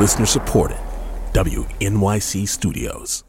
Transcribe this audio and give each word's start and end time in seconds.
Listener 0.00 0.24
supported. 0.24 0.78
WNYC 1.34 2.48
Studios. 2.48 3.22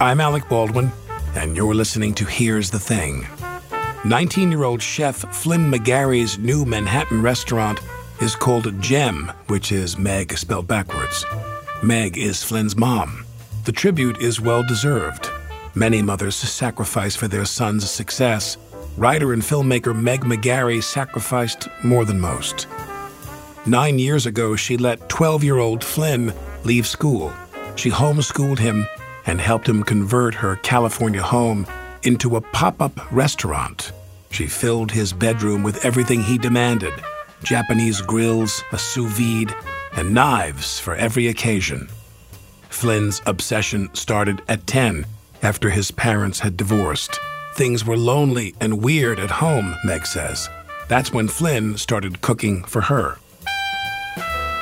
I'm 0.00 0.20
Alec 0.20 0.48
Baldwin, 0.48 0.90
and 1.36 1.56
you're 1.56 1.72
listening 1.72 2.12
to 2.14 2.24
Here's 2.24 2.68
the 2.68 2.80
Thing. 2.80 3.24
19 4.04 4.50
year 4.50 4.64
old 4.64 4.82
chef 4.82 5.14
Flynn 5.32 5.70
McGarry's 5.70 6.36
new 6.36 6.64
Manhattan 6.64 7.22
restaurant 7.22 7.78
is 8.20 8.34
called 8.34 8.68
Gem, 8.82 9.30
which 9.46 9.70
is 9.70 9.96
Meg 9.96 10.36
spelled 10.36 10.66
backwards. 10.66 11.24
Meg 11.80 12.18
is 12.18 12.42
Flynn's 12.42 12.76
mom. 12.76 13.24
The 13.66 13.72
tribute 13.72 14.20
is 14.20 14.40
well 14.40 14.64
deserved. 14.64 15.30
Many 15.76 16.02
mothers 16.02 16.34
sacrifice 16.34 17.14
for 17.14 17.28
their 17.28 17.44
son's 17.44 17.88
success. 17.88 18.56
Writer 18.96 19.32
and 19.32 19.42
filmmaker 19.42 19.94
Meg 19.94 20.20
McGarry 20.20 20.80
sacrificed 20.80 21.68
more 21.82 22.04
than 22.04 22.20
most. 22.20 22.68
Nine 23.66 23.98
years 23.98 24.24
ago, 24.24 24.54
she 24.54 24.76
let 24.76 25.08
12 25.08 25.42
year 25.42 25.58
old 25.58 25.82
Flynn 25.82 26.32
leave 26.62 26.86
school. 26.86 27.32
She 27.74 27.90
homeschooled 27.90 28.60
him 28.60 28.86
and 29.26 29.40
helped 29.40 29.68
him 29.68 29.82
convert 29.82 30.34
her 30.34 30.56
California 30.56 31.22
home 31.22 31.66
into 32.04 32.36
a 32.36 32.40
pop 32.40 32.80
up 32.80 33.10
restaurant. 33.10 33.90
She 34.30 34.46
filled 34.46 34.92
his 34.92 35.12
bedroom 35.12 35.64
with 35.64 35.84
everything 35.84 36.22
he 36.22 36.38
demanded 36.38 36.92
Japanese 37.42 38.00
grills, 38.00 38.62
a 38.70 38.78
sous 38.78 39.10
vide, 39.10 39.54
and 39.96 40.14
knives 40.14 40.78
for 40.78 40.94
every 40.94 41.26
occasion. 41.26 41.88
Flynn's 42.68 43.20
obsession 43.26 43.92
started 43.92 44.40
at 44.46 44.66
10 44.68 45.04
after 45.42 45.70
his 45.70 45.90
parents 45.90 46.40
had 46.40 46.56
divorced. 46.56 47.18
Things 47.54 47.84
were 47.84 47.96
lonely 47.96 48.52
and 48.60 48.82
weird 48.82 49.20
at 49.20 49.30
home, 49.30 49.76
Meg 49.84 50.06
says. 50.06 50.50
That's 50.88 51.12
when 51.12 51.28
Flynn 51.28 51.78
started 51.78 52.20
cooking 52.20 52.64
for 52.64 52.80
her. 52.80 53.16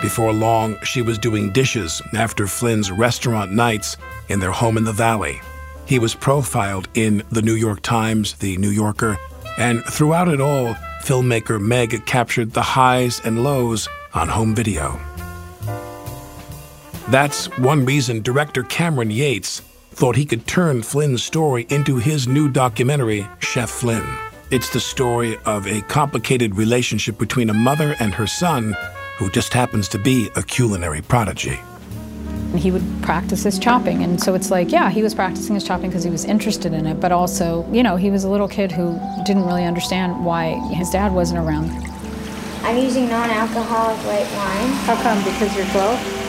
Before 0.03 0.33
long, 0.33 0.77
she 0.83 1.01
was 1.01 1.17
doing 1.17 1.53
dishes 1.53 2.03
after 2.15 2.47
Flynn's 2.47 2.91
restaurant 2.91 3.51
nights 3.51 3.97
in 4.29 4.41
their 4.41 4.51
home 4.51 4.77
in 4.77 4.84
the 4.84 4.93
valley. 4.93 5.41
He 5.87 5.99
was 5.99 6.15
profiled 6.15 6.89
in 6.93 7.23
the 7.31 7.41
New 7.41 7.55
York 7.55 7.81
Times, 7.81 8.34
the 8.34 8.59
New 8.59 8.69
Yorker, 8.71 9.17
and 9.56 9.83
throughout 9.84 10.29
it 10.29 10.43
all, 10.43 10.75
filmmaker 11.03 11.59
Meg 11.59 12.05
captured 12.05 12.53
the 12.53 12.62
highs 12.62 13.23
and 13.25 13.43
lows 13.43 13.89
on 14.12 14.29
home 14.29 14.55
video. 14.55 15.01
That's 17.09 17.47
one 17.59 17.87
reason 17.87 18.21
director 18.21 18.62
Cameron 18.65 19.11
Yates 19.11 19.62
thought 19.93 20.17
he 20.17 20.25
could 20.25 20.47
turn 20.47 20.83
Flynn's 20.83 21.23
story 21.23 21.67
into 21.69 21.97
his 21.97 22.27
new 22.27 22.48
documentary, 22.48 23.27
Chef 23.39 23.71
Flynn. 23.71 24.03
It's 24.51 24.71
the 24.71 24.81
story 24.81 25.39
of 25.45 25.67
a 25.67 25.83
complicated 25.83 26.57
relationship 26.57 27.19
between 27.19 27.51
a 27.51 27.55
mother 27.55 27.95
and 28.01 28.15
her 28.15 28.27
son 28.27 28.75
who 29.19 29.31
just 29.31 29.53
happens 29.53 29.89
to 29.89 29.99
be 29.99 30.31
a 30.34 30.43
culinary 30.43 31.03
prodigy. 31.03 31.59
He 32.57 32.71
would 32.71 32.83
practice 33.03 33.45
his 33.45 33.59
chopping, 33.59 34.03
and 34.03 34.21
so 34.21 34.34
it's 34.34 34.51
like, 34.51 34.73
yeah, 34.73 34.91
he 34.91 35.03
was 35.03 35.15
practicing 35.15 35.55
his 35.55 35.65
chopping 35.65 35.89
because 35.89 36.05
he 36.05 36.11
was 36.11 36.25
interested 36.25 36.73
in 36.73 36.87
it, 36.87 37.01
but 37.01 37.12
also, 37.12 37.67
you 37.73 37.83
know, 37.83 37.97
he 37.97 38.11
was 38.11 38.25
a 38.25 38.29
little 38.29 38.49
kid 38.49 38.73
who 38.73 38.99
didn't 39.25 39.45
really 39.47 39.65
understand 39.65 40.25
why 40.25 40.59
his 40.75 40.91
dad 40.91 41.12
wasn't 41.12 41.39
around. 41.39 41.71
I'm 42.62 42.79
using 42.79 43.09
non-alcoholic 43.09 43.97
white 44.06 44.29
wine. 44.37 44.73
How 44.84 45.03
come? 45.03 45.19
Because 45.25 45.55
you're 45.56 45.67
12? 45.67 46.22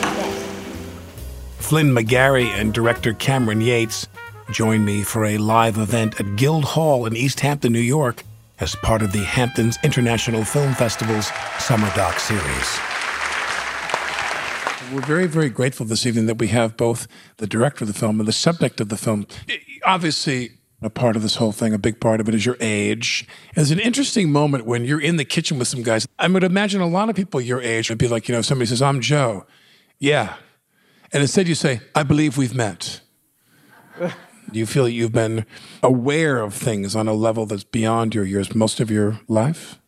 Flynn 1.64 1.94
McGarry 1.94 2.48
and 2.48 2.74
director 2.74 3.14
Cameron 3.14 3.62
Yates 3.62 4.06
join 4.50 4.84
me 4.84 5.02
for 5.02 5.24
a 5.24 5.38
live 5.38 5.78
event 5.78 6.20
at 6.20 6.36
Guild 6.36 6.62
Hall 6.62 7.06
in 7.06 7.16
East 7.16 7.40
Hampton, 7.40 7.72
New 7.72 7.78
York, 7.78 8.22
as 8.60 8.74
part 8.74 9.00
of 9.00 9.12
the 9.12 9.24
Hamptons 9.24 9.78
International 9.82 10.44
Film 10.44 10.74
Festival's 10.74 11.30
Summer 11.58 11.90
Doc 11.96 12.18
Series. 12.18 12.78
We're 14.92 15.06
very, 15.06 15.26
very 15.26 15.48
grateful 15.48 15.86
this 15.86 16.04
evening 16.04 16.26
that 16.26 16.36
we 16.36 16.48
have 16.48 16.76
both 16.76 17.08
the 17.38 17.46
director 17.46 17.84
of 17.84 17.88
the 17.88 17.98
film 17.98 18.20
and 18.20 18.28
the 18.28 18.32
subject 18.32 18.78
of 18.82 18.90
the 18.90 18.98
film. 18.98 19.26
Obviously, 19.86 20.50
a 20.82 20.90
part 20.90 21.16
of 21.16 21.22
this 21.22 21.36
whole 21.36 21.52
thing, 21.52 21.72
a 21.72 21.78
big 21.78 21.98
part 21.98 22.20
of 22.20 22.28
it 22.28 22.34
is 22.34 22.44
your 22.44 22.58
age. 22.60 23.26
It's 23.56 23.70
an 23.70 23.80
interesting 23.80 24.30
moment 24.30 24.66
when 24.66 24.84
you're 24.84 25.00
in 25.00 25.16
the 25.16 25.24
kitchen 25.24 25.58
with 25.58 25.68
some 25.68 25.82
guys. 25.82 26.06
I 26.18 26.28
would 26.28 26.44
imagine 26.44 26.82
a 26.82 26.86
lot 26.86 27.08
of 27.08 27.16
people 27.16 27.40
your 27.40 27.62
age 27.62 27.88
would 27.88 27.96
be 27.96 28.06
like, 28.06 28.28
you 28.28 28.34
know, 28.34 28.42
somebody 28.42 28.66
says, 28.66 28.82
I'm 28.82 29.00
Joe. 29.00 29.46
Yeah. 29.98 30.36
And 31.14 31.22
instead 31.22 31.46
you 31.46 31.54
say, 31.54 31.80
I 31.94 32.02
believe 32.02 32.36
we've 32.36 32.56
met. 32.56 33.00
Do 34.00 34.58
you 34.58 34.66
feel 34.66 34.82
that 34.82 34.90
you've 34.90 35.12
been 35.12 35.46
aware 35.80 36.40
of 36.40 36.52
things 36.52 36.96
on 36.96 37.06
a 37.06 37.14
level 37.14 37.46
that's 37.46 37.62
beyond 37.62 38.16
your 38.16 38.24
years 38.24 38.52
most 38.52 38.80
of 38.80 38.90
your 38.90 39.20
life? 39.28 39.78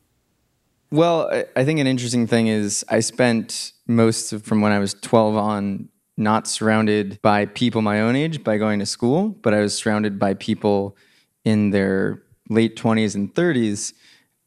Well, 0.92 1.28
I 1.56 1.64
think 1.64 1.80
an 1.80 1.88
interesting 1.88 2.28
thing 2.28 2.46
is 2.46 2.84
I 2.88 3.00
spent 3.00 3.72
most 3.88 4.32
of, 4.32 4.44
from 4.44 4.60
when 4.60 4.70
I 4.70 4.78
was 4.78 4.94
12 4.94 5.34
on 5.34 5.88
not 6.16 6.46
surrounded 6.46 7.20
by 7.22 7.46
people 7.46 7.82
my 7.82 8.00
own 8.00 8.14
age 8.14 8.44
by 8.44 8.56
going 8.56 8.78
to 8.78 8.86
school, 8.86 9.30
but 9.30 9.52
I 9.52 9.58
was 9.58 9.76
surrounded 9.76 10.20
by 10.20 10.34
people 10.34 10.96
in 11.44 11.70
their 11.70 12.22
late 12.48 12.76
20s 12.76 13.16
and 13.16 13.34
30s. 13.34 13.92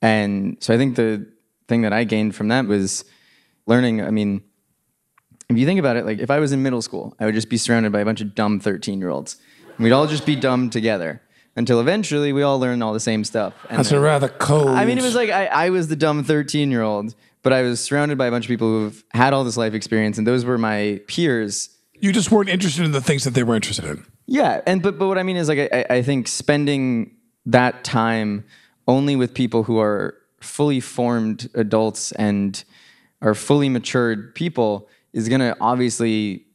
And 0.02 0.56
so 0.62 0.74
I 0.74 0.78
think 0.78 0.96
the 0.96 1.30
thing 1.68 1.82
that 1.82 1.92
I 1.92 2.06
gained 2.06 2.36
from 2.36 2.48
that 2.48 2.68
was 2.68 3.04
learning. 3.68 4.02
I 4.02 4.12
mean, 4.12 4.44
if 5.50 5.58
you 5.58 5.66
think 5.66 5.80
about 5.80 5.98
it, 5.98 6.06
like 6.06 6.20
if 6.20 6.30
I 6.30 6.40
was 6.40 6.52
in 6.52 6.64
middle 6.64 6.82
school, 6.82 7.16
I 7.20 7.26
would 7.26 7.36
just 7.36 7.50
be 7.50 7.58
surrounded 7.58 7.92
by 7.92 8.02
a 8.02 8.06
bunch 8.06 8.22
of 8.22 8.36
dumb 8.36 8.60
13 8.60 9.00
year 9.00 9.10
olds. 9.10 9.38
We'd 9.78 9.92
all 9.92 10.08
just 10.08 10.26
be 10.26 10.36
dumb 10.36 10.70
together 10.70 11.22
until 11.56 11.80
eventually 11.80 12.34
we 12.34 12.44
all 12.44 12.60
learn 12.60 12.82
all 12.82 12.94
the 12.94 13.00
same 13.00 13.24
stuff. 13.24 13.54
And 13.70 13.80
That's 13.80 13.90
then, 13.90 14.00
a 14.00 14.02
rather 14.02 14.28
cold. 14.28 14.70
I 14.70 14.86
mean, 14.86 14.98
it 14.98 15.04
was 15.04 15.16
like 15.16 15.30
I, 15.30 15.46
I 15.46 15.70
was 15.70 15.88
the 15.88 15.96
dumb 15.96 16.24
13 16.24 16.70
year 16.70 16.82
old 16.82 17.16
but 17.42 17.54
I 17.54 17.62
was 17.62 17.80
surrounded 17.80 18.18
by 18.18 18.28
a 18.28 18.32
bunch 18.32 18.46
of 18.46 18.50
people 18.50 18.68
who've 18.68 19.04
had 19.12 19.34
all 19.34 19.44
this 19.44 19.58
life 19.58 19.74
experience, 19.74 20.18
and 20.18 20.28
those 20.28 20.46
were 20.46 20.58
my 20.58 21.02
peers. 21.08 21.70
You 22.00 22.12
just 22.12 22.32
weren't 22.32 22.50
interested 22.50 22.86
in 22.86 22.92
the 22.92 23.02
things 23.02 23.24
that 23.24 23.34
they 23.34 23.44
were 23.44 23.56
interested 23.56 23.86
in. 23.86 24.06
Yeah, 24.26 24.62
and 24.68 24.82
but 24.82 25.00
but 25.00 25.08
what 25.08 25.18
I 25.18 25.24
mean 25.24 25.38
is 25.38 25.48
like 25.48 25.72
I, 25.72 25.86
I 25.90 26.02
think 26.02 26.28
spending 26.28 27.16
that 27.46 27.84
time 27.84 28.46
only 28.88 29.16
with 29.16 29.34
people 29.34 29.64
who 29.64 29.80
are 29.80 30.16
fully 30.42 30.80
formed 30.80 31.50
adults 31.54 32.12
and 32.14 32.64
are 33.22 33.34
fully 33.34 33.70
matured 33.70 34.34
people 34.36 34.88
is 35.14 35.30
going 35.30 35.42
to 35.42 35.56
obviously 35.60 36.46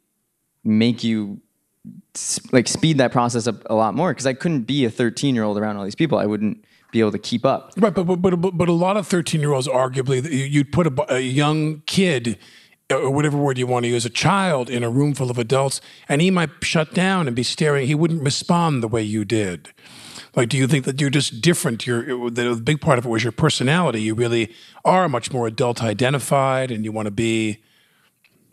make 0.62 1.04
you 1.04 1.40
like 2.52 2.66
speed 2.68 2.98
that 2.98 3.12
process 3.12 3.46
up 3.46 3.56
a 3.66 3.74
lot 3.74 3.94
more 3.94 4.12
because 4.12 4.26
I 4.26 4.32
couldn't 4.32 4.62
be 4.62 4.84
a 4.84 4.90
13 4.90 5.34
year 5.34 5.44
old 5.44 5.58
around 5.58 5.76
all 5.76 5.84
these 5.84 5.94
people. 5.94 6.18
I 6.18 6.26
wouldn't 6.26 6.64
be 6.94 7.00
able 7.00 7.12
to 7.12 7.18
keep 7.18 7.44
up. 7.44 7.72
Right, 7.76 7.92
but 7.92 8.04
but 8.04 8.16
but, 8.16 8.56
but 8.56 8.68
a 8.68 8.72
lot 8.72 8.96
of 8.96 9.06
thirteen 9.06 9.40
year 9.40 9.52
olds, 9.52 9.68
arguably, 9.68 10.22
you'd 10.30 10.72
put 10.72 10.86
a, 10.86 11.14
a 11.14 11.20
young 11.20 11.82
kid 11.86 12.38
or 12.90 13.10
whatever 13.10 13.36
word 13.36 13.58
you 13.58 13.66
want 13.66 13.84
to 13.84 13.90
use, 13.90 14.06
a 14.06 14.10
child 14.10 14.70
in 14.70 14.84
a 14.84 14.88
room 14.88 15.12
full 15.12 15.30
of 15.30 15.36
adults, 15.36 15.80
and 16.08 16.22
he 16.22 16.30
might 16.30 16.50
shut 16.62 16.94
down 16.94 17.26
and 17.26 17.34
be 17.34 17.42
staring. 17.42 17.86
He 17.86 17.94
wouldn't 17.94 18.22
respond 18.22 18.82
the 18.82 18.88
way 18.88 19.02
you 19.02 19.24
did. 19.24 19.70
Like, 20.36 20.48
do 20.48 20.56
you 20.56 20.66
think 20.66 20.84
that 20.84 21.00
you're 21.00 21.10
just 21.10 21.40
different? 21.40 21.86
You're 21.86 22.30
the 22.30 22.60
big 22.62 22.80
part 22.80 22.98
of 22.98 23.04
it 23.04 23.08
was 23.08 23.24
your 23.24 23.32
personality. 23.32 24.00
You 24.00 24.14
really 24.14 24.54
are 24.84 25.08
much 25.08 25.32
more 25.32 25.48
adult 25.48 25.82
identified, 25.82 26.70
and 26.70 26.84
you 26.84 26.92
want 26.92 27.06
to 27.06 27.12
be. 27.12 27.58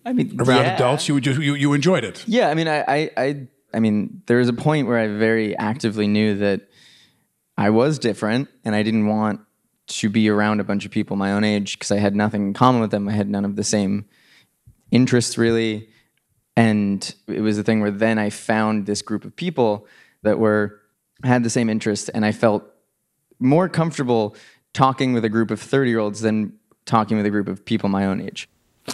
I 0.06 0.14
mean, 0.14 0.40
around 0.40 0.64
yeah. 0.64 0.76
adults, 0.76 1.08
you, 1.08 1.20
just, 1.22 1.40
you 1.40 1.54
you 1.54 1.74
enjoyed 1.74 2.04
it. 2.04 2.24
Yeah, 2.28 2.50
I 2.50 2.54
mean, 2.54 2.68
I, 2.68 2.80
I, 2.88 3.12
I, 3.18 3.48
I 3.74 3.80
mean, 3.80 4.24
there 4.26 4.38
was 4.38 4.50
a 4.50 4.54
point 4.54 4.88
where 4.88 4.98
I 4.98 5.08
very 5.08 5.56
actively 5.56 6.08
knew 6.08 6.38
that 6.38 6.62
I 7.58 7.70
was 7.70 8.00
different 8.00 8.50
and 8.66 8.76
I 8.76 8.84
didn't 8.84 9.08
want 9.08 9.42
to 9.88 10.10
be 10.10 10.30
around 10.30 10.60
a 10.60 10.64
bunch 10.64 10.86
of 10.86 10.92
people 10.92 11.16
my 11.16 11.34
own 11.34 11.44
age 11.44 11.78
because 11.78 11.92
I 11.92 11.98
had 11.98 12.16
nothing 12.16 12.48
in 12.48 12.54
common 12.54 12.82
with 12.82 12.92
them. 12.92 13.08
I 13.08 13.12
had 13.12 13.30
none 13.30 13.46
of 13.46 13.56
the 13.56 13.64
same 13.64 14.06
interests 14.90 15.38
really. 15.38 15.90
And 16.56 17.14
it 17.28 17.42
was 17.42 17.58
the 17.58 17.64
thing 17.64 17.82
where 17.82 17.92
then 17.92 18.18
I 18.18 18.30
found 18.30 18.86
this 18.86 19.02
group 19.02 19.26
of 19.26 19.36
people 19.36 19.88
that 20.24 20.40
were 20.40 20.80
had 21.24 21.44
the 21.44 21.50
same 21.50 21.70
interests 21.70 22.10
and 22.10 22.26
I 22.26 22.32
felt 22.32 22.64
more 23.40 23.70
comfortable 23.70 24.36
talking 24.74 25.14
with 25.14 25.26
a 25.26 25.30
group 25.30 25.52
of 25.52 25.60
30 25.60 25.90
year 25.90 26.00
olds 26.00 26.22
than 26.22 26.54
talking 26.86 27.18
with 27.18 27.26
a 27.26 27.30
group 27.30 27.48
of 27.48 27.64
people 27.66 27.90
my 27.90 28.06
own 28.06 28.22
age. 28.22 28.50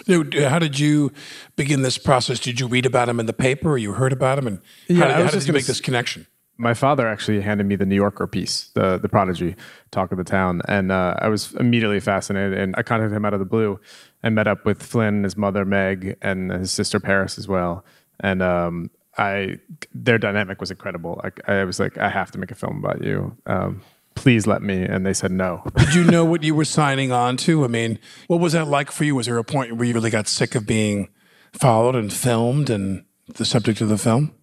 How 0.08 0.60
did 0.60 0.80
you 0.80 1.12
begin 1.56 1.82
this 1.82 1.98
process? 1.98 2.40
Did 2.40 2.60
you 2.60 2.68
read 2.68 2.86
about 2.86 3.10
him 3.10 3.20
in 3.20 3.26
the 3.26 3.34
paper 3.34 3.72
or 3.72 3.78
you 3.78 3.94
heard 3.94 4.14
about 4.14 4.38
him? 4.38 4.48
And 4.48 4.62
yeah, 4.88 5.00
how 5.00 5.08
did, 5.08 5.26
how 5.26 5.32
did 5.32 5.48
you 5.48 5.54
make 5.54 5.66
this 5.66 5.82
connection? 5.82 6.28
my 6.58 6.74
father 6.74 7.08
actually 7.08 7.42
handed 7.42 7.68
me 7.68 7.76
the 7.76 7.86
New 7.86 7.96
Yorker 7.96 8.28
piece, 8.28 8.70
the 8.74 8.98
the 8.98 9.08
Prodigy 9.08 9.56
Talk 9.92 10.12
of 10.12 10.18
the 10.18 10.24
Town, 10.24 10.62
and 10.68 10.92
uh, 10.92 11.16
I 11.20 11.28
was 11.30 11.54
immediately 11.54 12.00
fascinated. 12.00 12.58
And 12.58 12.76
I 12.78 12.84
contacted 12.84 13.16
him 13.16 13.26
out 13.26 13.34
of 13.34 13.40
the 13.40 13.46
blue, 13.46 13.80
and 14.24 14.36
met 14.36 14.48
up 14.48 14.66
with 14.66 14.82
Flynn, 14.82 15.24
his 15.24 15.38
mother 15.38 15.66
Meg, 15.66 16.18
and 16.22 16.52
his 16.52 16.72
sister 16.72 17.00
Paris 17.00 17.38
as 17.38 17.48
well. 17.48 17.86
And 18.20 18.42
um, 18.42 18.90
I, 19.18 19.60
their 19.94 20.18
dynamic 20.18 20.60
was 20.60 20.72
incredible. 20.72 21.22
I, 21.24 21.60
I, 21.60 21.64
was 21.64 21.80
like, 21.80 21.98
I 22.00 22.10
have 22.10 22.32
to 22.32 22.40
make 22.40 22.50
a 22.50 22.56
film 22.56 22.84
about 22.84 23.04
you. 23.04 23.38
Um, 23.46 23.82
please 24.18 24.46
let 24.46 24.62
me. 24.62 24.84
And 24.84 25.06
they 25.06 25.14
said 25.14 25.32
no. 25.32 25.64
Did 25.78 25.94
you 25.94 26.04
know 26.04 26.26
what 26.26 26.44
you 26.44 26.54
were 26.56 26.66
signing 26.66 27.12
on 27.12 27.38
to? 27.38 27.64
I 27.64 27.68
mean, 27.68 28.00
what 28.28 28.40
was 28.40 28.54
that 28.54 28.68
like 28.68 28.92
for 28.92 29.06
you? 29.06 29.16
Was 29.16 29.28
there 29.28 29.38
a 29.38 29.44
point 29.44 29.78
where 29.78 29.88
you 29.88 29.94
really 29.94 30.10
got 30.10 30.28
sick 30.28 30.56
of 30.56 30.66
being 30.66 31.10
followed 31.54 31.96
and 31.96 32.12
filmed 32.12 32.70
and 32.70 33.06
the 33.36 33.46
subject 33.46 33.80
of 33.80 33.90
the 33.90 33.98
film? 33.98 34.34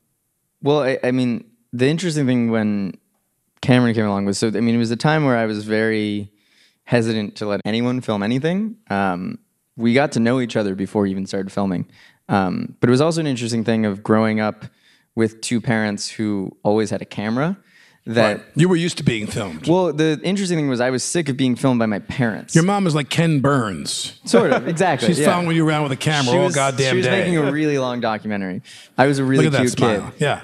Well, 0.62 0.80
I, 0.80 0.98
I 1.02 1.10
mean, 1.10 1.44
the 1.72 1.88
interesting 1.88 2.26
thing 2.26 2.50
when 2.50 2.94
Cameron 3.60 3.94
came 3.94 4.06
along 4.06 4.24
was 4.26 4.38
so 4.38 4.48
I 4.48 4.60
mean 4.60 4.74
it 4.74 4.78
was 4.78 4.90
a 4.90 4.96
time 4.96 5.24
where 5.24 5.36
I 5.36 5.46
was 5.46 5.64
very 5.64 6.30
hesitant 6.84 7.36
to 7.36 7.46
let 7.46 7.60
anyone 7.64 8.00
film 8.00 8.22
anything. 8.22 8.76
Um, 8.90 9.38
we 9.76 9.92
got 9.92 10.12
to 10.12 10.20
know 10.20 10.40
each 10.40 10.56
other 10.56 10.74
before 10.74 11.02
we 11.02 11.10
even 11.10 11.26
started 11.26 11.50
filming. 11.50 11.86
Um, 12.28 12.76
but 12.80 12.88
it 12.88 12.92
was 12.92 13.00
also 13.00 13.20
an 13.20 13.26
interesting 13.26 13.64
thing 13.64 13.86
of 13.86 14.02
growing 14.02 14.38
up 14.38 14.66
with 15.14 15.40
two 15.40 15.60
parents 15.60 16.08
who 16.08 16.56
always 16.62 16.90
had 16.90 17.02
a 17.02 17.04
camera. 17.04 17.58
That 18.06 18.42
You 18.54 18.68
were 18.68 18.76
used 18.76 18.98
to 18.98 19.02
being 19.02 19.26
filmed. 19.26 19.66
well, 19.66 19.90
the 19.90 20.20
interesting 20.22 20.58
thing 20.58 20.68
was 20.68 20.78
I 20.78 20.90
was 20.90 21.02
sick 21.02 21.30
of 21.30 21.38
being 21.38 21.56
filmed 21.56 21.78
by 21.78 21.86
my 21.86 22.00
parents. 22.00 22.54
Your 22.54 22.64
mom 22.64 22.86
is 22.86 22.94
like 22.94 23.08
Ken 23.08 23.40
Burns. 23.40 24.20
sort 24.26 24.52
of 24.52 24.68
exactly. 24.68 25.08
She's 25.08 25.20
yeah. 25.20 25.26
following 25.26 25.56
you 25.56 25.66
around 25.66 25.84
with 25.84 25.92
a 25.92 25.96
camera 25.96 26.32
She 26.32 26.38
all 26.38 26.44
was, 26.44 26.54
goddamn 26.54 26.92
she 26.92 26.96
was 26.98 27.06
day. 27.06 27.20
making 27.20 27.38
a 27.38 27.50
really 27.50 27.78
long 27.78 28.00
documentary. 28.00 28.60
I 28.98 29.06
was 29.06 29.18
a 29.18 29.24
really 29.24 29.46
Look 29.46 29.54
at 29.54 29.62
that 29.62 29.76
cute 29.76 29.76
kid. 29.76 30.02
Yeah. 30.22 30.42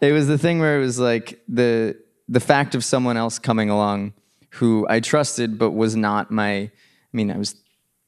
It 0.00 0.12
was 0.12 0.26
the 0.26 0.38
thing 0.38 0.58
where 0.58 0.78
it 0.78 0.80
was 0.80 0.98
like 0.98 1.38
the 1.48 1.96
the 2.28 2.40
fact 2.40 2.74
of 2.74 2.82
someone 2.82 3.16
else 3.18 3.38
coming 3.38 3.68
along 3.68 4.14
who 4.50 4.86
I 4.88 5.00
trusted 5.00 5.58
but 5.58 5.72
was 5.72 5.96
not 5.96 6.30
my 6.30 6.52
I 6.54 6.70
mean 7.12 7.30
I 7.30 7.36
was 7.36 7.56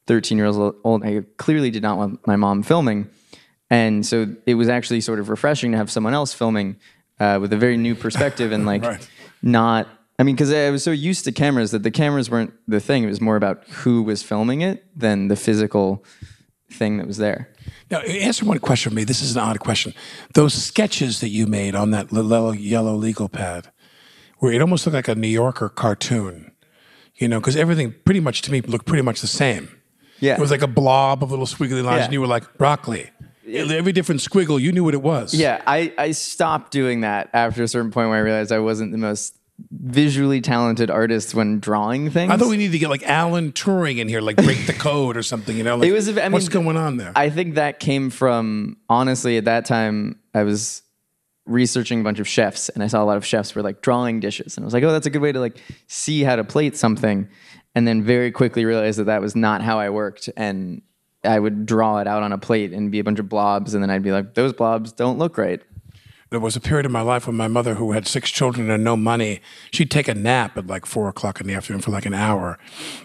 13 0.06 0.38
years 0.38 0.56
old 0.56 1.04
I 1.04 1.24
clearly 1.36 1.70
did 1.70 1.82
not 1.82 1.98
want 1.98 2.26
my 2.26 2.36
mom 2.36 2.62
filming 2.62 3.10
and 3.68 4.04
so 4.06 4.34
it 4.46 4.54
was 4.54 4.70
actually 4.70 5.02
sort 5.02 5.18
of 5.18 5.28
refreshing 5.28 5.72
to 5.72 5.76
have 5.76 5.90
someone 5.90 6.14
else 6.14 6.32
filming 6.32 6.76
uh, 7.20 7.38
with 7.40 7.52
a 7.52 7.56
very 7.56 7.76
new 7.76 7.94
perspective 7.94 8.52
and 8.52 8.64
like 8.72 8.82
Right. 8.82 9.08
not 9.42 9.88
I 10.18 10.24
mean 10.24 10.34
because 10.34 10.52
I 10.52 10.70
was 10.70 10.82
so 10.82 10.90
used 10.90 11.24
to 11.26 11.32
cameras 11.32 11.70
that 11.70 11.82
the 11.82 11.90
cameras 11.90 12.28
weren't 12.30 12.52
the 12.66 12.80
thing 12.80 13.04
it 13.04 13.06
was 13.08 13.20
more 13.20 13.36
about 13.36 13.64
who 13.68 14.02
was 14.02 14.22
filming 14.22 14.60
it 14.62 14.84
than 14.98 15.28
the 15.28 15.36
physical 15.36 16.04
thing 16.70 16.98
that 16.98 17.06
was 17.06 17.16
there. 17.16 17.50
Now, 17.90 18.00
answer 18.00 18.44
one 18.44 18.58
question 18.58 18.90
for 18.90 18.96
me. 18.96 19.04
This 19.04 19.22
is 19.22 19.34
an 19.36 19.42
odd 19.42 19.58
question. 19.60 19.94
Those 20.34 20.52
sketches 20.52 21.20
that 21.20 21.30
you 21.30 21.46
made 21.46 21.74
on 21.74 21.92
that 21.92 22.12
little 22.12 22.54
yellow 22.54 22.94
legal 22.94 23.28
pad, 23.30 23.70
where 24.38 24.52
it 24.52 24.60
almost 24.60 24.84
looked 24.84 24.94
like 24.94 25.08
a 25.08 25.14
New 25.14 25.28
Yorker 25.28 25.70
cartoon, 25.70 26.52
you 27.16 27.26
know, 27.28 27.40
because 27.40 27.56
everything 27.56 27.94
pretty 28.04 28.20
much 28.20 28.42
to 28.42 28.52
me 28.52 28.60
looked 28.60 28.84
pretty 28.86 29.02
much 29.02 29.22
the 29.22 29.26
same. 29.26 29.70
Yeah. 30.20 30.34
It 30.34 30.40
was 30.40 30.50
like 30.50 30.60
a 30.62 30.66
blob 30.66 31.22
of 31.22 31.30
little 31.30 31.46
squiggly 31.46 31.82
lines, 31.82 31.98
Yeah. 32.00 32.04
and 32.04 32.12
you 32.12 32.20
were 32.20 32.26
like, 32.26 32.58
broccoli. 32.58 33.08
Every 33.48 33.92
different 33.92 34.20
squiggle, 34.20 34.60
you 34.60 34.72
knew 34.72 34.84
what 34.84 34.94
it 34.94 35.02
was. 35.02 35.34
Yeah, 35.34 35.62
I, 35.66 35.92
I 35.96 36.10
stopped 36.12 36.72
doing 36.72 37.00
that 37.00 37.30
after 37.32 37.62
a 37.62 37.68
certain 37.68 37.90
point 37.90 38.08
where 38.08 38.18
I 38.18 38.20
realized 38.22 38.52
I 38.52 38.58
wasn't 38.58 38.92
the 38.92 38.98
most 38.98 39.36
visually 39.70 40.40
talented 40.40 40.90
artist 40.90 41.34
when 41.34 41.58
drawing 41.58 42.10
things. 42.10 42.32
I 42.32 42.36
thought 42.36 42.48
we 42.48 42.56
needed 42.56 42.72
to 42.72 42.78
get 42.78 42.90
like 42.90 43.02
Alan 43.02 43.52
Turing 43.52 43.98
in 43.98 44.08
here, 44.08 44.20
like 44.20 44.36
break 44.36 44.66
the 44.66 44.72
code 44.78 45.16
or 45.16 45.22
something, 45.22 45.56
you 45.56 45.64
know? 45.64 45.76
Like, 45.76 45.88
It 45.88 45.92
was 45.92 46.08
I 46.16 46.28
what's 46.28 46.44
mean, 46.44 46.64
going 46.64 46.76
on 46.76 46.96
there? 46.96 47.12
I 47.16 47.30
think 47.30 47.56
that 47.56 47.80
came 47.80 48.10
from 48.10 48.76
honestly 48.88 49.36
at 49.36 49.46
that 49.46 49.64
time 49.64 50.20
I 50.34 50.44
was 50.44 50.82
researching 51.44 52.00
a 52.02 52.04
bunch 52.04 52.20
of 52.20 52.28
chefs 52.28 52.68
and 52.68 52.82
I 52.84 52.86
saw 52.86 53.02
a 53.02 53.06
lot 53.06 53.16
of 53.16 53.26
chefs 53.26 53.54
were 53.54 53.62
like 53.62 53.80
drawing 53.82 54.20
dishes 54.20 54.56
and 54.56 54.64
I 54.64 54.66
was 54.66 54.74
like, 54.74 54.84
oh, 54.84 54.92
that's 54.92 55.06
a 55.06 55.10
good 55.10 55.22
way 55.22 55.32
to 55.32 55.40
like 55.40 55.60
see 55.88 56.22
how 56.22 56.36
to 56.36 56.44
plate 56.44 56.76
something, 56.76 57.28
and 57.74 57.88
then 57.88 58.02
very 58.02 58.30
quickly 58.30 58.64
realized 58.64 58.98
that 58.98 59.04
that 59.04 59.20
was 59.20 59.34
not 59.34 59.62
how 59.62 59.78
I 59.78 59.90
worked 59.90 60.28
and. 60.36 60.82
I 61.28 61.38
would 61.38 61.66
draw 61.66 61.98
it 61.98 62.06
out 62.06 62.22
on 62.22 62.32
a 62.32 62.38
plate 62.38 62.72
and 62.72 62.90
be 62.90 62.98
a 62.98 63.04
bunch 63.04 63.18
of 63.18 63.28
blobs, 63.28 63.74
and 63.74 63.82
then 63.82 63.90
I'd 63.90 64.02
be 64.02 64.12
like, 64.12 64.34
"Those 64.34 64.52
blobs 64.52 64.92
don't 64.92 65.18
look 65.18 65.38
right." 65.38 65.62
there 66.30 66.40
was 66.40 66.56
a 66.56 66.60
period 66.60 66.84
in 66.84 66.92
my 66.92 67.00
life 67.00 67.26
when 67.26 67.36
my 67.36 67.48
mother, 67.48 67.74
who 67.74 67.92
had 67.92 68.06
six 68.06 68.30
children 68.30 68.70
and 68.70 68.84
no 68.84 68.96
money, 68.96 69.40
she'd 69.70 69.90
take 69.90 70.08
a 70.08 70.14
nap 70.14 70.58
at 70.58 70.66
like 70.66 70.84
four 70.84 71.08
o'clock 71.08 71.40
in 71.40 71.46
the 71.46 71.54
afternoon 71.54 71.80
for 71.80 71.90
like 71.90 72.06
an 72.06 72.14
hour. 72.14 72.58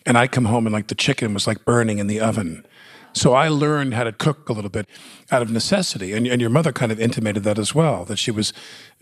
And 0.05 0.17
I'd 0.17 0.31
come 0.31 0.45
home 0.45 0.67
and 0.67 0.73
like 0.73 0.87
the 0.87 0.95
chicken 0.95 1.33
was 1.33 1.47
like 1.47 1.63
burning 1.63 1.99
in 1.99 2.07
the 2.07 2.19
oven. 2.19 2.65
So 3.13 3.33
I 3.33 3.47
learned 3.47 3.93
how 3.93 4.03
to 4.03 4.11
cook 4.11 4.49
a 4.49 4.53
little 4.53 4.71
bit 4.71 4.87
out 5.31 5.41
of 5.41 5.51
necessity. 5.51 6.13
And, 6.13 6.27
and 6.27 6.41
your 6.41 6.49
mother 6.49 6.73
kind 6.73 6.91
of 6.91 6.99
intimated 6.99 7.43
that 7.43 7.59
as 7.59 7.73
well, 7.73 8.05
that 8.05 8.17
she 8.17 8.31
was, 8.31 8.51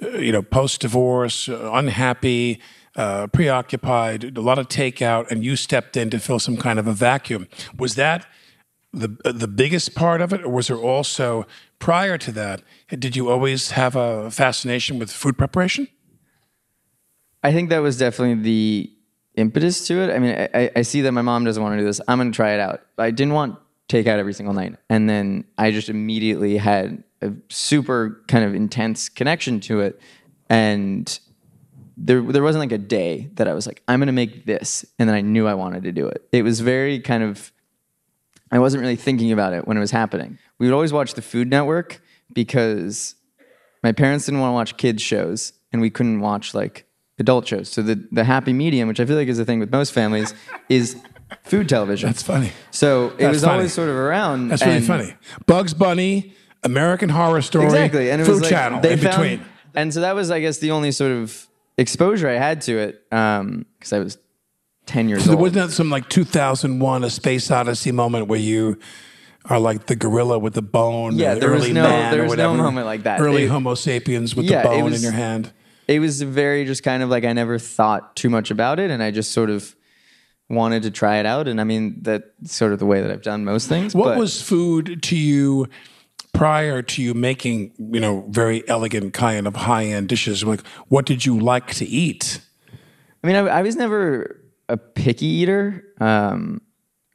uh, 0.04 0.18
you 0.18 0.32
know, 0.32 0.42
post 0.42 0.82
divorce, 0.82 1.48
uh, 1.48 1.72
unhappy, 1.74 2.60
uh, 2.98 3.28
preoccupied, 3.28 4.38
a 4.38 4.42
lot 4.42 4.60
of 4.60 4.68
takeout, 4.68 5.32
and 5.32 5.46
you 5.46 5.56
stepped 5.56 5.96
in 5.96 6.10
to 6.10 6.20
fill 6.20 6.40
some 6.40 6.58
kind 6.58 6.78
of 6.78 6.88
a 6.88 6.94
vacuum. 6.94 7.48
Was 7.78 7.96
that 7.96 8.28
the 8.94 9.08
the 9.24 9.48
biggest 9.48 9.96
part 9.96 10.22
of 10.22 10.34
it, 10.34 10.44
or 10.44 10.50
was 10.50 10.68
there 10.68 10.78
also 10.78 11.46
prior 11.80 12.18
to 12.18 12.32
that? 12.34 12.62
Did 12.90 13.16
you 13.16 13.30
always 13.30 13.72
have 13.72 13.96
a 13.96 14.30
fascination 14.30 15.00
with 15.00 15.12
food 15.12 15.38
preparation? 15.38 15.88
I 17.44 17.52
think 17.54 17.70
that 17.70 17.80
was 17.80 17.98
definitely 17.98 18.44
the 18.44 18.92
impetus 19.36 19.88
to 19.88 20.02
it. 20.02 20.14
I 20.14 20.20
mean, 20.20 20.50
I, 20.54 20.72
I 20.76 20.82
see 20.82 21.02
that 21.02 21.12
my 21.14 21.22
mom 21.22 21.46
doesn't 21.46 21.62
want 21.62 21.74
to 21.74 21.80
do 21.80 21.86
this. 21.86 22.02
I'm 22.08 22.20
going 22.20 22.32
to 22.32 22.36
try 22.36 22.52
it 22.52 22.60
out. 22.60 22.82
I 22.98 23.12
didn't 23.12 23.34
want 23.34 23.58
takeout 23.88 24.20
every 24.20 24.34
single 24.34 24.54
night, 24.54 24.76
and 24.90 25.10
then 25.10 25.46
I 25.58 25.72
just 25.72 25.90
immediately 25.90 26.58
had 26.58 27.04
a 27.22 27.34
super 27.50 28.24
kind 28.28 28.44
of 28.44 28.54
intense 28.54 29.08
connection 29.08 29.62
to 29.62 29.80
it, 29.80 30.02
and 30.50 31.18
there 31.96 32.22
there 32.22 32.44
wasn't 32.44 32.60
like 32.60 32.72
a 32.74 32.78
day 32.78 33.30
that 33.36 33.48
I 33.48 33.54
was 33.54 33.66
like, 33.66 33.84
I'm 33.88 34.00
going 34.00 34.08
to 34.08 34.14
make 34.14 34.46
this, 34.46 34.86
and 35.00 35.08
then 35.08 35.16
I 35.16 35.22
knew 35.22 35.48
I 35.48 35.54
wanted 35.54 35.84
to 35.84 35.94
do 35.94 36.08
it. 36.08 36.28
It 36.34 36.44
was 36.44 36.60
very 36.60 37.00
kind 37.00 37.24
of 37.24 37.54
I 38.52 38.60
wasn't 38.60 38.82
really 38.82 38.96
thinking 38.98 39.32
about 39.32 39.54
it 39.54 39.68
when 39.68 39.78
it 39.78 39.80
was 39.80 39.92
happening. 39.92 40.38
We 40.60 40.68
would 40.68 40.74
always 40.74 40.92
watch 40.94 41.14
the 41.14 41.22
Food 41.22 41.50
Network 41.50 42.02
because 42.34 43.16
my 43.84 43.92
parents 43.92 44.26
didn't 44.26 44.40
want 44.42 44.50
to 44.52 44.54
watch 44.56 44.78
kids 44.78 45.02
shows 45.02 45.54
and 45.72 45.82
we 45.82 45.90
couldn't 45.90 46.20
watch 46.20 46.54
like 46.54 46.86
adult 47.20 47.48
shows. 47.48 47.70
So 47.70 47.82
the 47.82 48.06
the 48.12 48.24
happy 48.24 48.54
medium, 48.54 48.88
which 48.88 49.00
I 49.00 49.06
feel 49.06 49.16
like 49.16 49.28
is 49.28 49.40
a 49.40 49.46
thing 49.46 49.60
with 49.60 49.72
most 49.72 49.94
families, 49.94 50.34
is 50.70 50.98
food 51.44 51.70
television. 51.70 52.08
That's 52.10 52.24
funny. 52.24 52.52
So 52.72 53.08
it 53.08 53.18
That's 53.20 53.34
was 53.36 53.42
funny. 53.44 53.54
always 53.54 53.74
sort 53.74 53.90
of 53.90 53.96
around. 53.96 54.50
That's 54.50 54.64
really 54.64 54.78
and- 54.78 54.86
funny. 54.86 55.14
Bugs 55.46 55.74
Bunny, 55.74 56.34
American 56.64 57.10
Horror 57.10 57.42
Story, 57.42 57.66
Exactly, 57.66 58.12
and 58.12 58.22
it 58.22 58.26
Food 58.26 58.32
was 58.34 58.42
like 58.42 58.50
Channel 58.52 58.82
they 58.82 58.94
in 58.94 59.00
found, 59.00 59.22
between. 59.22 59.46
And 59.74 59.94
so 59.94 60.02
that 60.02 60.16
was, 60.16 60.30
I 60.30 60.42
guess, 60.42 60.58
the 60.58 60.72
only 60.72 60.92
sort 60.92 61.12
of 61.14 61.48
exposure 61.78 62.28
I 62.28 62.34
had 62.34 62.60
to 62.64 62.78
it 62.78 63.02
um, 63.14 63.66
because 63.80 63.94
I 63.94 64.00
was 64.00 64.18
ten 64.92 65.10
years 65.10 65.24
So 65.26 65.32
old. 65.32 65.40
wasn't 65.42 65.68
that 65.70 65.74
some 65.74 65.90
like 65.90 66.10
2001: 66.10 67.04
A 67.04 67.10
Space 67.10 67.50
Odyssey 67.52 67.92
moment 67.92 68.28
where 68.28 68.40
you 68.40 68.78
are 69.46 69.60
like 69.60 69.88
the 69.88 69.96
gorilla 69.96 70.38
with 70.38 70.54
the 70.54 70.62
bone? 70.62 71.16
Yeah, 71.16 71.34
the 71.34 71.40
there 71.42 71.52
was 71.52 71.64
early 71.64 71.74
no- 71.74 71.84
man 71.84 72.12
there 72.12 72.22
or 72.24 72.28
was 72.28 72.38
no 72.38 72.54
moment 72.56 72.86
like 72.86 73.04
that. 73.04 73.20
Early 73.20 73.44
It- 73.44 73.50
Homo 73.50 73.76
sapiens 73.76 74.36
with 74.36 74.46
Yeah, 74.46 74.62
the 74.64 74.70
bone 74.70 74.94
in 74.94 75.02
your 75.02 75.12
hand. 75.14 75.52
it 75.88 76.00
was 76.00 76.22
very 76.22 76.66
just 76.66 76.84
kind 76.84 77.02
of 77.04 77.10
like 77.10 77.24
I 77.26 77.34
never 77.34 77.58
thought 77.58 78.16
too 78.16 78.30
much 78.30 78.52
about 78.52 78.80
it, 78.80 78.92
and 78.92 79.02
I 79.02 79.12
just 79.12 79.32
sort 79.32 79.50
of 79.50 79.76
wanted 80.50 80.84
to 80.84 80.92
try 80.92 81.18
it 81.18 81.26
out. 81.26 81.48
And 81.48 81.62
I 81.62 81.64
mean, 81.64 82.00
that's 82.02 82.26
sort 82.54 82.74
of 82.74 82.80
the 82.80 82.86
way 82.86 83.02
that 83.02 83.10
I've 83.10 83.22
done 83.24 83.46
most 83.46 83.68
things. 83.70 83.96
What 83.96 84.10
but 84.10 84.18
was 84.18 84.42
food 84.42 85.02
to 85.04 85.16
you 85.16 85.68
prior 86.34 86.82
to 86.82 87.02
you 87.02 87.14
making, 87.14 87.72
you 87.78 88.00
know, 88.02 88.26
very 88.30 88.68
elegant 88.68 89.14
kind 89.14 89.48
of 89.48 89.56
high 89.56 89.86
end 89.86 90.10
dishes? 90.10 90.44
Like, 90.44 90.66
what 90.90 91.06
did 91.06 91.26
you 91.26 91.40
like 91.40 91.74
to 91.76 91.86
eat? 91.86 92.42
I 93.24 93.28
mean, 93.28 93.36
I, 93.38 93.48
I 93.48 93.62
was 93.62 93.76
never 93.78 94.41
a 94.72 94.78
picky 94.78 95.26
eater, 95.26 95.84
um, 96.00 96.62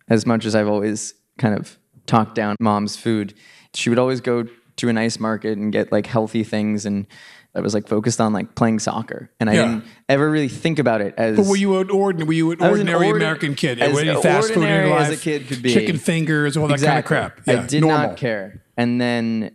as 0.08 0.26
much 0.26 0.44
as 0.44 0.54
I've 0.54 0.68
always 0.68 1.14
kind 1.38 1.54
of 1.58 1.78
talked 2.06 2.34
down 2.34 2.56
mom's 2.60 2.96
food. 2.96 3.34
She 3.74 3.90
would 3.90 3.98
always 3.98 4.20
go 4.20 4.44
to 4.76 4.88
a 4.88 4.92
nice 4.92 5.18
market 5.18 5.56
and 5.58 5.72
get 5.72 5.90
like 5.90 6.06
healthy 6.06 6.44
things, 6.44 6.84
and 6.86 7.06
I 7.54 7.60
was 7.60 7.72
like 7.74 7.88
focused 7.88 8.20
on 8.20 8.32
like 8.32 8.54
playing 8.54 8.78
soccer, 8.78 9.30
and 9.40 9.48
I 9.50 9.54
Yeah. 9.54 9.62
didn't 9.66 9.84
ever 10.08 10.30
really 10.30 10.48
think 10.48 10.78
about 10.78 11.00
it 11.00 11.14
as. 11.16 11.36
But 11.36 11.46
were 11.46 11.56
you 11.56 11.78
an 11.78 11.90
ordinary? 11.90 12.26
Were 12.26 12.32
you 12.34 12.50
an 12.52 12.62
an 12.62 12.70
ordinary 12.70 13.06
ordi- 13.06 13.16
American 13.16 13.54
kid? 13.54 13.80
as 13.80 13.98
any 13.98 14.20
fast 14.22 14.52
food 14.52 14.62
in 14.64 14.68
your 14.68 14.88
life? 14.88 15.10
as 15.10 15.18
a 15.18 15.22
kid 15.22 15.48
could 15.48 15.62
be. 15.62 15.72
Chicken 15.72 15.96
fingers, 15.98 16.56
all 16.56 16.68
that 16.68 16.80
kind 16.80 16.98
of 16.98 17.04
crap. 17.04 17.40
Yeah, 17.46 17.62
I 17.62 17.66
did 17.66 17.80
normal. 17.80 18.08
not 18.08 18.16
care. 18.18 18.62
And 18.76 19.00
then 19.00 19.52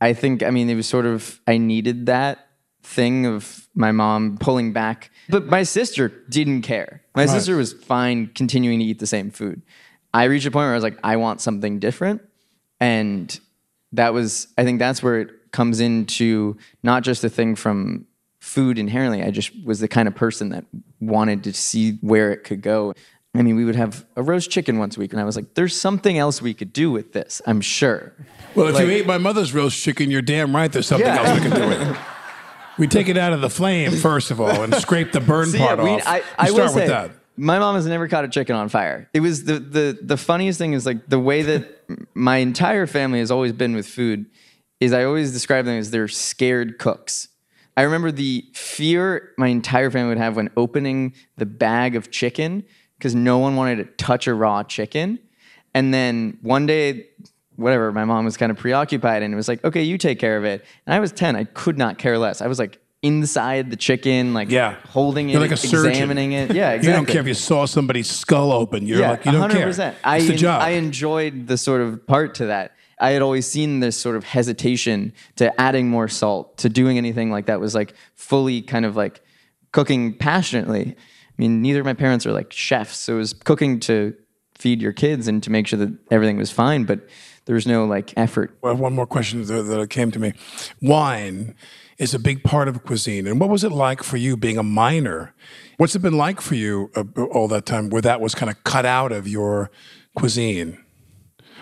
I 0.00 0.12
think, 0.12 0.42
I 0.42 0.50
mean, 0.50 0.68
it 0.68 0.74
was 0.74 0.88
sort 0.88 1.06
of, 1.06 1.40
I 1.46 1.56
needed 1.58 2.06
that 2.06 2.43
thing 2.84 3.26
of 3.26 3.66
my 3.74 3.90
mom 3.90 4.36
pulling 4.38 4.72
back. 4.72 5.10
But 5.28 5.46
my 5.46 5.62
sister 5.64 6.08
didn't 6.28 6.62
care. 6.62 7.02
My 7.16 7.26
sister 7.26 7.56
was 7.56 7.72
fine 7.72 8.28
continuing 8.34 8.78
to 8.78 8.84
eat 8.84 8.98
the 8.98 9.06
same 9.06 9.30
food. 9.30 9.62
I 10.12 10.24
reached 10.24 10.46
a 10.46 10.50
point 10.50 10.64
where 10.64 10.72
I 10.72 10.74
was 10.74 10.84
like, 10.84 10.98
I 11.02 11.16
want 11.16 11.40
something 11.40 11.78
different. 11.80 12.22
And 12.80 13.38
that 13.92 14.12
was, 14.12 14.48
I 14.58 14.64
think 14.64 14.78
that's 14.78 15.02
where 15.02 15.20
it 15.20 15.50
comes 15.52 15.80
into 15.80 16.56
not 16.82 17.02
just 17.02 17.24
a 17.24 17.28
thing 17.28 17.56
from 17.56 18.06
food 18.38 18.78
inherently. 18.78 19.22
I 19.22 19.30
just 19.30 19.52
was 19.64 19.80
the 19.80 19.88
kind 19.88 20.06
of 20.06 20.14
person 20.14 20.50
that 20.50 20.64
wanted 21.00 21.44
to 21.44 21.52
see 21.54 21.92
where 22.02 22.32
it 22.32 22.44
could 22.44 22.60
go. 22.62 22.94
I 23.34 23.42
mean, 23.42 23.56
we 23.56 23.64
would 23.64 23.76
have 23.76 24.04
a 24.14 24.22
roast 24.22 24.50
chicken 24.50 24.78
once 24.78 24.96
a 24.96 25.00
week, 25.00 25.12
and 25.12 25.20
I 25.20 25.24
was 25.24 25.34
like, 25.34 25.54
there's 25.54 25.74
something 25.74 26.18
else 26.18 26.40
we 26.40 26.54
could 26.54 26.72
do 26.72 26.92
with 26.92 27.12
this, 27.12 27.42
I'm 27.46 27.60
sure. 27.60 28.12
Well, 28.54 28.68
if 28.76 28.80
you 28.80 28.88
ate 28.94 29.06
my 29.06 29.18
mother's 29.18 29.52
roast 29.52 29.82
chicken, 29.82 30.08
you're 30.10 30.22
damn 30.22 30.54
right. 30.54 30.70
There's 30.70 30.86
something 30.86 31.06
Yeah. 31.06 31.20
else 31.24 31.40
we 31.40 31.48
can 31.48 31.60
do 31.60 31.66
with 31.68 31.80
it. 31.80 31.96
We 32.78 32.86
take 32.88 33.08
it 33.08 33.16
out 33.16 33.32
of 33.32 33.40
the 33.40 33.50
flame 33.50 33.92
first 33.92 34.30
of 34.30 34.40
all 34.40 34.62
and 34.62 34.74
scrape 34.76 35.12
the 35.12 35.20
burn 35.20 35.46
So, 35.50 35.58
part 35.58 35.78
yeah, 35.78 35.84
we- 35.84 35.90
off. 35.90 36.02
I, 36.06 36.22
I 36.38 36.50
will 36.50 36.56
start 36.56 36.70
say, 36.70 36.80
with 36.80 36.88
that. 36.88 37.10
my 37.36 37.58
mom 37.58 37.74
has 37.76 37.86
never 37.86 38.08
caught 38.08 38.24
a 38.24 38.28
chicken 38.28 38.56
on 38.56 38.68
fire. 38.68 39.08
It 39.14 39.20
was 39.20 39.44
the, 39.44 39.58
the, 39.58 39.98
the 40.02 40.16
funniest 40.16 40.58
thing 40.58 40.72
is 40.72 40.84
like 40.86 41.06
the 41.08 41.18
way 41.20 41.42
that 41.42 41.84
my 42.14 42.38
entire 42.38 42.86
family 42.86 43.20
has 43.20 43.30
always 43.30 43.52
been 43.52 43.74
with 43.74 43.86
food 43.86 44.26
is 44.80 44.92
I 44.92 45.04
always 45.04 45.32
describe 45.32 45.64
them 45.66 45.78
as 45.78 45.90
they're 45.90 46.08
scared 46.08 46.78
cooks. 46.78 47.28
I 47.76 47.82
remember 47.82 48.12
the 48.12 48.44
fear 48.54 49.32
my 49.38 49.48
entire 49.48 49.90
family 49.90 50.08
would 50.10 50.18
have 50.18 50.36
when 50.36 50.50
opening 50.56 51.14
the 51.36 51.46
bag 51.46 51.96
of 51.96 52.10
chicken 52.10 52.64
because 52.98 53.14
no 53.14 53.38
one 53.38 53.56
wanted 53.56 53.76
to 53.76 53.84
touch 54.04 54.26
a 54.26 54.34
raw 54.34 54.62
chicken. 54.62 55.18
And 55.74 55.92
then 55.92 56.38
one 56.42 56.66
day, 56.66 57.06
whatever, 57.56 57.92
my 57.92 58.04
mom 58.04 58.24
was 58.24 58.36
kind 58.36 58.50
of 58.50 58.58
preoccupied 58.58 59.22
and 59.22 59.32
it 59.32 59.36
was 59.36 59.48
like, 59.48 59.64
okay, 59.64 59.82
you 59.82 59.98
take 59.98 60.18
care 60.18 60.36
of 60.36 60.44
it. 60.44 60.64
And 60.86 60.94
I 60.94 61.00
was 61.00 61.12
10. 61.12 61.36
I 61.36 61.44
could 61.44 61.78
not 61.78 61.98
care 61.98 62.18
less. 62.18 62.40
I 62.42 62.46
was 62.46 62.58
like 62.58 62.78
inside 63.02 63.70
the 63.70 63.76
chicken, 63.76 64.32
like 64.34 64.50
Yeah. 64.50 64.76
holding 64.88 65.28
it, 65.28 65.32
You're 65.32 65.40
like 65.42 65.50
a 65.52 65.56
surgeon. 65.56 65.90
examining 65.90 66.32
it. 66.32 66.52
Yeah, 66.54 66.70
exactly. 66.70 66.88
You 66.88 66.96
don't 66.96 67.06
care 67.06 67.20
if 67.20 67.26
you 67.26 67.34
saw 67.34 67.66
somebody's 67.66 68.10
skull 68.10 68.50
open. 68.52 68.86
You're 68.86 69.00
yeah, 69.00 69.10
like, 69.10 69.24
you 69.26 69.32
don't 69.32 69.50
100%. 69.50 69.76
care. 69.76 69.94
I, 70.02 70.16
It's 70.16 70.26
the 70.26 70.32
en- 70.32 70.38
job. 70.38 70.62
I 70.62 70.70
enjoyed 70.70 71.46
the 71.46 71.56
sort 71.58 71.80
of 71.82 72.06
part 72.06 72.34
to 72.36 72.46
that. 72.46 72.72
I 72.98 73.10
had 73.10 73.22
always 73.22 73.46
seen 73.50 73.80
this 73.80 73.96
sort 73.98 74.16
of 74.16 74.24
hesitation 74.24 75.12
to 75.36 75.60
adding 75.60 75.88
more 75.90 76.08
salt, 76.08 76.56
to 76.58 76.68
doing 76.68 76.96
anything 76.96 77.30
like 77.30 77.46
that 77.46 77.60
was 77.60 77.74
like 77.74 77.92
fully 78.14 78.62
kind 78.62 78.84
of 78.86 78.96
like 78.96 79.20
cooking 79.72 80.14
passionately. 80.16 80.94
I 80.96 81.32
mean, 81.36 81.60
neither 81.60 81.80
of 81.80 81.86
my 81.86 81.94
parents 81.94 82.24
are 82.26 82.32
like 82.32 82.52
chefs, 82.52 82.96
so 82.96 83.14
it 83.16 83.18
was 83.18 83.32
cooking 83.32 83.80
to 83.80 84.14
feed 84.64 84.80
your 84.80 84.94
kids 84.94 85.28
and 85.28 85.42
to 85.42 85.50
make 85.50 85.66
sure 85.66 85.78
that 85.78 85.94
everything 86.10 86.38
was 86.38 86.50
fine, 86.50 86.84
but 86.84 87.00
there 87.44 87.54
was 87.54 87.66
no 87.66 87.84
like 87.84 88.14
effort. 88.16 88.56
Have 88.64 88.80
one 88.80 88.94
more 88.94 89.06
question 89.06 89.44
that, 89.44 89.62
that 89.62 89.90
came 89.90 90.10
to 90.10 90.18
me. 90.18 90.32
Wine 90.80 91.54
is 91.98 92.14
a 92.14 92.18
big 92.18 92.42
part 92.42 92.66
of 92.66 92.82
cuisine. 92.82 93.26
And 93.26 93.38
what 93.38 93.50
was 93.50 93.62
it 93.62 93.70
like 93.72 94.02
for 94.02 94.16
you 94.16 94.38
being 94.38 94.56
a 94.56 94.62
minor? 94.62 95.34
What's 95.76 95.94
it 95.94 95.98
been 95.98 96.16
like 96.16 96.40
for 96.40 96.54
you 96.54 96.90
uh, 96.96 97.04
all 97.24 97.46
that 97.48 97.66
time 97.66 97.90
where 97.90 98.00
that 98.00 98.22
was 98.22 98.34
kind 98.34 98.50
of 98.50 98.64
cut 98.64 98.86
out 98.86 99.12
of 99.12 99.28
your 99.28 99.70
cuisine? 100.16 100.82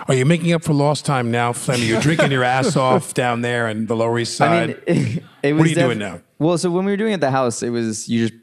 Are 0.07 0.15
you 0.15 0.25
making 0.25 0.53
up 0.53 0.63
for 0.63 0.73
lost 0.73 1.05
time 1.05 1.33
now, 1.33 1.53
Flemmy? 1.53 1.89
You're 1.89 2.01
drinking 2.01 2.31
your 2.31 2.45
ass 2.45 2.77
off 2.87 3.15
down 3.15 3.41
there 3.41 3.69
in 3.69 3.87
the 3.87 3.97
Lower 3.97 4.17
East 4.21 4.37
Side? 4.37 4.53
I 4.53 4.67
mean, 4.67 4.77
it, 4.87 5.25
it 5.43 5.53
was 5.55 5.59
What 5.59 5.67
are 5.67 5.71
you 5.71 5.75
doing 5.75 5.99
now? 5.99 6.21
Well, 6.39 6.57
so 6.57 6.71
when 6.71 6.85
we 6.85 6.93
were 6.93 6.97
doing 6.97 7.11
it 7.11 7.15
at 7.15 7.21
the 7.21 7.33
house, 7.33 7.65
it 7.65 7.71
was 7.71 8.09
you 8.09 8.29
just 8.29 8.42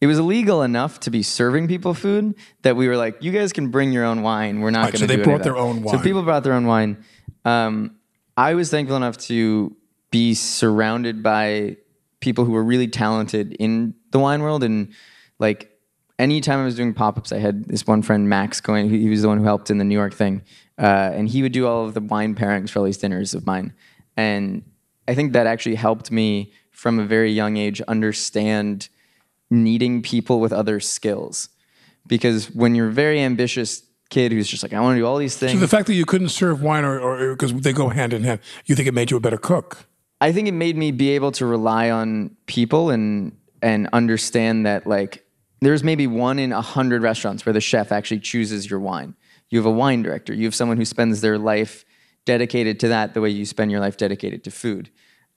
it 0.00 0.06
was 0.06 0.18
illegal 0.18 0.62
enough 0.62 1.00
to 1.00 1.10
be 1.10 1.22
serving 1.22 1.68
people 1.68 1.94
food 1.94 2.34
that 2.62 2.76
we 2.76 2.88
were 2.88 2.96
like, 2.96 3.22
you 3.22 3.32
guys 3.32 3.52
can 3.52 3.68
bring 3.68 3.92
your 3.92 4.04
own 4.04 4.22
wine. 4.22 4.60
We're 4.60 4.70
not 4.70 4.84
Right, 4.84 4.92
going 4.92 5.00
so 5.00 5.06
to. 5.06 5.08
they 5.08 5.16
do 5.16 5.22
any 5.22 5.24
brought 5.30 5.42
their 5.44 5.52
that." 5.54 5.58
own 5.58 5.86
So 5.88 5.98
people 5.98 6.22
brought 6.22 6.42
their 6.44 6.54
own 6.54 6.66
wine. 6.66 7.04
Um, 7.44 7.96
I 8.36 8.54
was 8.54 8.70
thankful 8.70 8.96
enough 8.96 9.18
to 9.18 9.76
be 10.10 10.34
surrounded 10.34 11.22
by 11.22 11.76
people 12.20 12.44
who 12.44 12.52
were 12.52 12.64
really 12.64 12.88
talented 12.88 13.52
in 13.54 13.94
the 14.10 14.18
wine 14.18 14.42
world 14.42 14.62
and 14.64 14.92
like 15.38 15.70
anytime 16.18 16.58
I 16.60 16.64
was 16.64 16.74
doing 16.76 16.92
pop-ups, 16.92 17.32
I 17.32 17.38
had 17.38 17.64
this 17.66 17.86
one 17.86 18.02
friend 18.02 18.28
Max 18.28 18.60
going. 18.60 18.90
He 18.90 19.00
he 19.02 19.08
was 19.08 19.22
the 19.22 19.28
one 19.28 19.38
who 19.38 19.44
helped 19.44 19.70
in 19.70 19.78
the 19.78 19.84
New 19.84 19.94
York 19.94 20.12
thing, 20.14 20.42
uh, 20.78 21.10
and 21.14 21.28
he 21.28 21.42
would 21.42 21.52
do 21.52 21.66
all 21.66 21.86
of 21.86 21.94
the 21.94 22.00
wine 22.00 22.34
pairings 22.34 22.68
for 22.70 22.80
all 22.80 22.84
these 22.84 22.98
dinners 22.98 23.32
of 23.34 23.46
mine. 23.46 23.72
And 24.16 24.62
I 25.08 25.14
think 25.14 25.32
that 25.32 25.46
actually 25.46 25.76
helped 25.76 26.10
me 26.10 26.52
from 26.72 26.98
a 26.98 27.04
very 27.06 27.32
young 27.32 27.56
age 27.56 27.80
understand 27.82 28.88
needing 29.50 30.02
people 30.02 30.40
with 30.40 30.52
other 30.52 30.80
skills, 30.80 31.48
because 32.06 32.50
when 32.54 32.74
you're 32.74 32.88
a 32.88 32.92
very 32.92 33.20
ambitious 33.20 33.82
kid 34.10 34.32
who's 34.32 34.48
just 34.48 34.62
like 34.62 34.72
I 34.72 34.80
want 34.80 34.96
to 34.96 35.00
do 35.00 35.06
all 35.06 35.18
these 35.18 35.36
things. 35.36 35.52
so 35.52 35.58
the 35.58 35.68
fact 35.68 35.86
that 35.86 35.94
you 35.94 36.04
couldn't 36.04 36.30
serve 36.30 36.62
wine 36.62 36.84
or 36.84 36.98
or 37.00 37.34
because 37.34 37.52
they 37.52 37.72
go 37.72 37.88
hand 37.88 38.12
in 38.12 38.24
hand, 38.24 38.40
you 38.66 38.74
think 38.74 38.88
it 38.88 38.94
made 38.94 39.10
you 39.10 39.16
a 39.16 39.20
better 39.20 39.38
cook? 39.38 39.86
I 40.20 40.32
think 40.32 40.48
it 40.48 40.52
made 40.52 40.76
me 40.76 40.90
be 40.90 41.10
able 41.10 41.32
to 41.32 41.46
rely 41.46 41.90
on 41.90 42.36
people 42.46 42.90
and 42.90 43.36
and 43.62 43.88
understand 43.92 44.66
that 44.66 44.86
like 44.86 45.24
there's 45.60 45.84
maybe 45.84 46.06
one 46.06 46.38
in 46.38 46.52
a 46.52 46.62
hundred 46.62 47.02
restaurants 47.02 47.44
where 47.44 47.52
the 47.52 47.60
chef 47.60 47.92
actually 47.92 48.20
chooses 48.20 48.68
your 48.68 48.80
wine. 48.80 49.14
You 49.50 49.58
have 49.58 49.66
a 49.66 49.70
wine 49.70 50.02
director. 50.02 50.32
You 50.32 50.44
have 50.44 50.54
someone 50.54 50.76
who 50.76 50.84
spends 50.84 51.20
their 51.20 51.38
life 51.38 51.84
dedicated 52.24 52.80
to 52.80 52.88
that 52.88 53.14
the 53.14 53.20
way 53.20 53.30
you 53.30 53.44
spend 53.44 53.70
your 53.70 53.80
life 53.80 53.96
dedicated 53.96 54.44
to 54.44 54.50
food. 54.50 54.90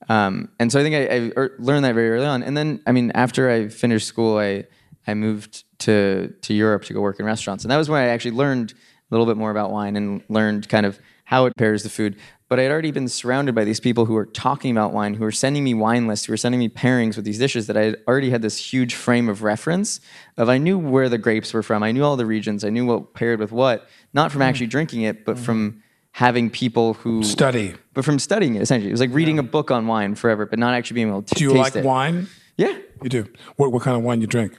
Um, 0.08 0.50
and 0.58 0.70
so 0.70 0.80
I 0.80 0.82
think 0.82 0.94
I, 0.94 1.14
I 1.14 1.32
er- 1.36 1.56
learned 1.58 1.84
that 1.84 1.94
very 1.94 2.10
early 2.10 2.26
on. 2.26 2.42
And 2.42 2.56
then 2.56 2.80
I 2.86 2.92
mean, 2.92 3.10
after 3.14 3.50
I 3.50 3.68
finished 3.68 4.06
school, 4.06 4.38
I 4.38 4.64
I 5.06 5.14
moved 5.14 5.64
to 5.80 6.34
to 6.42 6.54
Europe 6.54 6.84
to 6.84 6.92
go 6.92 7.00
work 7.00 7.20
in 7.20 7.26
restaurants, 7.26 7.64
and 7.64 7.70
that 7.70 7.76
was 7.76 7.88
when 7.88 8.02
I 8.02 8.08
actually 8.08 8.32
learned 8.32 8.72
a 8.72 9.14
little 9.14 9.26
bit 9.26 9.36
more 9.36 9.50
about 9.50 9.70
wine 9.70 9.96
and 9.96 10.22
learned 10.28 10.68
kind 10.68 10.86
of 10.86 10.98
how 11.24 11.46
it 11.46 11.56
pairs 11.56 11.82
the 11.82 11.90
food. 11.90 12.16
But 12.48 12.60
I 12.60 12.64
had 12.64 12.72
already 12.72 12.90
been 12.90 13.08
surrounded 13.08 13.54
by 13.54 13.64
these 13.64 13.80
people 13.80 14.04
who 14.04 14.12
were 14.12 14.26
talking 14.26 14.70
about 14.70 14.92
wine, 14.92 15.14
who 15.14 15.24
were 15.24 15.32
sending 15.32 15.64
me 15.64 15.72
wine 15.72 16.06
lists, 16.06 16.26
who 16.26 16.32
were 16.32 16.36
sending 16.36 16.58
me 16.58 16.68
pairings 16.68 17.16
with 17.16 17.24
these 17.24 17.38
dishes 17.38 17.66
that 17.66 17.76
I 17.76 17.84
had 17.84 17.96
already 18.06 18.30
had 18.30 18.42
this 18.42 18.58
huge 18.58 18.94
frame 18.94 19.28
of 19.28 19.42
reference 19.42 20.00
of 20.36 20.48
I 20.48 20.58
knew 20.58 20.78
where 20.78 21.08
the 21.08 21.18
grapes 21.18 21.54
were 21.54 21.62
from, 21.62 21.82
I 21.82 21.92
knew 21.92 22.04
all 22.04 22.16
the 22.16 22.26
regions, 22.26 22.62
I 22.62 22.68
knew 22.70 22.84
what 22.84 23.14
paired 23.14 23.40
with 23.40 23.50
what, 23.50 23.88
not 24.12 24.30
from 24.30 24.42
actually 24.42 24.66
drinking 24.66 25.02
it, 25.02 25.24
but 25.24 25.38
from 25.38 25.82
having 26.16 26.48
people 26.48 26.94
who 26.94 27.24
Study. 27.24 27.74
but 27.92 28.04
from 28.04 28.20
studying 28.20 28.54
it 28.54 28.62
essentially. 28.62 28.88
It 28.88 28.92
was 28.92 29.00
like 29.00 29.12
reading 29.12 29.38
a 29.40 29.42
book 29.42 29.70
on 29.72 29.88
wine 29.88 30.14
forever, 30.14 30.46
but 30.46 30.58
not 30.60 30.72
actually 30.72 30.94
being 30.94 31.08
able 31.08 31.22
to 31.22 31.34
teach 31.34 31.42
it. 31.42 31.48
Do 31.48 31.54
you 31.56 31.62
taste 31.62 31.74
like 31.74 31.84
it. 31.84 31.84
wine? 31.84 32.28
Yeah. 32.56 32.78
You 33.02 33.08
do. 33.08 33.26
What, 33.56 33.72
what 33.72 33.82
kind 33.82 33.96
of 33.96 34.04
wine 34.04 34.20
you 34.20 34.28
drink? 34.28 34.56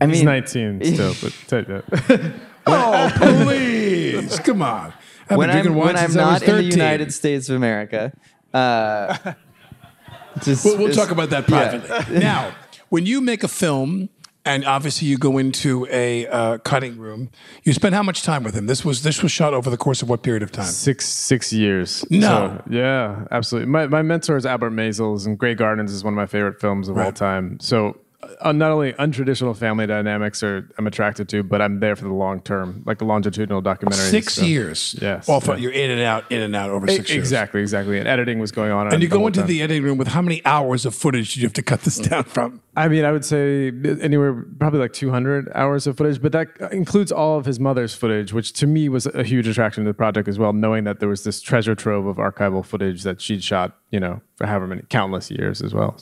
I 0.00 0.06
He's 0.06 0.18
mean 0.18 0.26
19 0.26 0.84
still, 0.84 1.14
but 1.22 1.34
tell 1.46 1.58
you 1.60 1.82
that. 1.88 2.32
Oh, 2.66 3.10
please. 3.16 4.38
Come 4.40 4.60
on. 4.62 4.92
I've 5.30 5.38
when 5.38 5.48
been 5.48 5.68
I'm, 5.68 5.74
wine 5.74 5.86
when 5.86 5.96
I'm 5.96 6.10
since 6.10 6.16
I 6.16 6.32
was 6.34 6.40
not 6.42 6.48
in 6.50 6.56
the 6.56 6.64
United 6.64 7.12
States 7.14 7.48
of 7.48 7.56
America, 7.56 8.12
uh, 8.52 9.16
just- 10.42 10.64
We'll, 10.64 10.76
we'll 10.78 10.86
just- 10.88 10.98
talk 10.98 11.10
about 11.10 11.30
that 11.30 11.46
privately. 11.46 12.18
now, 12.20 12.54
when 12.90 13.06
you 13.06 13.20
make 13.22 13.42
a 13.42 13.48
film, 13.48 14.10
and 14.44 14.64
obviously 14.64 15.08
you 15.08 15.18
go 15.18 15.38
into 15.38 15.86
a 15.90 16.26
uh, 16.26 16.58
cutting 16.58 16.98
room, 16.98 17.30
you 17.64 17.72
spend 17.72 17.94
how 17.94 18.02
much 18.02 18.22
time 18.22 18.42
with 18.44 18.54
him? 18.54 18.66
This 18.66 18.84
was 18.84 19.02
this 19.02 19.22
was 19.22 19.32
shot 19.32 19.54
over 19.54 19.70
the 19.70 19.76
course 19.76 20.02
of 20.02 20.08
what 20.08 20.22
period 20.22 20.42
of 20.42 20.52
time? 20.52 20.66
Six 20.66 21.06
six 21.06 21.52
years. 21.52 22.04
No. 22.10 22.28
So, 22.28 22.62
yeah, 22.70 23.24
absolutely. 23.30 23.70
My 23.70 23.86
my 23.86 24.02
mentor 24.02 24.36
is 24.36 24.46
Albert 24.46 24.70
Maysles, 24.70 25.26
and 25.26 25.38
Grey 25.38 25.54
Gardens 25.54 25.92
is 25.92 26.02
one 26.02 26.14
of 26.14 26.16
my 26.16 26.26
favorite 26.26 26.60
films 26.60 26.88
of 26.88 26.98
all 26.98 27.12
time. 27.12 27.58
So. 27.60 27.96
Uh, 28.40 28.50
not 28.50 28.72
only 28.72 28.92
untraditional 28.94 29.56
family 29.56 29.86
dynamics 29.86 30.42
are 30.42 30.68
I'm 30.76 30.88
attracted 30.88 31.28
to, 31.28 31.44
but 31.44 31.62
I'm 31.62 31.78
there 31.78 31.94
for 31.94 32.02
the 32.04 32.12
long 32.12 32.40
term, 32.40 32.82
like 32.84 32.98
the 32.98 33.04
longitudinal 33.04 33.60
documentary. 33.60 34.06
Six 34.06 34.34
So- 34.34 34.42
years. 34.42 34.96
Yes, 35.00 35.28
Off, 35.28 35.46
yeah. 35.46 35.54
You're 35.54 35.70
in 35.70 35.88
and 35.92 36.00
out, 36.00 36.24
in 36.30 36.42
and 36.42 36.56
out 36.56 36.70
over 36.70 36.88
six 36.88 37.10
years. 37.10 37.18
Exactly, 37.18 37.60
exactly. 37.60 37.96
And 37.96 38.08
editing 38.08 38.40
was 38.40 38.50
going 38.50 38.72
on. 38.72 38.92
And 38.92 39.00
you 39.02 39.08
go 39.08 39.18
whole 39.18 39.28
into 39.28 39.40
time. 39.40 39.46
the 39.48 39.62
editing 39.62 39.84
room 39.84 39.98
with 39.98 40.08
how 40.08 40.20
many 40.20 40.44
hours 40.44 40.84
of 40.84 40.96
footage 40.96 41.34
did 41.34 41.42
you 41.42 41.46
have 41.46 41.52
to 41.54 41.62
cut 41.62 41.82
this 41.82 41.96
down 41.98 42.24
from? 42.24 42.60
I 42.76 42.88
mean, 42.88 43.04
I 43.04 43.12
would 43.12 43.24
say 43.24 43.68
anywhere 44.00 44.44
probably 44.58 44.80
like 44.80 44.92
200 44.94 45.52
hours 45.54 45.86
of 45.86 45.96
footage, 45.96 46.20
but 46.20 46.32
that 46.32 46.48
includes 46.72 47.12
all 47.12 47.38
of 47.38 47.44
his 47.46 47.60
mother's 47.60 47.94
footage, 47.94 48.32
which 48.32 48.52
to 48.54 48.66
me 48.66 48.88
was 48.88 49.06
a 49.06 49.22
huge 49.22 49.46
attraction 49.46 49.84
to 49.84 49.90
the 49.90 49.94
project 49.94 50.26
as 50.26 50.40
well, 50.40 50.52
knowing 50.52 50.82
that 50.84 50.98
there 50.98 51.08
was 51.08 51.22
this 51.22 51.40
treasure 51.40 51.76
trove 51.76 52.06
of 52.06 52.16
archival 52.16 52.64
footage 52.64 53.04
that 53.04 53.20
she'd 53.20 53.44
shot, 53.44 53.76
you 53.92 54.00
know, 54.00 54.20
for 54.34 54.46
however 54.48 54.66
many 54.66 54.82
countless 54.88 55.30
years 55.30 55.62
as 55.62 55.72
well. 55.72 55.96